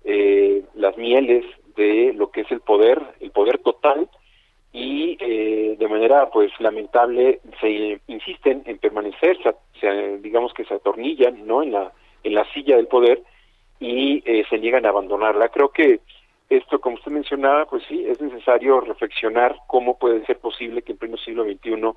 eh, 0.04 0.62
las 0.74 0.96
mieles 0.96 1.44
de 1.76 2.12
lo 2.14 2.30
que 2.30 2.42
es 2.42 2.50
el 2.50 2.60
poder, 2.60 3.02
el 3.20 3.30
poder 3.30 3.58
total, 3.58 4.08
y 4.74 5.16
eh, 5.20 5.76
de 5.78 5.88
manera 5.88 6.28
pues 6.30 6.50
lamentable 6.58 7.40
se 7.60 8.00
insisten 8.08 8.64
en 8.66 8.78
permanecer, 8.78 9.38
se, 9.80 10.18
digamos 10.18 10.52
que 10.52 10.64
se 10.64 10.74
atornillan 10.74 11.46
no 11.46 11.62
en 11.62 11.72
la 11.72 11.92
en 12.24 12.34
la 12.34 12.44
silla 12.52 12.76
del 12.76 12.88
poder 12.88 13.22
y 13.78 14.22
eh, 14.26 14.44
se 14.50 14.58
niegan 14.58 14.84
a 14.84 14.88
abandonarla. 14.88 15.50
Creo 15.50 15.68
que 15.68 16.00
esto, 16.50 16.80
como 16.80 16.96
usted 16.96 17.12
mencionaba, 17.12 17.66
pues 17.66 17.84
sí, 17.88 18.04
es 18.04 18.20
necesario 18.20 18.80
reflexionar 18.80 19.56
cómo 19.68 19.96
puede 19.98 20.26
ser 20.26 20.38
posible 20.38 20.82
que 20.82 20.92
en 20.92 20.98
pleno 20.98 21.16
siglo 21.18 21.44
XXI 21.44 21.92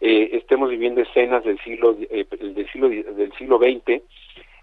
eh, 0.00 0.30
estemos 0.32 0.70
viviendo 0.70 1.00
escenas 1.00 1.44
del 1.44 1.58
siglo 1.60 1.96
eh, 2.10 2.26
del 2.40 2.68
siglo 2.72 2.88
del 2.88 3.32
siglo 3.38 3.58
XX 3.58 3.88
eh, 3.90 4.02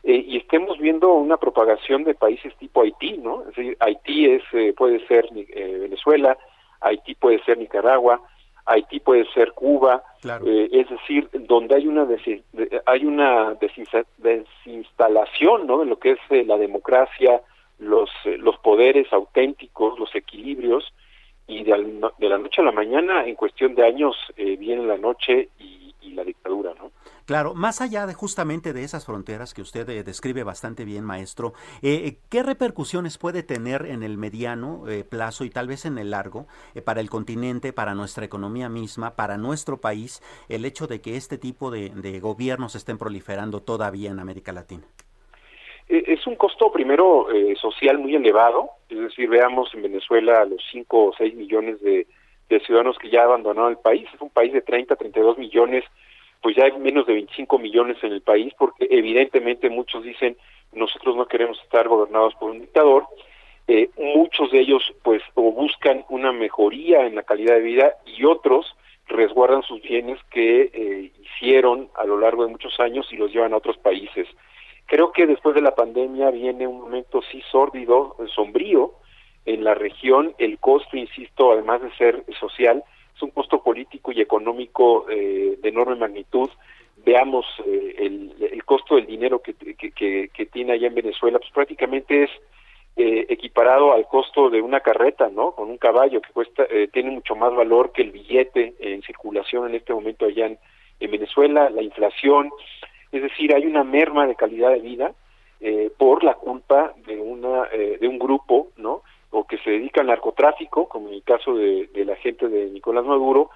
y 0.04 0.38
estemos 0.38 0.78
viendo 0.78 1.14
una 1.14 1.38
propagación 1.38 2.04
de 2.04 2.16
países 2.16 2.54
tipo 2.58 2.82
Haití, 2.82 3.18
¿no? 3.18 3.42
Es 3.42 3.56
decir, 3.56 3.78
Haití 3.80 4.26
es 4.26 4.44
eh, 4.52 4.74
puede 4.76 5.06
ser 5.08 5.30
Venezuela, 5.32 6.38
Haití 6.82 7.16
puede 7.16 7.44
ser 7.44 7.58
Nicaragua, 7.58 8.22
Haití 8.66 9.00
puede 9.00 9.26
ser 9.32 9.52
Cuba, 9.54 10.04
eh, 10.24 10.70
es 10.72 10.90
decir, 10.90 11.30
donde 11.34 11.76
hay 11.76 11.88
una 11.88 12.08
hay 12.88 13.06
una 13.06 13.56
desinstalación 14.18 15.68
¿no? 15.68 15.80
de 15.80 15.86
lo 15.86 16.00
que 16.00 16.12
es 16.12 16.20
eh, 16.32 16.44
la 16.46 16.58
democracia, 16.58 17.42
los, 17.78 18.10
eh, 18.26 18.38
los 18.40 18.58
poderes 18.60 19.12
auténticos, 19.14 20.00
los 20.00 20.14
equilibrios, 20.16 20.94
y 21.48 21.64
de, 21.64 22.02
de, 22.18 22.30
la 22.30 22.40
noche 22.40 22.62
a 22.62 22.66
la 22.66 22.72
mañana, 22.72 23.28
en 23.28 23.36
cuestión 23.36 23.76
de 23.76 23.86
años, 23.86 24.16
viene 24.36 24.84
la 24.84 24.98
noche 24.98 25.50
y, 25.60 25.85
y 26.06 26.14
la 26.14 26.24
dictadura, 26.24 26.74
¿no? 26.76 26.92
Claro, 27.26 27.56
más 27.56 27.82
allá 27.82 28.06
de 28.06 28.14
justamente 28.14 28.72
de 28.72 28.84
esas 28.84 29.06
fronteras 29.06 29.56
que 29.56 29.62
usted 29.62 29.90
eh, 29.90 30.04
describe 30.04 30.44
bastante 30.44 30.86
bien, 30.86 31.04
maestro, 31.04 31.54
eh, 31.82 32.04
eh, 32.06 32.18
¿qué 32.30 32.44
repercusiones 32.44 33.18
puede 33.18 33.42
tener 33.42 33.88
en 33.88 34.04
el 34.04 34.18
mediano 34.18 34.84
plazo 35.10 35.44
y 35.44 35.50
tal 35.50 35.68
vez 35.68 35.86
en 35.86 35.98
el 35.98 36.12
largo 36.12 36.46
para 36.84 37.02
el 37.02 37.10
continente, 37.10 37.74
para 37.74 37.96
nuestra 37.96 38.26
economía 38.26 38.70
misma, 38.70 39.16
para 39.16 39.38
nuestro 39.38 39.78
país, 39.78 40.22
el 40.50 40.66
hecho 40.66 40.86
de 40.86 41.02
que 41.02 41.16
este 41.16 41.38
tipo 41.38 41.72
de, 41.72 42.20
gobiernos 42.20 42.76
estén 42.76 42.98
proliferando 42.98 43.62
todavía 43.62 44.12
en 44.12 44.20
América 44.20 44.52
Latina? 44.52 44.84
Es 45.88 46.26
un 46.28 46.36
costo 46.36 46.72
primero 46.72 47.28
social 47.60 47.98
muy 48.00 48.16
elevado, 48.16 48.70
es 48.90 49.00
decir, 49.00 49.30
veamos 49.30 49.74
en 49.74 49.84
Venezuela 49.84 50.46
los 50.46 50.62
5 50.72 51.06
o 51.06 51.14
6 51.18 51.36
millones 51.36 51.82
de, 51.82 52.08
de 52.50 52.60
ciudadanos 52.60 52.98
que 52.98 53.10
ya 53.10 53.24
abandonaron 53.24 53.72
el 53.72 53.78
país, 53.78 54.08
es 54.14 54.22
un 54.22 54.30
país 54.30 54.54
de 54.54 54.62
30, 54.62 54.96
32 54.96 55.38
millones 55.38 55.84
pues 56.46 56.56
ya 56.56 56.66
hay 56.66 56.78
menos 56.78 57.08
de 57.08 57.14
25 57.14 57.58
millones 57.58 57.98
en 58.04 58.12
el 58.12 58.22
país, 58.22 58.54
porque 58.56 58.88
evidentemente 58.92 59.68
muchos 59.72 60.04
dicen 60.04 60.38
nosotros 60.74 61.16
no 61.16 61.26
queremos 61.26 61.60
estar 61.64 61.88
gobernados 61.88 62.36
por 62.36 62.52
un 62.52 62.60
dictador. 62.60 63.08
Eh, 63.68 63.90
muchos 63.98 64.52
de 64.52 64.60
ellos 64.60 64.94
pues 65.02 65.24
o 65.34 65.52
buscan 65.52 66.06
una 66.08 66.32
mejoría 66.32 67.08
en 67.08 67.16
la 67.16 67.24
calidad 67.24 67.56
de 67.56 67.62
vida 67.62 67.94
y 68.06 68.26
otros 68.26 68.76
resguardan 69.08 69.64
sus 69.64 69.82
bienes 69.82 70.20
que 70.30 70.70
eh, 70.72 71.12
hicieron 71.24 71.90
a 71.96 72.06
lo 72.06 72.20
largo 72.20 72.46
de 72.46 72.52
muchos 72.52 72.80
años 72.80 73.08
y 73.12 73.18
los 73.18 73.34
llevan 73.34 73.54
a 73.54 73.58
otros 73.58 73.78
países. 73.78 74.28
Creo 74.86 75.12
que 75.12 75.26
después 75.26 75.56
de 75.56 75.62
la 75.62 75.74
pandemia 75.74 76.30
viene 76.30 76.68
un 76.68 76.82
momento 76.82 77.24
sí 77.32 77.42
sórdido, 77.52 78.16
sombrío 78.36 78.92
en 79.46 79.64
la 79.64 79.74
región. 79.74 80.34
El 80.38 80.58
costo, 80.60 80.98
insisto, 80.98 81.52
además 81.52 81.82
de 81.82 81.92
ser 81.96 82.24
social, 82.40 82.84
es 83.16 83.22
un 83.22 83.32
costo 83.32 83.64
político 83.64 84.12
y 84.12 84.22
económico 84.22 85.06
eh, 85.10 85.58
de 85.62 85.70
enorme 85.70 85.96
magnitud. 85.96 86.50
Veamos 87.06 87.46
eh, 87.66 87.96
el, 88.00 88.64
costo 88.66 88.96
del 88.96 89.06
dinero 89.06 89.42
que, 89.42 89.54
tiene 90.52 90.74
allá 90.74 90.88
en 90.88 90.96
Venezuela, 90.96 91.38
pues 91.40 91.52
prácticamente 91.52 92.24
es 92.24 92.30
eh, 92.98 93.26
equiparado 93.30 93.94
al 93.94 94.08
costo 94.08 94.50
de 94.50 94.62
una 94.62 94.80
carreta, 94.80 95.30
¿no? 95.30 95.52
Con 95.52 95.70
un 95.70 95.78
caballo 95.78 96.22
que 96.22 96.34
cuesta, 96.34 96.66
tiene 96.92 97.12
mucho 97.12 97.36
más 97.36 97.54
valor 97.54 97.92
que 97.92 98.02
el 98.02 98.12
billete 98.12 98.74
en 98.80 99.04
circulación 99.04 99.70
en 99.70 99.76
este 99.76 99.94
momento 99.94 100.26
allá 100.26 100.48
en, 100.48 100.58
en 101.00 101.12
Venezuela. 101.12 101.70
La 101.70 101.84
inflación, 101.84 102.52
es 103.12 103.22
decir, 103.22 103.54
hay 103.54 103.66
una 103.66 103.84
merma 103.84 104.26
de 104.26 104.36
calidad 104.36 104.72
de 104.72 104.80
vida 104.80 105.14
por 105.98 106.24
la 106.24 106.34
culpa 106.34 106.94
de 107.06 107.18
una 107.18 107.66
de 107.70 108.08
un 108.08 108.20
grupo, 108.20 108.70
¿no? 108.78 109.04
O 109.36 109.46
que 109.46 109.58
se 109.58 109.70
dedica 109.70 110.00
al 110.00 110.08
narcotráfico, 110.08 110.88
como 110.88 111.10
en 111.10 111.16
el 111.16 111.24
caso 111.24 111.56
de, 111.56 111.90
la 112.06 112.16
gente 112.16 112.48
de 112.48 112.70
Nicolás 112.70 113.04
Maduro, 113.04 113.50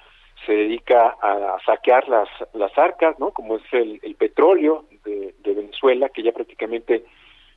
se 0.45 0.51
dedica 0.51 1.15
a 1.21 1.57
saquear 1.65 2.09
las, 2.09 2.27
las 2.53 2.77
arcas, 2.77 3.17
¿no? 3.17 3.31
Como 3.31 3.55
es 3.55 3.63
el, 3.71 4.15
petróleo 4.15 4.83
de, 5.05 5.33
Venezuela, 5.41 6.09
que 6.09 6.21
ya 6.21 6.33
prácticamente 6.33 7.05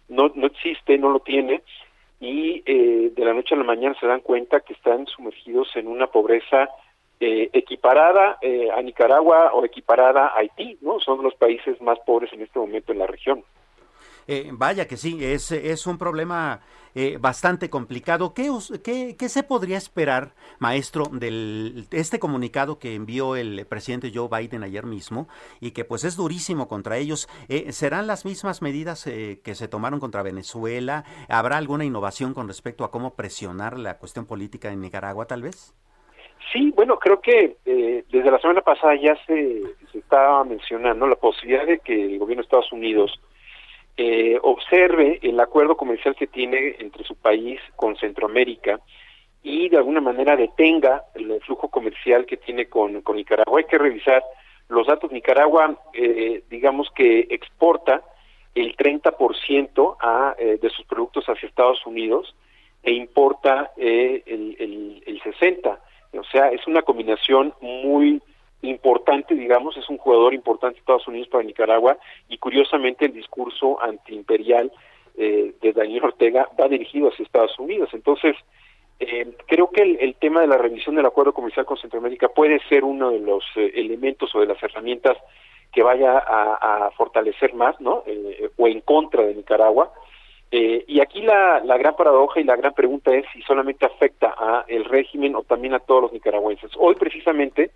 no, 0.09 0.31
no 0.37 0.47
existe, 0.47 0.99
no 0.99 1.11
lo 1.11 1.21
tiene, 1.21 1.63
y 2.21 2.63
eh, 2.65 3.11
de 3.15 3.25
la 3.25 3.35
noche 3.35 3.57
a 3.57 3.59
la 3.59 3.65
mañana 3.65 3.97
se 3.99 4.07
dan 4.07 4.21
cuenta 4.21 4.61
que 4.61 4.75
están 4.75 5.09
sumergidos 5.09 5.75
en 5.75 5.89
una 5.89 6.07
pobreza 6.07 6.69
eh, 7.19 7.51
equiparada 7.53 8.39
eh, 8.41 8.69
a 8.71 8.81
Nicaragua 8.83 9.51
o 9.53 9.65
equiparada 9.65 10.29
a 10.29 10.39
Haití, 10.39 10.79
¿no? 10.81 11.01
Son 11.01 11.23
los 11.25 11.35
países 11.35 11.81
más 11.83 11.99
pobres 12.07 12.33
en 12.33 12.43
este 12.43 12.61
momento 12.61 12.93
en 12.93 13.01
la 13.01 13.09
región. 13.09 13.45
Vaya 14.53 14.87
que 14.87 14.97
sí, 14.97 15.19
es, 15.25 15.53
es 15.53 15.87
un 15.87 15.99
problema 15.99 16.61
eh, 16.95 17.17
bastante 17.19 17.71
complicado. 17.71 18.35
¿Qué, 18.35 18.51
qué, 19.19 19.29
se 19.29 19.43
podría 19.43 19.79
esperar, 19.79 20.33
maestro, 20.59 21.05
de 21.11 21.85
este 21.91 22.19
comunicado 22.19 22.79
que 22.79 22.95
envió 22.95 23.35
el 23.35 23.65
presidente 23.67 24.13
Joe 24.15 24.29
Biden 24.29 24.63
ayer 24.63 24.85
mismo 24.85 25.27
y 25.61 25.71
que 25.71 25.87
pues 25.87 26.05
es 26.05 26.17
durísimo 26.17 26.69
contra 26.69 26.99
ellos? 26.99 27.29
Eh, 27.49 27.73
¿Serán 27.73 28.07
las 28.07 28.27
mismas 28.27 28.61
medidas 28.61 29.07
eh, 29.07 29.41
que 29.43 29.55
se 29.55 29.69
tomaron 29.69 30.01
contra 30.01 30.23
Venezuela? 30.23 31.05
¿Habrá 31.31 31.57
alguna 31.57 31.87
innovación 31.87 32.35
con 32.35 32.47
respecto 32.47 32.85
a 32.85 32.91
cómo 32.91 33.15
presionar 33.15 33.79
la 33.79 33.97
cuestión 33.97 34.27
política 34.27 34.71
en 34.71 34.83
Nicaragua, 34.83 35.27
tal 35.27 35.43
vez? 35.43 35.75
Sí, 36.53 36.73
bueno, 36.77 36.99
creo 36.99 37.21
que 37.23 37.57
desde 37.65 38.31
la 38.31 38.39
semana 38.39 38.61
pasada 38.61 38.95
ya 38.97 39.17
se, 39.27 39.63
se 39.91 39.99
estaba 39.99 40.45
mencionando 40.45 41.07
la 41.07 41.17
posibilidad 41.17 41.65
de 41.65 41.79
que 41.79 41.95
el 41.95 42.19
gobierno 42.19 42.43
de 42.43 42.47
Estados 42.47 42.73
Unidos 42.73 43.19
eh, 43.97 44.39
observe 44.43 45.19
el 45.23 45.39
acuerdo 45.41 45.77
comercial 45.77 46.17
que 46.17 46.27
tiene 46.27 46.77
entre 46.79 47.05
su 47.05 47.15
país 47.17 47.61
con 47.77 47.97
Centroamérica 47.97 48.81
y 49.43 49.69
de 49.69 49.77
alguna 49.77 50.01
manera 50.01 50.37
detenga 50.37 51.05
el 51.15 51.41
flujo 51.43 51.69
comercial 51.69 52.27
que 52.27 52.37
tiene 52.37 52.67
con, 52.67 53.03
Nicaragua. 53.15 53.59
Hay 53.59 53.65
que 53.65 53.79
revisar 53.79 54.23
los 54.69 54.87
datos. 54.87 55.11
Nicaragua, 55.11 55.77
eh, 55.93 56.43
digamos 56.49 56.91
que 56.95 57.27
exporta 57.31 58.03
el 58.55 58.77
30% 58.77 59.97
a, 60.01 60.35
eh, 60.39 60.59
de 60.61 60.71
sus 60.71 60.85
productos 60.87 61.25
hacia 61.27 61.49
Estados 61.49 61.85
Unidos 61.87 62.35
e 62.83 62.93
importa 62.93 63.73
eh, 63.77 64.23
el, 64.27 64.57
el, 64.59 65.03
el 65.07 65.21
60%. 65.23 65.79
O 66.15 66.25
sea, 66.25 66.49
es 66.49 66.67
una 66.67 66.83
combinación 66.83 67.55
muy 67.61 68.21
importante, 68.63 69.35
digamos, 69.35 69.77
es 69.77 69.89
un 69.89 69.99
jugador 69.99 70.35
importante 70.35 70.75
de 70.75 70.81
Estados 70.81 71.09
Unidos 71.09 71.29
para 71.29 71.45
Nicaragua 71.45 71.99
y 72.29 72.39
curiosamente 72.39 73.07
el 73.07 73.13
discurso 73.13 73.83
antiimperial 73.83 74.73
eh, 75.17 75.55
de 75.61 75.73
Daniel 75.73 76.05
Ortega 76.05 76.49
va 76.59 76.69
dirigido 76.69 77.09
hacia 77.09 77.25
Estados 77.25 77.59
Unidos. 77.59 77.91
Entonces, 77.93 78.37
eh, 79.05 79.33
creo 79.47 79.69
que 79.71 79.83
el, 79.83 80.15
tema 80.15 80.43
de 80.43 80.47
la 80.47 80.59
revisión 80.59 80.95
del 80.95 81.07
acuerdo 81.07 81.33
comercial 81.33 81.67
con 81.67 81.77
Centroamérica 81.77 82.29
puede 82.29 82.61
ser 82.69 82.85
uno 82.85 83.11
de 83.11 83.19
los 83.19 83.45
eh, 83.57 83.73
elementos 83.75 84.33
o 84.33 84.39
de 84.39 84.47
las 84.47 84.63
herramientas 84.63 85.19
que 85.73 85.83
vaya 85.83 86.19
a, 86.19 86.89
fortalecer 86.97 87.53
más, 87.55 87.81
¿no? 87.81 88.05
Eh, 88.07 88.51
o 88.57 88.69
en 88.69 88.81
contra 88.83 89.23
de 89.25 89.35
Nicaragua. 89.35 89.93
y 90.53 91.01
aquí 91.01 91.23
la, 91.23 91.61
la 91.65 91.79
gran 91.79 91.97
paradoja 91.97 92.39
y 92.39 92.45
la 92.45 92.55
gran 92.55 92.75
pregunta 92.75 93.13
es 93.13 93.25
si 93.33 93.43
solamente 93.43 93.87
afecta 93.87 94.35
a 94.39 94.65
el 94.69 94.85
régimen 94.85 95.35
o 95.35 95.43
también 95.43 95.75
a 95.75 95.81
todos 95.81 96.03
los 96.03 96.13
nicaragüenses. 96.13 96.71
Hoy 96.79 96.95
precisamente 96.95 97.73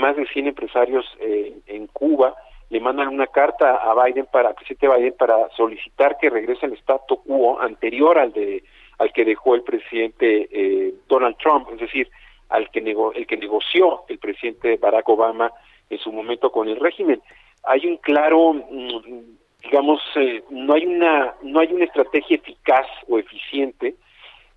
más 0.00 0.16
de 0.16 0.26
100 0.26 0.48
empresarios 0.48 1.06
eh, 1.20 1.54
en 1.66 1.86
Cuba 1.86 2.34
le 2.70 2.80
mandan 2.80 3.08
una 3.08 3.26
carta 3.26 3.76
a 3.76 4.04
Biden 4.04 4.26
para 4.26 4.54
presidente 4.54 4.88
Biden 4.88 5.14
para 5.18 5.48
solicitar 5.56 6.16
que 6.18 6.30
regrese 6.30 6.66
al 6.66 6.72
statu 6.74 7.22
quo 7.22 7.60
anterior 7.60 8.18
al 8.18 8.32
de 8.32 8.62
al 8.98 9.12
que 9.12 9.24
dejó 9.24 9.54
el 9.54 9.62
presidente 9.62 10.48
eh, 10.50 10.94
Donald 11.08 11.36
Trump, 11.38 11.68
es 11.72 11.80
decir, 11.80 12.10
al 12.50 12.70
que 12.70 12.82
nego, 12.82 13.14
el 13.14 13.26
que 13.26 13.38
negoció 13.38 14.04
el 14.08 14.18
presidente 14.18 14.76
Barack 14.76 15.08
Obama 15.08 15.50
en 15.88 15.98
su 15.98 16.12
momento 16.12 16.52
con 16.52 16.68
el 16.68 16.76
régimen. 16.76 17.22
Hay 17.64 17.86
un 17.86 17.96
claro 17.96 18.52
mm, 18.52 19.20
digamos 19.62 20.00
eh, 20.16 20.42
no 20.50 20.74
hay 20.74 20.86
una 20.86 21.34
no 21.42 21.60
hay 21.60 21.72
una 21.72 21.84
estrategia 21.84 22.36
eficaz 22.36 22.86
o 23.08 23.18
eficiente 23.18 23.94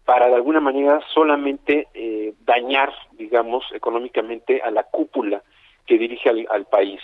para 0.06 0.28
de 0.28 0.36
alguna 0.36 0.60
manera 0.60 1.00
solamente 1.14 1.88
eh, 1.94 2.34
dañar, 2.42 2.94
digamos, 3.14 3.66
económicamente 3.74 4.62
a 4.62 4.72
la 4.72 4.84
cúpula 4.84 5.42
que 5.86 5.98
dirige 5.98 6.30
al, 6.30 6.66
país. 6.66 7.02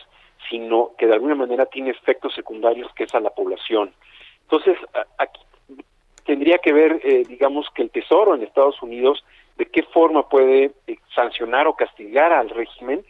sino 0.50 0.92
que 0.98 1.06
de 1.06 1.14
alguna 1.14 1.36
manera 1.36 1.66
tiene 1.66 1.92
efectos 1.92 2.34
secundarios 2.34 2.92
que 2.94 3.04
es 3.04 3.14
a 3.14 3.20
la 3.20 3.30
población. 3.30 3.92
Entonces, 4.44 4.78
aquí 5.18 5.42
tendría 6.26 6.60
que 6.60 6.74
ver, 6.74 7.02
eh, 7.04 7.24
digamos, 7.28 7.68
que 7.74 7.82
el 7.82 7.90
Tesoro 7.90 8.36
en 8.36 8.44
Estados 8.44 8.82
Unidos, 8.82 9.24
de 9.58 9.66
qué 9.66 9.84
forma 9.84 10.30
puede 10.30 10.72
eh, 10.88 10.98
sancionar 11.14 11.68
o 11.68 11.76
castigar 11.76 12.32
al 12.32 12.50
régimen, 12.50 13.04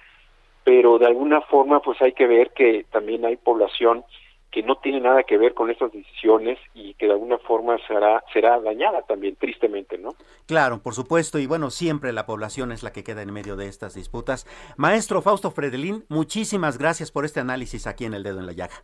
pero 0.64 0.98
de 0.98 1.06
alguna 1.06 1.42
forma 1.42 1.82
pues 1.82 2.02
hay 2.02 2.14
que 2.14 2.28
ver 2.28 2.52
que 2.52 2.86
también 2.92 3.26
hay 3.26 3.38
población 3.38 4.04
que 4.52 4.64
no 4.64 4.78
tiene 4.78 5.00
nada 5.00 5.24
que 5.24 5.38
ver 5.38 5.54
con 5.54 5.70
estas 5.70 5.92
decisiones 5.92 6.58
y 6.74 6.94
que 6.96 7.06
de 7.06 7.14
alguna 7.14 7.38
forma 7.40 7.78
será 7.88 8.24
será 8.34 8.60
dañada 8.60 9.04
también 9.04 9.36
tristemente, 9.36 9.98
¿no? 9.98 10.16
Claro, 10.48 10.82
por 10.82 10.94
supuesto, 10.94 11.40
y 11.40 11.46
bueno, 11.46 11.70
siempre 11.70 12.14
la 12.14 12.26
población 12.26 12.72
es 12.72 12.84
la 12.84 12.92
que 12.92 13.04
queda 13.04 13.22
en 13.22 13.34
medio 13.34 13.56
de 13.56 13.68
estas 13.68 13.94
disputas. 13.94 14.48
Maestro 14.78 15.22
Fausto 15.22 15.52
Fredelín, 15.52 16.06
muchísimas 16.10 16.78
gracias 16.78 17.12
por 17.12 17.26
este 17.26 17.40
análisis 17.40 17.88
aquí 17.88 18.06
en 18.06 18.14
El 18.14 18.24
Dedo 18.24 18.40
en 18.40 18.48
la 18.48 18.54
Llaga. 18.54 18.84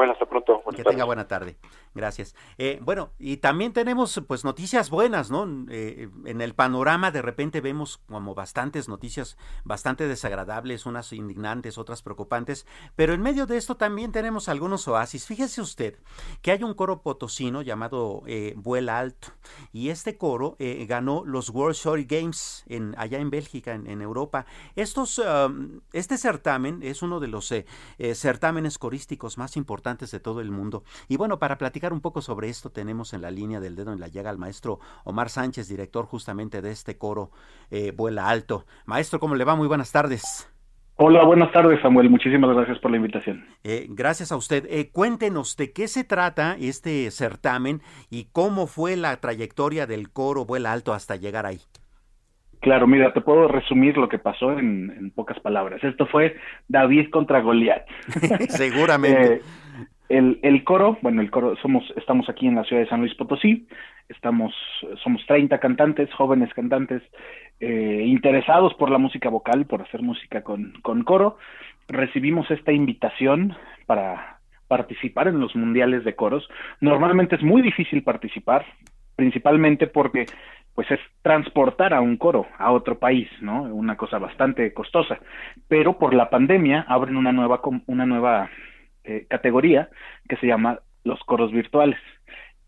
Samuel. 0.00 0.10
Hasta 0.10 0.26
pronto. 0.26 0.62
que 0.74 0.84
tenga 0.84 1.04
buena 1.04 1.28
tarde. 1.28 1.56
Gracias. 1.94 2.34
Eh, 2.58 2.78
bueno, 2.82 3.10
y 3.18 3.38
también 3.38 3.72
tenemos 3.72 4.20
pues 4.26 4.44
noticias 4.44 4.90
buenas, 4.90 5.30
¿no? 5.30 5.46
Eh, 5.70 6.08
en 6.24 6.40
el 6.40 6.54
panorama 6.54 7.10
de 7.10 7.22
repente 7.22 7.60
vemos 7.60 7.98
como 8.06 8.34
bastantes 8.34 8.88
noticias 8.88 9.36
bastante 9.64 10.06
desagradables, 10.06 10.86
unas 10.86 11.12
indignantes, 11.12 11.78
otras 11.78 12.02
preocupantes, 12.02 12.66
pero 12.96 13.12
en 13.12 13.22
medio 13.22 13.46
de 13.46 13.56
esto 13.56 13.76
también 13.76 14.12
tenemos 14.12 14.48
algunos 14.48 14.86
oasis. 14.88 15.26
Fíjese 15.26 15.60
usted 15.60 15.96
que 16.42 16.52
hay 16.52 16.62
un 16.62 16.74
coro 16.74 17.02
potosino 17.02 17.62
llamado 17.62 18.22
eh, 18.26 18.54
Vuela 18.56 18.98
Alto 18.98 19.28
y 19.72 19.88
este 19.90 20.16
coro 20.16 20.56
ganó 20.86 21.24
los 21.24 21.50
World 21.50 21.76
Short 21.76 22.04
Games 22.06 22.64
en, 22.68 22.94
allá 22.98 23.18
en 23.18 23.30
Bélgica, 23.30 23.74
en, 23.74 24.00
Europa. 24.00 24.46
Estos, 24.76 25.18
um, 25.18 25.80
este 25.92 26.16
certamen 26.16 26.80
es 26.82 27.02
uno 27.02 27.20
de 27.20 27.28
los 27.28 27.52
certámenes 28.14 28.78
corísticos 28.78 29.36
más 29.36 29.56
importantes 29.56 29.89
de 29.98 30.20
todo 30.20 30.40
el 30.40 30.50
mundo. 30.50 30.84
Y 31.08 31.16
bueno, 31.16 31.38
para 31.38 31.58
platicar 31.58 31.92
un 31.92 32.00
poco 32.00 32.22
sobre 32.22 32.48
esto 32.48 32.70
tenemos 32.70 33.12
en 33.12 33.22
la 33.22 33.30
línea 33.30 33.60
del 33.60 33.74
dedo 33.74 33.92
en 33.92 34.00
la 34.00 34.08
llaga 34.08 34.30
al 34.30 34.38
maestro 34.38 34.78
Omar 35.04 35.28
Sánchez, 35.28 35.68
director 35.68 36.06
justamente 36.06 36.62
de 36.62 36.70
este 36.70 36.96
coro 36.96 37.30
eh, 37.70 37.92
Vuela 37.94 38.28
Alto. 38.28 38.66
Maestro, 38.86 39.18
¿cómo 39.18 39.34
le 39.34 39.44
va? 39.44 39.56
Muy 39.56 39.66
buenas 39.66 39.90
tardes. 39.90 40.48
Hola, 40.96 41.24
buenas 41.24 41.50
tardes 41.50 41.80
Samuel, 41.80 42.10
muchísimas 42.10 42.54
gracias 42.54 42.78
por 42.78 42.90
la 42.90 42.98
invitación. 42.98 43.44
Eh, 43.64 43.86
gracias 43.88 44.32
a 44.32 44.36
usted. 44.36 44.66
Eh, 44.68 44.90
cuéntenos 44.92 45.56
de 45.56 45.72
qué 45.72 45.88
se 45.88 46.04
trata 46.04 46.56
este 46.60 47.10
certamen 47.10 47.80
y 48.10 48.28
cómo 48.32 48.66
fue 48.66 48.96
la 48.96 49.16
trayectoria 49.16 49.86
del 49.86 50.12
coro 50.12 50.44
Vuela 50.44 50.72
Alto 50.72 50.92
hasta 50.92 51.16
llegar 51.16 51.46
ahí. 51.46 51.60
Claro, 52.60 52.86
mira, 52.86 53.12
te 53.14 53.22
puedo 53.22 53.48
resumir 53.48 53.96
lo 53.96 54.08
que 54.08 54.18
pasó 54.18 54.52
en, 54.52 55.10
pocas 55.14 55.40
palabras. 55.40 55.82
Esto 55.82 56.06
fue 56.06 56.36
David 56.68 57.08
contra 57.10 57.40
Goliat. 57.40 57.86
Seguramente. 58.48 59.40
Eh, 59.59 59.59
el, 60.10 60.40
el, 60.42 60.64
coro, 60.64 60.98
bueno, 61.02 61.22
el 61.22 61.30
coro, 61.30 61.56
somos, 61.62 61.84
estamos 61.96 62.28
aquí 62.28 62.46
en 62.46 62.56
la 62.56 62.64
ciudad 62.64 62.82
de 62.82 62.88
San 62.88 63.00
Luis 63.00 63.14
Potosí, 63.14 63.68
estamos, 64.08 64.52
somos 65.02 65.24
30 65.26 65.58
cantantes, 65.58 66.12
jóvenes 66.12 66.52
cantantes, 66.52 67.00
eh, 67.60 68.02
interesados 68.06 68.74
por 68.74 68.90
la 68.90 68.98
música 68.98 69.28
vocal, 69.28 69.66
por 69.66 69.82
hacer 69.82 70.02
música 70.02 70.42
con, 70.42 70.74
con 70.82 71.04
coro. 71.04 71.38
Recibimos 71.88 72.50
esta 72.50 72.72
invitación 72.72 73.54
para 73.86 74.40
participar 74.66 75.28
en 75.28 75.38
los 75.38 75.54
mundiales 75.54 76.04
de 76.04 76.16
coros. 76.16 76.48
Normalmente 76.80 77.36
es 77.36 77.42
muy 77.42 77.62
difícil 77.62 78.02
participar, 78.02 78.66
principalmente 79.14 79.86
porque 79.86 80.26
pues 80.74 80.90
es 80.90 81.00
transportar 81.22 81.94
a 81.94 82.00
un 82.00 82.16
coro 82.16 82.46
a 82.58 82.72
otro 82.72 82.98
país, 82.98 83.28
¿no? 83.40 83.62
Una 83.62 83.96
cosa 83.96 84.18
bastante 84.18 84.72
costosa. 84.72 85.18
Pero 85.68 85.98
por 85.98 86.14
la 86.14 86.30
pandemia 86.30 86.84
abren 86.88 87.16
una 87.16 87.32
nueva 87.32 87.60
una 87.86 88.06
nueva 88.06 88.48
eh, 89.04 89.26
categoría 89.28 89.88
que 90.28 90.36
se 90.36 90.46
llama 90.46 90.80
los 91.04 91.20
coros 91.20 91.52
virtuales. 91.52 91.98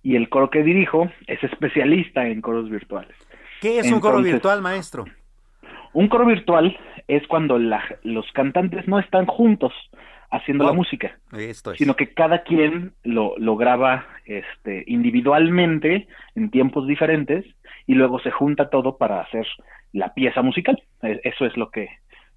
Y 0.02 0.16
el 0.16 0.28
coro 0.28 0.50
que 0.50 0.62
dirijo 0.62 1.10
es 1.26 1.42
especialista 1.44 2.26
en 2.26 2.40
coros 2.40 2.68
virtuales. 2.68 3.16
¿Qué 3.60 3.78
es 3.78 3.92
un 3.92 4.00
coro 4.00 4.20
virtual, 4.20 4.60
maestro? 4.60 5.04
Un 5.92 6.08
coro 6.08 6.26
virtual 6.26 6.76
es 7.06 7.26
cuando 7.28 7.58
los 7.58 8.32
cantantes 8.32 8.88
no 8.88 8.98
están 8.98 9.26
juntos, 9.26 9.72
haciendo 10.32 10.64
la 10.64 10.72
música, 10.72 11.18
sino 11.76 11.94
que 11.94 12.14
cada 12.14 12.42
quien 12.42 12.94
lo, 13.04 13.34
lo 13.36 13.54
graba 13.56 14.06
este, 14.24 14.82
individualmente 14.86 16.08
en 16.34 16.50
tiempos 16.50 16.86
diferentes 16.86 17.44
y 17.86 17.94
luego 17.94 18.18
se 18.20 18.30
junta 18.30 18.70
todo 18.70 18.96
para 18.96 19.20
hacer 19.20 19.46
la 19.92 20.14
pieza 20.14 20.40
musical. 20.40 20.82
E, 21.02 21.20
eso 21.24 21.44
es 21.44 21.54
lo 21.58 21.70
que 21.70 21.88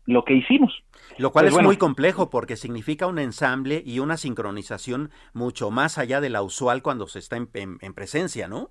lo 0.05 0.23
que 0.23 0.33
hicimos. 0.33 0.83
Lo 1.17 1.31
cual 1.31 1.45
pues 1.45 1.57
es 1.57 1.63
muy 1.63 1.77
complejo 1.77 2.29
porque 2.29 2.55
significa 2.55 3.07
un 3.07 3.19
ensamble 3.19 3.81
y 3.85 3.99
una 3.99 4.17
sincronización 4.17 5.11
mucho 5.33 5.71
más 5.71 5.97
allá 5.97 6.19
de 6.19 6.29
la 6.29 6.41
usual 6.41 6.81
cuando 6.81 7.07
se 7.07 7.19
está 7.19 7.37
en, 7.37 7.47
en 7.53 7.93
presencia, 7.93 8.47
¿no? 8.47 8.69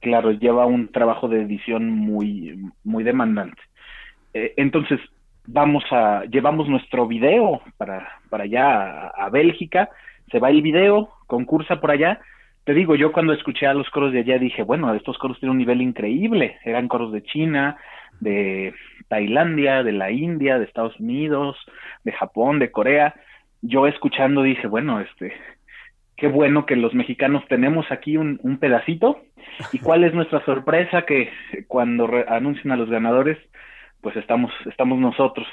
Claro, 0.00 0.32
lleva 0.32 0.66
un 0.66 0.88
trabajo 0.88 1.28
de 1.28 1.40
edición 1.40 1.90
muy, 1.90 2.70
muy 2.84 3.04
demandante. 3.04 3.62
Eh, 4.34 4.52
entonces, 4.58 5.00
vamos 5.46 5.84
a, 5.90 6.24
llevamos 6.24 6.68
nuestro 6.68 7.06
video 7.06 7.62
para, 7.76 8.20
para 8.28 8.44
allá 8.44 9.08
a, 9.08 9.30
Bélgica, 9.30 9.88
se 10.30 10.38
va 10.38 10.50
el 10.50 10.60
video, 10.60 11.08
concursa 11.26 11.80
por 11.80 11.90
allá. 11.90 12.20
Te 12.64 12.72
digo, 12.72 12.94
yo 12.94 13.12
cuando 13.12 13.34
escuché 13.34 13.66
a 13.66 13.74
los 13.74 13.90
coros 13.90 14.12
de 14.12 14.20
allá 14.20 14.38
dije, 14.38 14.62
bueno, 14.62 14.94
estos 14.94 15.18
coros 15.18 15.38
tienen 15.38 15.52
un 15.52 15.58
nivel 15.58 15.82
increíble. 15.82 16.58
Eran 16.64 16.88
coros 16.88 17.12
de 17.12 17.22
China, 17.22 17.76
de 18.20 18.74
Tailandia, 19.08 19.82
de 19.82 19.92
la 19.92 20.10
India, 20.10 20.58
de 20.58 20.64
Estados 20.64 20.98
Unidos, 20.98 21.58
de 22.04 22.12
Japón, 22.12 22.58
de 22.58 22.70
Corea. 22.70 23.14
Yo 23.60 23.86
escuchando 23.86 24.42
dije, 24.42 24.66
bueno, 24.66 25.00
este, 25.00 25.34
qué 26.16 26.28
bueno 26.28 26.64
que 26.64 26.76
los 26.76 26.94
mexicanos 26.94 27.44
tenemos 27.48 27.84
aquí 27.90 28.16
un, 28.16 28.38
pedacito. 28.58 29.20
¿Y 29.72 29.78
cuál 29.78 30.04
es 30.04 30.14
nuestra 30.14 30.42
sorpresa? 30.46 31.02
Que 31.02 31.30
cuando 31.68 32.08
anuncian 32.28 32.72
a 32.72 32.76
los 32.76 32.88
ganadores, 32.88 33.36
pues 34.00 34.16
estamos, 34.16 34.50
estamos 34.64 34.98
nosotros. 34.98 35.46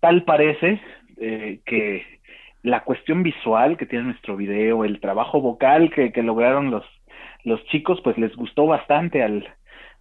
Tal 0.00 0.24
parece 0.24 0.80
eh, 1.18 1.60
que 1.66 2.02
la 2.64 2.80
cuestión 2.80 3.22
visual 3.22 3.76
que 3.76 3.84
tiene 3.84 4.06
nuestro 4.06 4.36
video, 4.36 4.84
el 4.84 4.98
trabajo 4.98 5.40
vocal 5.40 5.90
que, 5.90 6.12
que 6.12 6.22
lograron 6.22 6.70
los, 6.70 6.84
los 7.44 7.62
chicos, 7.66 8.00
pues 8.02 8.16
les 8.16 8.34
gustó 8.34 8.66
bastante 8.66 9.22
al, 9.22 9.46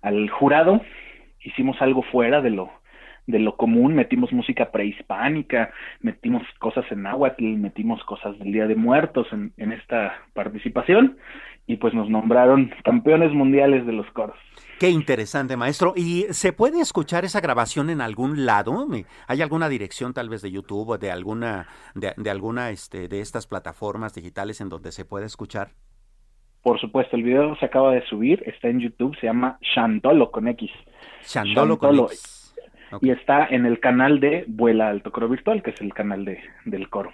al 0.01 0.29
jurado. 0.29 0.81
Hicimos 1.41 1.81
algo 1.81 2.03
fuera 2.03 2.41
de 2.41 2.51
lo, 2.51 2.71
de 3.27 3.39
lo 3.39 3.57
común, 3.57 3.95
metimos 3.95 4.31
música 4.31 4.71
prehispánica, 4.71 5.71
metimos 5.99 6.41
cosas 6.59 6.89
en 6.89 7.03
náhuatl, 7.03 7.43
metimos 7.57 8.01
cosas 8.05 8.39
del 8.39 8.53
Día 8.53 8.65
de 8.65 8.75
Muertos 8.75 9.27
en, 9.33 9.51
en 9.57 9.73
esta 9.73 10.13
participación 10.33 11.17
y 11.67 11.75
pues 11.75 11.93
nos 11.93 12.09
nombraron 12.09 12.71
campeones 12.85 13.33
mundiales 13.33 13.85
de 13.85 13.91
los 13.91 14.09
coros. 14.11 14.37
Qué 14.83 14.89
interesante, 14.89 15.55
maestro. 15.55 15.93
¿Y 15.95 16.25
se 16.31 16.51
puede 16.51 16.81
escuchar 16.81 17.23
esa 17.23 17.39
grabación 17.39 17.89
en 17.89 18.01
algún 18.01 18.45
lado? 18.45 18.85
¿Hay 19.29 19.41
alguna 19.41 19.69
dirección 19.69 20.13
tal 20.13 20.27
vez 20.27 20.41
de 20.41 20.51
YouTube 20.51 20.89
o 20.89 20.97
de 20.97 21.09
alguna 21.09 21.67
de, 21.95 22.29
alguna 22.29 22.69
este 22.69 23.07
de 23.07 23.21
estas 23.21 23.47
plataformas 23.47 24.13
digitales 24.13 24.59
en 24.59 24.67
donde 24.67 24.91
se 24.91 25.05
puede 25.05 25.25
escuchar? 25.25 25.69
Por 26.61 26.81
supuesto, 26.81 27.15
el 27.15 27.23
video 27.23 27.55
se 27.59 27.65
acaba 27.65 27.93
de 27.93 28.05
subir, 28.07 28.43
está 28.45 28.67
en 28.67 28.81
YouTube, 28.81 29.15
se 29.21 29.27
llama 29.27 29.57
Chantolo 29.73 30.31
con 30.31 30.49
X. 30.49 30.69
Chantolo, 31.21 31.77
con 31.79 31.97
X. 31.99 32.53
Y 32.99 33.11
está 33.11 33.47
en 33.47 33.65
el 33.65 33.79
canal 33.79 34.19
de 34.19 34.43
Vuela 34.49 34.89
Alto 34.89 35.13
Coro 35.13 35.29
Virtual, 35.29 35.63
que 35.63 35.69
es 35.69 35.79
el 35.79 35.93
canal 35.93 36.25
de, 36.25 36.41
del 36.65 36.89
coro. 36.89 37.13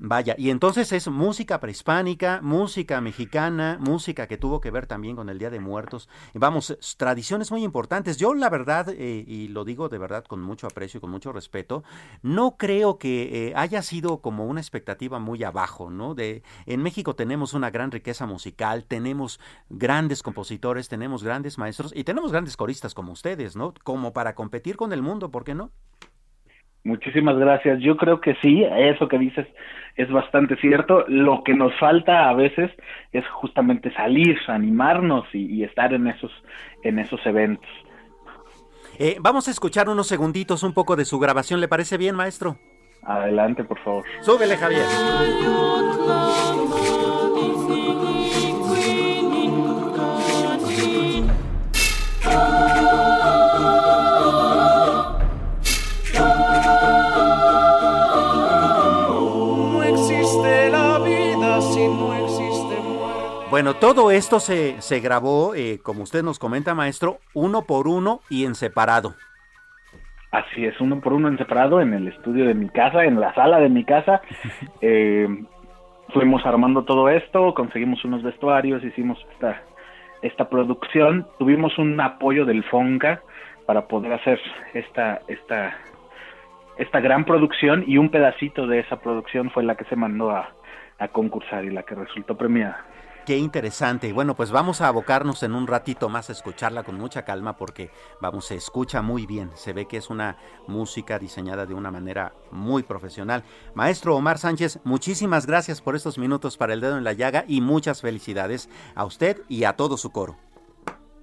Vaya, 0.00 0.36
y 0.38 0.50
entonces 0.50 0.92
es 0.92 1.08
música 1.08 1.58
prehispánica, 1.58 2.38
música 2.40 3.00
mexicana, 3.00 3.78
música 3.80 4.28
que 4.28 4.36
tuvo 4.36 4.60
que 4.60 4.70
ver 4.70 4.86
también 4.86 5.16
con 5.16 5.28
el 5.28 5.40
Día 5.40 5.50
de 5.50 5.58
Muertos. 5.58 6.08
Vamos, 6.34 6.78
tradiciones 6.96 7.50
muy 7.50 7.64
importantes. 7.64 8.16
Yo 8.16 8.32
la 8.34 8.48
verdad, 8.48 8.90
eh, 8.90 9.24
y 9.26 9.48
lo 9.48 9.64
digo 9.64 9.88
de 9.88 9.98
verdad 9.98 10.24
con 10.24 10.40
mucho 10.40 10.68
aprecio 10.68 10.98
y 10.98 11.00
con 11.00 11.10
mucho 11.10 11.32
respeto, 11.32 11.82
no 12.22 12.56
creo 12.56 12.96
que 12.96 13.48
eh, 13.48 13.52
haya 13.56 13.82
sido 13.82 14.20
como 14.20 14.46
una 14.46 14.60
expectativa 14.60 15.18
muy 15.18 15.42
abajo, 15.42 15.90
¿no? 15.90 16.14
De, 16.14 16.44
en 16.66 16.80
México 16.80 17.16
tenemos 17.16 17.52
una 17.52 17.70
gran 17.70 17.90
riqueza 17.90 18.24
musical, 18.24 18.84
tenemos 18.84 19.40
grandes 19.68 20.22
compositores, 20.22 20.88
tenemos 20.88 21.24
grandes 21.24 21.58
maestros 21.58 21.92
y 21.92 22.04
tenemos 22.04 22.30
grandes 22.30 22.56
coristas 22.56 22.94
como 22.94 23.10
ustedes, 23.10 23.56
¿no? 23.56 23.74
Como 23.82 24.12
para 24.12 24.36
competir 24.36 24.76
con 24.76 24.92
el 24.92 25.02
mundo, 25.02 25.32
¿por 25.32 25.42
qué 25.42 25.56
no? 25.56 25.72
Muchísimas 26.84 27.36
gracias. 27.36 27.80
Yo 27.80 27.96
creo 27.96 28.20
que 28.20 28.34
sí, 28.36 28.64
eso 28.64 29.08
que 29.08 29.18
dices 29.18 29.46
es 29.96 30.10
bastante 30.10 30.56
cierto. 30.56 31.04
Lo 31.08 31.42
que 31.44 31.54
nos 31.54 31.76
falta 31.78 32.28
a 32.28 32.34
veces 32.34 32.70
es 33.12 33.26
justamente 33.28 33.92
salir, 33.94 34.38
animarnos 34.46 35.26
y, 35.32 35.64
estar 35.64 35.92
en 35.92 36.06
esos, 36.06 36.32
en 36.82 36.98
esos 36.98 37.24
eventos. 37.26 37.68
Eh, 38.98 39.16
vamos 39.20 39.48
a 39.48 39.50
escuchar 39.50 39.88
unos 39.88 40.06
segunditos 40.06 40.62
un 40.62 40.72
poco 40.72 40.96
de 40.96 41.04
su 41.04 41.18
grabación. 41.18 41.60
¿Le 41.60 41.68
parece 41.68 41.98
bien, 41.98 42.16
maestro? 42.16 42.56
Adelante, 43.02 43.64
por 43.64 43.78
favor. 43.80 44.04
Súbele, 44.22 44.56
Javier. 44.56 44.86
Bueno, 63.58 63.74
todo 63.74 64.12
esto 64.12 64.38
se, 64.38 64.80
se 64.80 65.00
grabó, 65.00 65.56
eh, 65.56 65.80
como 65.82 66.04
usted 66.04 66.22
nos 66.22 66.38
comenta, 66.38 66.76
maestro, 66.76 67.18
uno 67.34 67.62
por 67.62 67.88
uno 67.88 68.20
y 68.30 68.44
en 68.44 68.54
separado. 68.54 69.16
Así 70.30 70.64
es, 70.64 70.80
uno 70.80 71.00
por 71.00 71.12
uno 71.12 71.26
en 71.26 71.38
separado 71.38 71.80
en 71.80 71.92
el 71.92 72.06
estudio 72.06 72.46
de 72.46 72.54
mi 72.54 72.68
casa, 72.68 73.04
en 73.04 73.18
la 73.18 73.34
sala 73.34 73.58
de 73.58 73.68
mi 73.68 73.84
casa. 73.84 74.22
Eh, 74.80 75.26
fuimos 76.14 76.46
armando 76.46 76.84
todo 76.84 77.08
esto, 77.08 77.52
conseguimos 77.52 78.04
unos 78.04 78.22
vestuarios, 78.22 78.84
hicimos 78.84 79.18
esta, 79.32 79.60
esta 80.22 80.48
producción, 80.48 81.26
tuvimos 81.40 81.76
un 81.78 82.00
apoyo 82.00 82.44
del 82.44 82.62
FONCA 82.62 83.22
para 83.66 83.88
poder 83.88 84.12
hacer 84.12 84.38
esta, 84.72 85.22
esta, 85.26 85.76
esta 86.76 87.00
gran 87.00 87.24
producción 87.24 87.82
y 87.88 87.98
un 87.98 88.10
pedacito 88.10 88.68
de 88.68 88.78
esa 88.78 89.00
producción 89.00 89.50
fue 89.50 89.64
la 89.64 89.74
que 89.74 89.84
se 89.86 89.96
mandó 89.96 90.30
a, 90.30 90.48
a 91.00 91.08
concursar 91.08 91.64
y 91.64 91.70
la 91.70 91.82
que 91.82 91.96
resultó 91.96 92.36
premiada. 92.36 92.84
Qué 93.28 93.36
interesante. 93.36 94.10
Bueno, 94.14 94.34
pues 94.34 94.50
vamos 94.50 94.80
a 94.80 94.88
abocarnos 94.88 95.42
en 95.42 95.54
un 95.54 95.66
ratito 95.66 96.08
más 96.08 96.30
a 96.30 96.32
escucharla 96.32 96.82
con 96.82 96.96
mucha 96.96 97.26
calma 97.26 97.58
porque, 97.58 97.90
vamos, 98.22 98.46
se 98.46 98.54
escucha 98.54 99.02
muy 99.02 99.26
bien. 99.26 99.50
Se 99.52 99.74
ve 99.74 99.84
que 99.84 99.98
es 99.98 100.08
una 100.08 100.38
música 100.66 101.18
diseñada 101.18 101.66
de 101.66 101.74
una 101.74 101.90
manera 101.90 102.32
muy 102.50 102.84
profesional. 102.84 103.42
Maestro 103.74 104.16
Omar 104.16 104.38
Sánchez, 104.38 104.80
muchísimas 104.82 105.46
gracias 105.46 105.82
por 105.82 105.94
estos 105.94 106.16
minutos 106.16 106.56
para 106.56 106.72
el 106.72 106.80
dedo 106.80 106.96
en 106.96 107.04
la 107.04 107.12
llaga 107.12 107.44
y 107.46 107.60
muchas 107.60 108.00
felicidades 108.00 108.70
a 108.94 109.04
usted 109.04 109.36
y 109.46 109.64
a 109.64 109.74
todo 109.74 109.98
su 109.98 110.10
coro. 110.10 110.38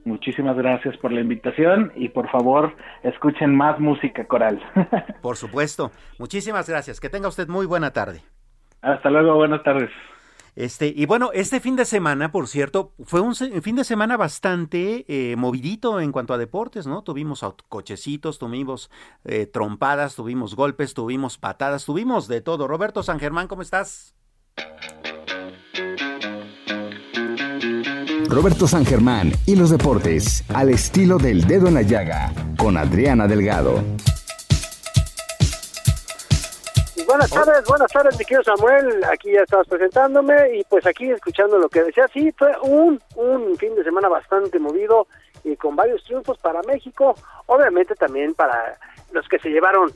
Muchísimas 0.03 0.56
gracias 0.58 0.95
por 0.97 1.12
la 1.12 1.22
invitación 1.22 1.91
y 1.95 2.10
por 2.10 2.30
favor 2.30 2.76
escuchen 3.01 3.56
más 3.56 3.80
música 3.80 4.26
coral. 4.26 4.62
por 5.24 5.38
supuesto. 5.38 5.89
Muchísimas 6.20 6.70
gracias. 6.70 6.99
Que 6.99 7.10
tenga 7.10 7.30
usted 7.30 7.47
muy 7.47 7.66
buena 7.66 7.89
tarde. 7.89 8.22
Hasta 8.84 9.10
luego, 9.10 9.38
buenas 9.38 9.64
tardes. 9.64 9.89
Este, 10.56 10.93
y 10.95 11.06
bueno, 11.06 11.32
este 11.34 11.60
fin 11.60 11.76
de 11.76 11.84
semana, 11.84 12.32
por 12.32 12.47
cierto, 12.47 12.93
fue 13.03 13.20
un 13.20 13.36
fin 13.36 13.76
de 13.76 13.84
semana 13.84 14.16
bastante 14.16 15.06
eh, 15.08 15.36
movidito 15.36 15.99
en 15.99 16.14
cuanto 16.14 16.34
a 16.34 16.38
deportes, 16.38 16.88
¿no? 16.88 17.03
Tuvimos 17.03 17.45
cochecitos, 17.68 18.39
tuvimos 18.39 18.89
eh, 19.26 19.47
trompadas, 19.47 20.16
tuvimos 20.16 20.56
golpes, 20.56 20.93
tuvimos 20.93 21.38
patadas, 21.38 21.84
tuvimos 21.84 22.30
de 22.30 22.39
todo. 22.39 22.68
Roberto 22.68 23.03
San 23.03 23.20
Germán, 23.20 23.47
¿cómo 23.47 23.62
estás? 23.62 24.16
Roberto 28.30 28.68
San 28.68 28.86
Germán 28.86 29.32
y 29.45 29.56
los 29.56 29.70
deportes, 29.70 30.43
al 30.49 30.70
estilo 30.70 31.18
del 31.18 31.45
dedo 31.45 31.68
en 31.68 31.76
la 31.76 31.82
llaga, 31.82 32.34
con 32.58 32.78
Adriana 32.78 33.28
Delgado. 33.28 33.84
Buenas 37.16 37.32
tardes, 37.32 37.63
buenas 37.66 37.91
tardes, 37.93 38.20
mi 38.20 38.26
querido 38.26 38.43
Samuel. 38.43 39.01
Aquí 39.05 39.32
ya 39.32 39.43
estabas 39.43 39.70
presentándome 39.70 40.57
y 40.57 40.66
pues 40.66 40.86
aquí 40.86 41.09
escuchando 41.09 41.57
lo 41.57 41.70
que 41.70 41.84
decía. 41.84 42.09
Sí, 42.09 42.30
fue 42.38 42.51
un, 42.61 43.01
un 43.16 43.55
fin 43.55 43.74
de 43.74 43.86
semana 43.86 44.09
bastante 44.09 44.59
movido 44.59 45.07
y 45.45 45.55
con 45.55 45.78
varios 45.78 46.03
triunfos 46.03 46.38
para 46.39 46.61
México. 46.63 47.16
Obviamente 47.45 47.95
también 47.95 48.34
para 48.34 48.78
los 49.13 49.26
que 49.30 49.39
se 49.39 49.47
llevaron 49.47 49.93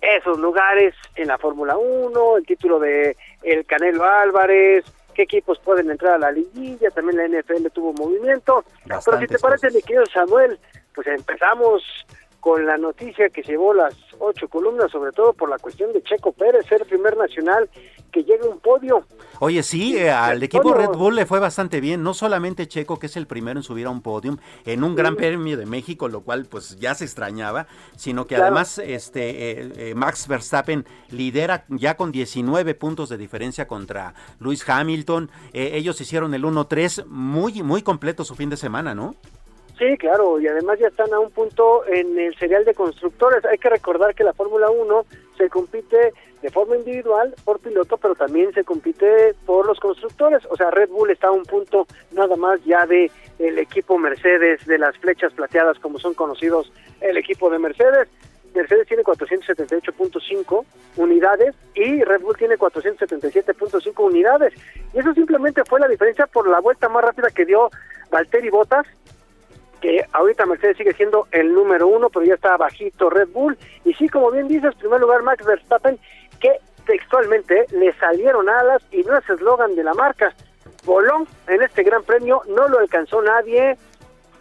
esos 0.00 0.38
lugares 0.38 0.94
en 1.16 1.26
la 1.26 1.38
Fórmula 1.38 1.76
1, 1.76 2.36
el 2.36 2.46
título 2.46 2.78
de 2.78 3.16
el 3.42 3.66
Canelo 3.66 4.04
Álvarez, 4.04 4.84
qué 5.12 5.22
equipos 5.22 5.58
pueden 5.58 5.90
entrar 5.90 6.14
a 6.14 6.18
la 6.18 6.30
liguilla, 6.30 6.92
también 6.92 7.16
la 7.16 7.40
NFL 7.40 7.66
tuvo 7.72 7.94
movimiento. 7.94 8.64
Pero 8.86 9.18
si 9.18 9.26
te 9.26 9.40
parece, 9.40 9.72
mi 9.72 9.82
querido 9.82 10.06
Samuel, 10.06 10.56
pues 10.94 11.08
empezamos 11.08 11.82
con 12.40 12.66
la 12.66 12.76
noticia 12.76 13.28
que 13.28 13.42
llevó 13.42 13.74
las 13.74 13.94
ocho 14.18 14.48
columnas, 14.48 14.90
sobre 14.90 15.12
todo 15.12 15.32
por 15.32 15.48
la 15.48 15.58
cuestión 15.58 15.92
de 15.92 16.02
Checo 16.02 16.32
Pérez, 16.32 16.66
ser 16.66 16.82
el 16.82 16.86
primer 16.86 17.16
nacional 17.16 17.68
que 18.10 18.22
llegue 18.24 18.46
a 18.46 18.50
un 18.50 18.58
podio. 18.58 19.04
Oye, 19.38 19.62
sí, 19.62 19.96
eh, 19.96 20.10
al 20.10 20.42
equipo 20.42 20.74
Red 20.74 20.90
Bull 20.90 21.14
le 21.14 21.26
fue 21.26 21.38
bastante 21.38 21.80
bien, 21.80 22.02
no 22.02 22.12
solamente 22.12 22.66
Checo, 22.66 22.98
que 22.98 23.06
es 23.06 23.16
el 23.16 23.26
primero 23.26 23.60
en 23.60 23.62
subir 23.62 23.86
a 23.86 23.90
un 23.90 24.02
podium 24.02 24.36
en 24.64 24.84
un 24.84 24.94
Gran 24.94 25.16
Premio 25.16 25.56
de 25.56 25.66
México, 25.66 26.08
lo 26.08 26.22
cual 26.22 26.46
pues 26.46 26.78
ya 26.78 26.94
se 26.94 27.04
extrañaba, 27.04 27.66
sino 27.96 28.26
que 28.26 28.36
además 28.36 28.78
este 28.78 29.30
eh, 29.30 29.72
eh, 29.76 29.94
Max 29.94 30.28
Verstappen 30.28 30.84
lidera 31.10 31.64
ya 31.68 31.96
con 31.96 32.12
19 32.12 32.74
puntos 32.74 33.08
de 33.08 33.16
diferencia 33.16 33.66
contra 33.66 34.14
Luis 34.38 34.68
Hamilton. 34.68 35.30
ellos 35.52 36.00
hicieron 36.00 36.34
el 36.34 36.44
1-3 36.44 37.06
muy, 37.06 37.62
muy 37.62 37.82
completo 37.82 38.24
su 38.24 38.34
fin 38.34 38.50
de 38.50 38.56
semana, 38.56 38.94
¿no? 38.94 39.14
Sí, 39.80 39.96
claro, 39.96 40.38
y 40.38 40.46
además 40.46 40.78
ya 40.78 40.88
están 40.88 41.10
a 41.14 41.18
un 41.18 41.30
punto 41.30 41.86
en 41.86 42.18
el 42.18 42.36
serial 42.36 42.66
de 42.66 42.74
constructores. 42.74 43.42
Hay 43.46 43.56
que 43.56 43.70
recordar 43.70 44.14
que 44.14 44.24
la 44.24 44.34
Fórmula 44.34 44.68
1 44.68 45.06
se 45.38 45.48
compite 45.48 46.12
de 46.42 46.50
forma 46.50 46.76
individual 46.76 47.34
por 47.46 47.60
piloto, 47.60 47.96
pero 47.96 48.14
también 48.14 48.52
se 48.52 48.62
compite 48.62 49.34
por 49.46 49.66
los 49.66 49.80
constructores. 49.80 50.42
O 50.50 50.56
sea, 50.58 50.70
Red 50.70 50.90
Bull 50.90 51.10
está 51.10 51.28
a 51.28 51.32
un 51.32 51.44
punto 51.44 51.86
nada 52.12 52.36
más 52.36 52.62
ya 52.66 52.84
de 52.84 53.10
el 53.38 53.58
equipo 53.58 53.96
Mercedes, 53.96 54.66
de 54.66 54.76
las 54.76 54.98
flechas 54.98 55.32
plateadas 55.32 55.78
como 55.78 55.98
son 55.98 56.12
conocidos 56.12 56.70
el 57.00 57.16
equipo 57.16 57.48
de 57.48 57.58
Mercedes. 57.58 58.06
Mercedes 58.54 58.86
tiene 58.86 59.02
478.5 59.02 60.64
unidades 60.96 61.54
y 61.74 62.04
Red 62.04 62.20
Bull 62.20 62.36
tiene 62.36 62.58
477.5 62.58 63.94
unidades. 63.96 64.52
Y 64.92 64.98
eso 64.98 65.14
simplemente 65.14 65.62
fue 65.64 65.80
la 65.80 65.88
diferencia 65.88 66.26
por 66.26 66.46
la 66.46 66.60
vuelta 66.60 66.90
más 66.90 67.02
rápida 67.02 67.30
que 67.30 67.46
dio 67.46 67.70
Valtteri 68.10 68.50
Bottas 68.50 68.86
que 69.80 70.04
ahorita 70.12 70.46
Mercedes 70.46 70.76
sigue 70.76 70.92
siendo 70.94 71.26
el 71.30 71.52
número 71.52 71.86
uno, 71.88 72.10
pero 72.10 72.24
ya 72.24 72.34
está 72.34 72.56
bajito 72.56 73.10
Red 73.10 73.28
Bull. 73.28 73.56
Y 73.84 73.94
sí, 73.94 74.08
como 74.08 74.30
bien 74.30 74.48
dices, 74.48 74.74
primer 74.76 75.00
lugar 75.00 75.22
Max 75.22 75.44
Verstappen, 75.44 75.98
que 76.38 76.58
textualmente 76.86 77.66
le 77.70 77.92
salieron 77.94 78.48
alas 78.48 78.82
y 78.90 79.02
no 79.02 79.16
es 79.16 79.28
eslogan 79.28 79.74
de 79.74 79.84
la 79.84 79.94
marca. 79.94 80.34
Voló 80.84 81.26
en 81.46 81.62
este 81.62 81.82
gran 81.82 82.02
premio, 82.02 82.42
no 82.48 82.68
lo 82.68 82.78
alcanzó 82.78 83.22
nadie. 83.22 83.76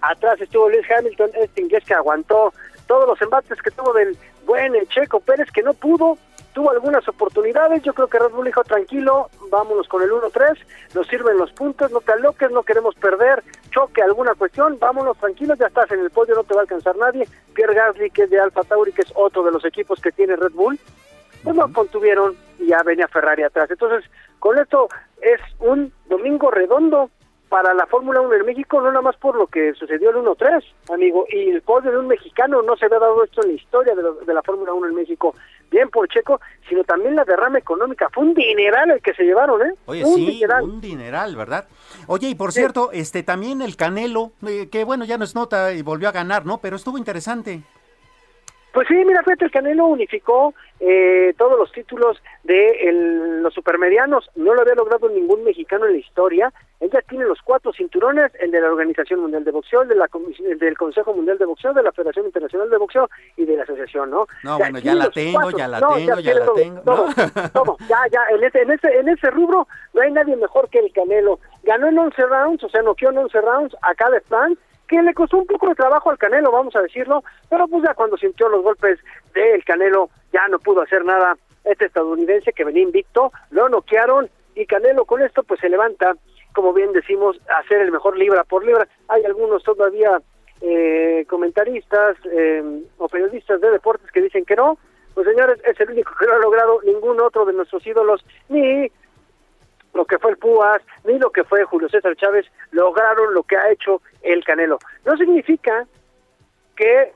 Atrás 0.01 0.39
estuvo 0.39 0.69
Luis 0.69 0.85
Hamilton, 0.89 1.31
este 1.35 1.61
inglés 1.61 1.83
que 1.85 1.93
aguantó 1.93 2.53
todos 2.87 3.07
los 3.07 3.21
embates 3.21 3.61
que 3.61 3.71
tuvo 3.71 3.93
del 3.93 4.17
buen 4.45 4.73
Checo 4.87 5.19
Pérez, 5.19 5.51
que 5.51 5.61
no 5.61 5.73
pudo 5.73 6.17
tuvo 6.53 6.71
algunas 6.71 7.07
oportunidades, 7.07 7.83
yo 7.83 7.93
creo 7.93 8.07
que 8.07 8.19
Red 8.19 8.31
Bull 8.31 8.45
dijo 8.45 8.63
tranquilo, 8.63 9.29
vámonos 9.49 9.87
con 9.87 10.01
el 10.03 10.11
1-3, 10.11 10.57
nos 10.95 11.07
sirven 11.07 11.37
los 11.37 11.51
puntos, 11.53 11.91
no 11.91 12.01
te 12.01 12.13
aloques, 12.13 12.51
no 12.51 12.63
queremos 12.63 12.95
perder, 12.95 13.43
choque 13.71 14.01
alguna 14.01 14.33
cuestión, 14.35 14.77
vámonos 14.79 15.17
tranquilos, 15.17 15.57
ya 15.59 15.67
estás 15.67 15.91
en 15.91 15.99
el 15.99 16.09
podio, 16.09 16.35
no 16.35 16.43
te 16.43 16.53
va 16.53 16.61
a 16.61 16.63
alcanzar 16.63 16.97
nadie, 16.97 17.27
Pierre 17.53 17.75
Gasly 17.75 18.09
que 18.11 18.23
es 18.23 18.29
de 18.29 18.39
Alfa 18.39 18.63
Tauri, 18.63 18.91
que 18.91 19.01
es 19.01 19.11
otro 19.15 19.43
de 19.43 19.51
los 19.51 19.63
equipos 19.65 20.01
que 20.01 20.11
tiene 20.11 20.35
Red 20.35 20.53
Bull, 20.53 20.79
pues 21.43 21.55
no 21.55 21.71
contuvieron 21.71 22.35
y 22.59 22.67
ya 22.67 22.83
venía 22.83 23.07
Ferrari 23.07 23.43
atrás, 23.43 23.69
entonces 23.69 24.09
con 24.39 24.57
esto 24.57 24.89
es 25.21 25.39
un 25.59 25.91
domingo 26.07 26.51
redondo 26.51 27.09
para 27.49 27.73
la 27.73 27.87
Fórmula 27.87 28.21
1 28.21 28.35
en 28.35 28.45
México, 28.45 28.79
no 28.79 28.89
nada 28.89 29.01
más 29.01 29.15
por 29.17 29.35
lo 29.35 29.47
que 29.47 29.73
sucedió 29.73 30.11
el 30.11 30.17
1-3, 30.17 30.63
amigo, 30.93 31.25
y 31.29 31.49
el 31.49 31.63
podio 31.63 31.91
de 31.91 31.97
un 31.97 32.07
mexicano 32.07 32.61
no 32.61 32.77
se 32.77 32.85
había 32.85 32.99
dado 32.99 33.23
esto 33.23 33.41
en 33.41 33.49
la 33.49 33.53
historia 33.55 33.95
de, 33.95 34.03
de 34.25 34.33
la 34.33 34.43
Fórmula 34.43 34.71
1 34.73 34.87
en 34.87 34.95
México 34.95 35.33
bien 35.69 35.89
por 35.89 36.07
Checo, 36.07 36.39
sino 36.67 36.83
también 36.83 37.15
la 37.15 37.23
derrama 37.25 37.59
económica. 37.59 38.09
Fue 38.11 38.23
un 38.23 38.33
dineral 38.33 38.91
el 38.91 39.01
que 39.01 39.13
se 39.13 39.23
llevaron, 39.23 39.61
¿eh? 39.61 39.73
Oye, 39.85 40.05
sí, 40.05 40.41
un 40.61 40.81
dineral, 40.81 41.35
¿verdad? 41.35 41.67
Oye, 42.07 42.29
y 42.29 42.35
por 42.35 42.51
cierto, 42.51 42.91
este 42.91 43.23
también 43.23 43.61
el 43.61 43.75
Canelo, 43.75 44.31
eh, 44.47 44.69
que 44.71 44.83
bueno, 44.83 45.05
ya 45.05 45.17
no 45.17 45.23
es 45.23 45.35
nota 45.35 45.73
y 45.73 45.81
volvió 45.81 46.09
a 46.09 46.11
ganar, 46.11 46.45
¿no? 46.45 46.59
Pero 46.59 46.75
estuvo 46.75 46.97
interesante. 46.97 47.61
Pues 48.73 48.87
sí, 48.87 48.93
mira, 48.93 49.23
fíjate, 49.23 49.45
el 49.45 49.51
Canelo 49.51 49.87
unificó 49.87 50.53
eh, 50.79 51.33
todos 51.37 51.57
los 51.57 51.71
títulos 51.71 52.21
de 52.43 52.89
los 53.41 53.53
supermedianos. 53.53 54.29
No 54.35 54.53
lo 54.53 54.61
había 54.61 54.75
logrado 54.75 55.09
ningún 55.09 55.43
mexicano 55.43 55.85
en 55.87 55.93
la 55.93 55.97
historia. 55.97 56.53
Ella 56.79 57.01
tiene 57.09 57.25
los 57.25 57.41
cuatro 57.41 57.73
cinturones, 57.73 58.31
el 58.39 58.51
de 58.51 58.61
la 58.61 58.71
Organización 58.71 59.19
Mundial 59.21 59.43
de 59.43 59.51
Boxeo, 59.51 59.81
el, 59.81 59.89
de 59.89 59.95
la 59.95 60.07
el 60.47 60.59
del 60.59 60.77
Consejo 60.77 61.13
Mundial 61.13 61.37
de 61.37 61.45
Boxeo, 61.45 61.73
de 61.73 61.83
la 61.83 61.91
Federación 61.91 62.27
Internacional 62.27 62.69
de 62.69 62.77
Boxeo 62.77 63.09
y 63.35 63.45
de 63.45 63.57
la 63.57 63.63
Asociación, 63.63 64.11
¿no? 64.11 64.27
No, 64.43 64.57
bueno, 64.57 64.79
ya 64.79 64.95
la 64.95 65.09
tengo, 65.09 65.51
ya 65.51 65.67
la 65.67 65.79
tengo, 65.79 66.19
ya, 66.19 66.33
la 66.35 66.53
tengo. 66.53 66.81
Todo, 66.81 67.77
ya, 67.89 67.99
ya, 68.11 68.21
en 68.33 68.43
ese, 68.43 68.61
en, 68.61 68.71
ese, 68.71 68.99
en 68.99 69.09
ese 69.09 69.29
rubro 69.31 69.67
no 69.93 70.01
hay 70.01 70.11
nadie 70.11 70.35
mejor 70.37 70.69
que 70.69 70.79
el 70.79 70.93
Canelo. 70.93 71.39
Ganó 71.63 71.87
en 71.87 71.97
11 71.97 72.21
rounds, 72.27 72.63
o 72.63 72.69
sea, 72.69 72.81
noqueó 72.81 73.09
en 73.09 73.17
11 73.17 73.41
rounds 73.41 73.75
a 73.81 73.95
cada 73.95 74.17
stand 74.19 74.57
que 74.89 75.01
le 75.03 75.13
costó 75.13 75.37
un 75.37 75.45
poco 75.45 75.69
de 75.69 75.75
trabajo 75.75 76.09
al 76.09 76.17
Canelo, 76.17 76.51
vamos 76.51 76.75
a 76.75 76.81
decirlo, 76.81 77.23
pero 77.47 77.67
pues 77.67 77.83
ya 77.83 77.93
cuando 77.93 78.17
sintió 78.17 78.49
los 78.49 78.63
golpes 78.63 78.99
del 79.35 79.63
Canelo 79.63 80.09
ya 80.33 80.47
no 80.47 80.57
pudo 80.59 80.81
hacer 80.81 81.05
nada. 81.05 81.37
Este 81.63 81.85
estadounidense 81.85 82.53
que 82.53 82.63
venía 82.63 82.81
invicto, 82.81 83.31
lo 83.51 83.69
noquearon 83.69 84.29
y 84.55 84.65
Canelo 84.65 85.05
con 85.05 85.21
esto 85.21 85.43
pues 85.43 85.59
se 85.59 85.69
levanta, 85.69 86.15
como 86.53 86.73
bien 86.73 86.91
decimos, 86.91 87.39
a 87.49 87.61
ser 87.67 87.81
el 87.81 87.91
mejor 87.91 88.17
libra 88.17 88.43
por 88.43 88.65
libra. 88.65 88.87
Hay 89.09 89.23
algunos 89.25 89.61
todavía 89.63 90.19
eh, 90.61 91.23
comentaristas 91.29 92.17
eh, 92.25 92.81
o 92.97 93.07
periodistas 93.07 93.61
de 93.61 93.69
deportes 93.69 94.11
que 94.11 94.21
dicen 94.21 94.43
que 94.43 94.55
no. 94.55 94.79
Pues 95.13 95.27
señores, 95.27 95.59
es 95.65 95.79
el 95.81 95.91
único 95.91 96.13
que 96.17 96.25
no 96.25 96.33
ha 96.33 96.39
logrado 96.39 96.81
ningún 96.83 97.21
otro 97.21 97.45
de 97.45 97.53
nuestros 97.53 97.85
ídolos, 97.85 98.25
ni 98.47 98.91
lo 99.93 100.05
que 100.05 100.19
fue 100.19 100.31
el 100.31 100.37
Púas, 100.37 100.81
ni 101.03 101.17
lo 101.17 101.31
que 101.31 101.43
fue 101.43 101.63
Julio 101.65 101.89
César 101.89 102.15
Chávez, 102.15 102.45
lograron 102.71 103.33
lo 103.33 103.43
que 103.43 103.57
ha 103.57 103.69
hecho 103.71 104.01
el 104.21 104.43
Canelo. 104.43 104.79
No 105.05 105.17
significa 105.17 105.85
que 106.75 107.13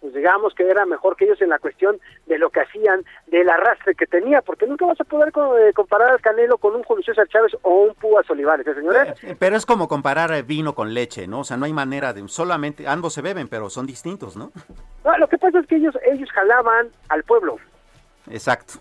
pues 0.00 0.14
digamos 0.14 0.54
que 0.54 0.68
era 0.68 0.86
mejor 0.86 1.16
que 1.16 1.24
ellos 1.24 1.40
en 1.42 1.48
la 1.48 1.58
cuestión 1.58 1.98
de 2.26 2.38
lo 2.38 2.50
que 2.50 2.60
hacían, 2.60 3.04
del 3.26 3.48
arrastre 3.48 3.94
que 3.94 4.06
tenía, 4.06 4.40
porque 4.42 4.66
nunca 4.66 4.86
vas 4.86 5.00
a 5.00 5.04
poder 5.04 5.28
eh, 5.28 5.72
comparar 5.72 6.10
al 6.10 6.20
Canelo 6.20 6.58
con 6.58 6.76
un 6.76 6.84
Julio 6.84 7.02
César 7.02 7.26
Chávez 7.28 7.56
o 7.62 7.86
un 7.86 7.94
Púas 7.94 8.28
Olivares, 8.30 8.66
¿eh, 8.66 8.74
señores? 8.74 9.24
Eh, 9.24 9.34
pero 9.38 9.56
es 9.56 9.66
como 9.66 9.88
comparar 9.88 10.42
vino 10.44 10.74
con 10.74 10.94
leche, 10.94 11.26
¿no? 11.26 11.40
O 11.40 11.44
sea, 11.44 11.56
no 11.56 11.64
hay 11.64 11.72
manera 11.72 12.12
de, 12.12 12.28
solamente, 12.28 12.86
ambos 12.86 13.14
se 13.14 13.22
beben, 13.22 13.48
pero 13.48 13.70
son 13.70 13.86
distintos, 13.86 14.36
¿no? 14.36 14.52
No, 15.04 15.18
lo 15.18 15.28
que 15.28 15.38
pasa 15.38 15.58
es 15.58 15.66
que 15.66 15.76
ellos, 15.76 15.98
ellos 16.04 16.30
jalaban 16.30 16.88
al 17.08 17.24
pueblo. 17.24 17.56
Exacto. 18.30 18.74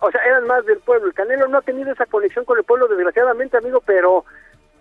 O 0.00 0.10
sea, 0.10 0.22
eran 0.24 0.46
más 0.46 0.64
del 0.66 0.78
pueblo. 0.78 1.06
El 1.06 1.14
Canelo 1.14 1.48
no 1.48 1.58
ha 1.58 1.62
tenido 1.62 1.92
esa 1.92 2.06
conexión 2.06 2.44
con 2.44 2.58
el 2.58 2.64
pueblo, 2.64 2.88
desgraciadamente, 2.88 3.56
amigo, 3.56 3.80
pero 3.84 4.24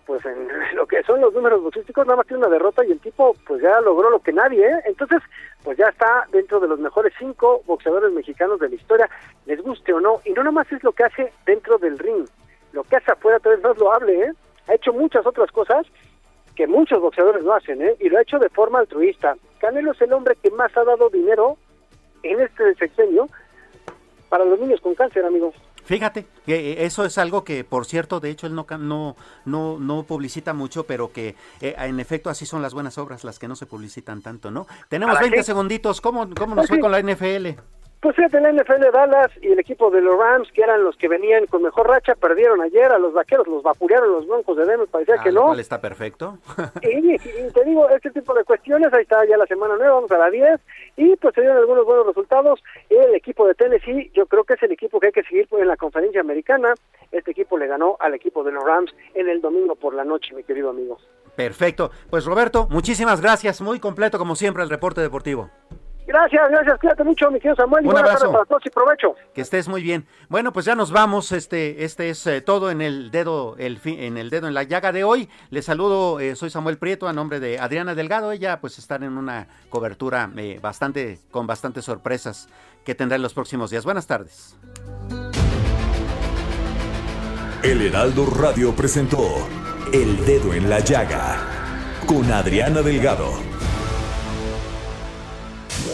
pues 0.05 0.23
en 0.25 0.47
lo 0.75 0.85
que 0.85 1.03
son 1.03 1.21
los 1.21 1.33
números 1.33 1.61
boxísticos 1.61 2.05
nada 2.05 2.17
más 2.17 2.27
tiene 2.27 2.43
una 2.45 2.53
derrota 2.53 2.85
y 2.85 2.91
el 2.91 2.99
tipo 2.99 3.35
pues 3.45 3.61
ya 3.61 3.81
logró 3.81 4.09
lo 4.09 4.19
que 4.19 4.33
nadie, 4.33 4.67
¿eh? 4.67 4.81
Entonces, 4.85 5.21
pues 5.63 5.77
ya 5.77 5.87
está 5.87 6.27
dentro 6.31 6.59
de 6.59 6.67
los 6.67 6.79
mejores 6.79 7.13
cinco 7.17 7.61
boxeadores 7.65 8.11
mexicanos 8.11 8.59
de 8.59 8.69
la 8.69 8.75
historia, 8.75 9.09
les 9.45 9.61
guste 9.61 9.93
o 9.93 9.99
no, 9.99 10.21
y 10.25 10.31
no 10.31 10.43
nada 10.43 10.51
más 10.51 10.71
es 10.71 10.83
lo 10.83 10.91
que 10.91 11.03
hace 11.03 11.33
dentro 11.45 11.77
del 11.77 11.97
ring, 11.97 12.27
lo 12.71 12.83
que 12.83 12.97
hace 12.97 13.11
afuera 13.11 13.39
tal 13.39 13.55
vez 13.55 13.63
más 13.63 13.77
lo 13.77 13.91
hable, 13.93 14.21
¿eh? 14.21 14.33
Ha 14.67 14.75
hecho 14.75 14.93
muchas 14.93 15.25
otras 15.25 15.51
cosas 15.51 15.85
que 16.55 16.67
muchos 16.67 16.99
boxeadores 17.01 17.43
no 17.43 17.53
hacen, 17.53 17.81
¿eh? 17.81 17.95
Y 17.99 18.09
lo 18.09 18.17
ha 18.17 18.21
hecho 18.21 18.39
de 18.39 18.49
forma 18.49 18.79
altruista. 18.79 19.35
Canelo 19.59 19.91
es 19.91 20.01
el 20.01 20.13
hombre 20.13 20.35
que 20.41 20.51
más 20.51 20.75
ha 20.77 20.83
dado 20.83 21.09
dinero 21.09 21.57
en 22.23 22.39
este 22.39 22.73
sexenio 22.75 23.27
para 24.29 24.45
los 24.45 24.59
niños 24.59 24.79
con 24.81 24.95
cáncer, 24.95 25.25
amigos. 25.25 25.55
Fíjate, 25.85 26.25
que 26.45 26.71
eh, 26.71 26.85
eso 26.85 27.05
es 27.05 27.17
algo 27.17 27.43
que, 27.43 27.63
por 27.63 27.85
cierto, 27.85 28.19
de 28.19 28.31
hecho 28.31 28.47
él 28.47 28.55
no 28.55 28.65
no 28.79 29.15
no, 29.45 29.77
no 29.79 30.03
publicita 30.03 30.53
mucho, 30.53 30.85
pero 30.85 31.11
que 31.11 31.35
eh, 31.61 31.75
en 31.77 31.99
efecto 31.99 32.29
así 32.29 32.45
son 32.45 32.61
las 32.61 32.73
buenas 32.73 32.97
obras, 32.97 33.23
las 33.23 33.37
que 33.37 33.47
no 33.47 33.55
se 33.55 33.67
publicitan 33.67 34.21
tanto, 34.21 34.49
¿no? 34.49 34.65
Tenemos 34.89 35.19
20 35.19 35.43
segunditos, 35.43 36.01
¿cómo, 36.01 36.27
cómo 36.35 36.55
nos 36.55 36.67
fue 36.67 36.79
con 36.81 36.91
la 36.91 37.01
NFL? 37.01 37.59
Pues 38.05 38.17
fíjate, 38.17 38.39
la 38.39 38.51
NFL 38.51 38.81
de 38.81 38.91
Dallas 38.91 39.31
y 39.41 39.47
el 39.47 39.57
equipo 39.57 39.89
de 39.89 39.99
los 39.99 40.15
Rams, 40.15 40.47
que 40.51 40.61
eran 40.61 40.83
los 40.83 40.95
que 40.95 41.07
venían 41.07 41.47
con 41.47 41.63
mejor 41.63 41.87
racha, 41.87 42.13
perdieron 42.13 42.61
ayer 42.61 42.91
a 42.91 42.99
los 42.99 43.13
vaqueros, 43.13 43.47
los 43.47 43.63
vapurearon 43.63 44.11
los 44.11 44.27
broncos 44.27 44.55
de 44.57 44.65
Denver, 44.67 44.87
parecía 44.87 45.17
que 45.23 45.31
no. 45.31 45.51
está 45.55 45.81
perfecto. 45.81 46.37
y, 46.83 47.17
te 47.17 47.63
digo, 47.65 47.89
este 47.89 48.11
tipo 48.11 48.35
de 48.35 48.43
cuestiones, 48.43 48.93
ahí 48.93 49.01
está 49.01 49.25
ya 49.25 49.37
la 49.37 49.47
semana 49.47 49.75
nueva, 49.75 49.95
vamos 49.95 50.11
a 50.11 50.19
la 50.19 50.29
10, 50.29 50.61
y 50.97 51.15
pues 51.15 51.33
se 51.33 51.41
dieron 51.41 51.57
algunos 51.57 51.83
buenos 51.83 52.05
resultados. 52.05 52.63
El 52.91 53.15
equipo 53.15 53.47
de 53.47 53.55
Tennessee, 53.55 54.11
yo 54.13 54.27
creo 54.27 54.43
que 54.43 54.53
es 54.53 54.61
el 54.61 54.73
equipo 54.73 54.99
que 54.99 55.07
hay 55.07 55.13
que 55.13 55.23
seguir 55.23 55.47
en 55.53 55.67
la 55.67 55.75
conferencia 55.75 56.21
americana. 56.21 56.75
Este 57.11 57.31
equipo 57.31 57.57
le 57.57 57.65
ganó 57.65 57.97
al 57.99 58.13
equipo 58.13 58.43
de 58.43 58.51
los 58.51 58.63
Rams 58.63 58.93
en 59.15 59.29
el 59.29 59.41
domingo 59.41 59.73
por 59.73 59.95
la 59.95 60.03
noche, 60.03 60.35
mi 60.35 60.43
querido 60.43 60.69
amigo. 60.69 60.99
Perfecto. 61.35 61.89
Pues 62.11 62.25
Roberto, 62.25 62.67
muchísimas 62.69 63.19
gracias. 63.19 63.61
Muy 63.61 63.79
completo, 63.79 64.19
como 64.19 64.35
siempre, 64.35 64.61
el 64.61 64.69
reporte 64.69 65.01
deportivo. 65.01 65.49
Gracias, 66.07 66.49
gracias, 66.49 66.79
cuídate 66.79 67.03
mucho, 67.03 67.31
mi 67.31 67.39
querido 67.39 67.55
Samuel. 67.55 67.85
Un 67.87 67.97
abrazo. 67.97 68.31
para 68.31 68.45
todos 68.45 68.65
y 68.65 68.69
provecho. 68.69 69.15
Que 69.33 69.41
estés 69.41 69.67
muy 69.67 69.81
bien. 69.81 70.05
Bueno, 70.29 70.53
pues 70.53 70.65
ya 70.65 70.75
nos 70.75 70.91
vamos. 70.91 71.31
Este, 71.31 71.83
este 71.83 72.09
es 72.09 72.25
eh, 72.27 72.41
todo 72.41 72.69
en 72.69 72.81
el 72.81 73.09
dedo, 73.09 73.55
el 73.57 73.79
en 73.85 74.17
el 74.17 74.29
dedo 74.29 74.47
en 74.47 74.53
la 74.53 74.63
llaga 74.63 74.91
de 74.91 75.03
hoy. 75.03 75.29
Les 75.49 75.65
saludo, 75.65 76.19
eh, 76.19 76.35
soy 76.35 76.49
Samuel 76.49 76.77
Prieto 76.77 77.07
a 77.07 77.13
nombre 77.13 77.39
de 77.39 77.59
Adriana 77.59 77.95
Delgado. 77.95 78.31
Ella, 78.31 78.61
pues, 78.61 78.77
está 78.77 78.95
en 78.95 79.17
una 79.17 79.47
cobertura 79.69 80.29
eh, 80.37 80.59
bastante, 80.61 81.19
con 81.31 81.47
bastantes 81.47 81.85
sorpresas 81.85 82.49
que 82.83 82.93
tendrá 82.93 83.15
en 83.15 83.23
los 83.23 83.33
próximos 83.33 83.71
días. 83.71 83.83
Buenas 83.83 84.05
tardes. 84.05 84.55
El 87.63 87.81
Heraldo 87.81 88.27
Radio 88.27 88.75
presentó 88.75 89.23
El 89.91 90.23
Dedo 90.23 90.53
en 90.53 90.69
la 90.69 90.79
Llaga 90.81 91.37
con 92.05 92.31
Adriana 92.31 92.83
Delgado. 92.83 93.54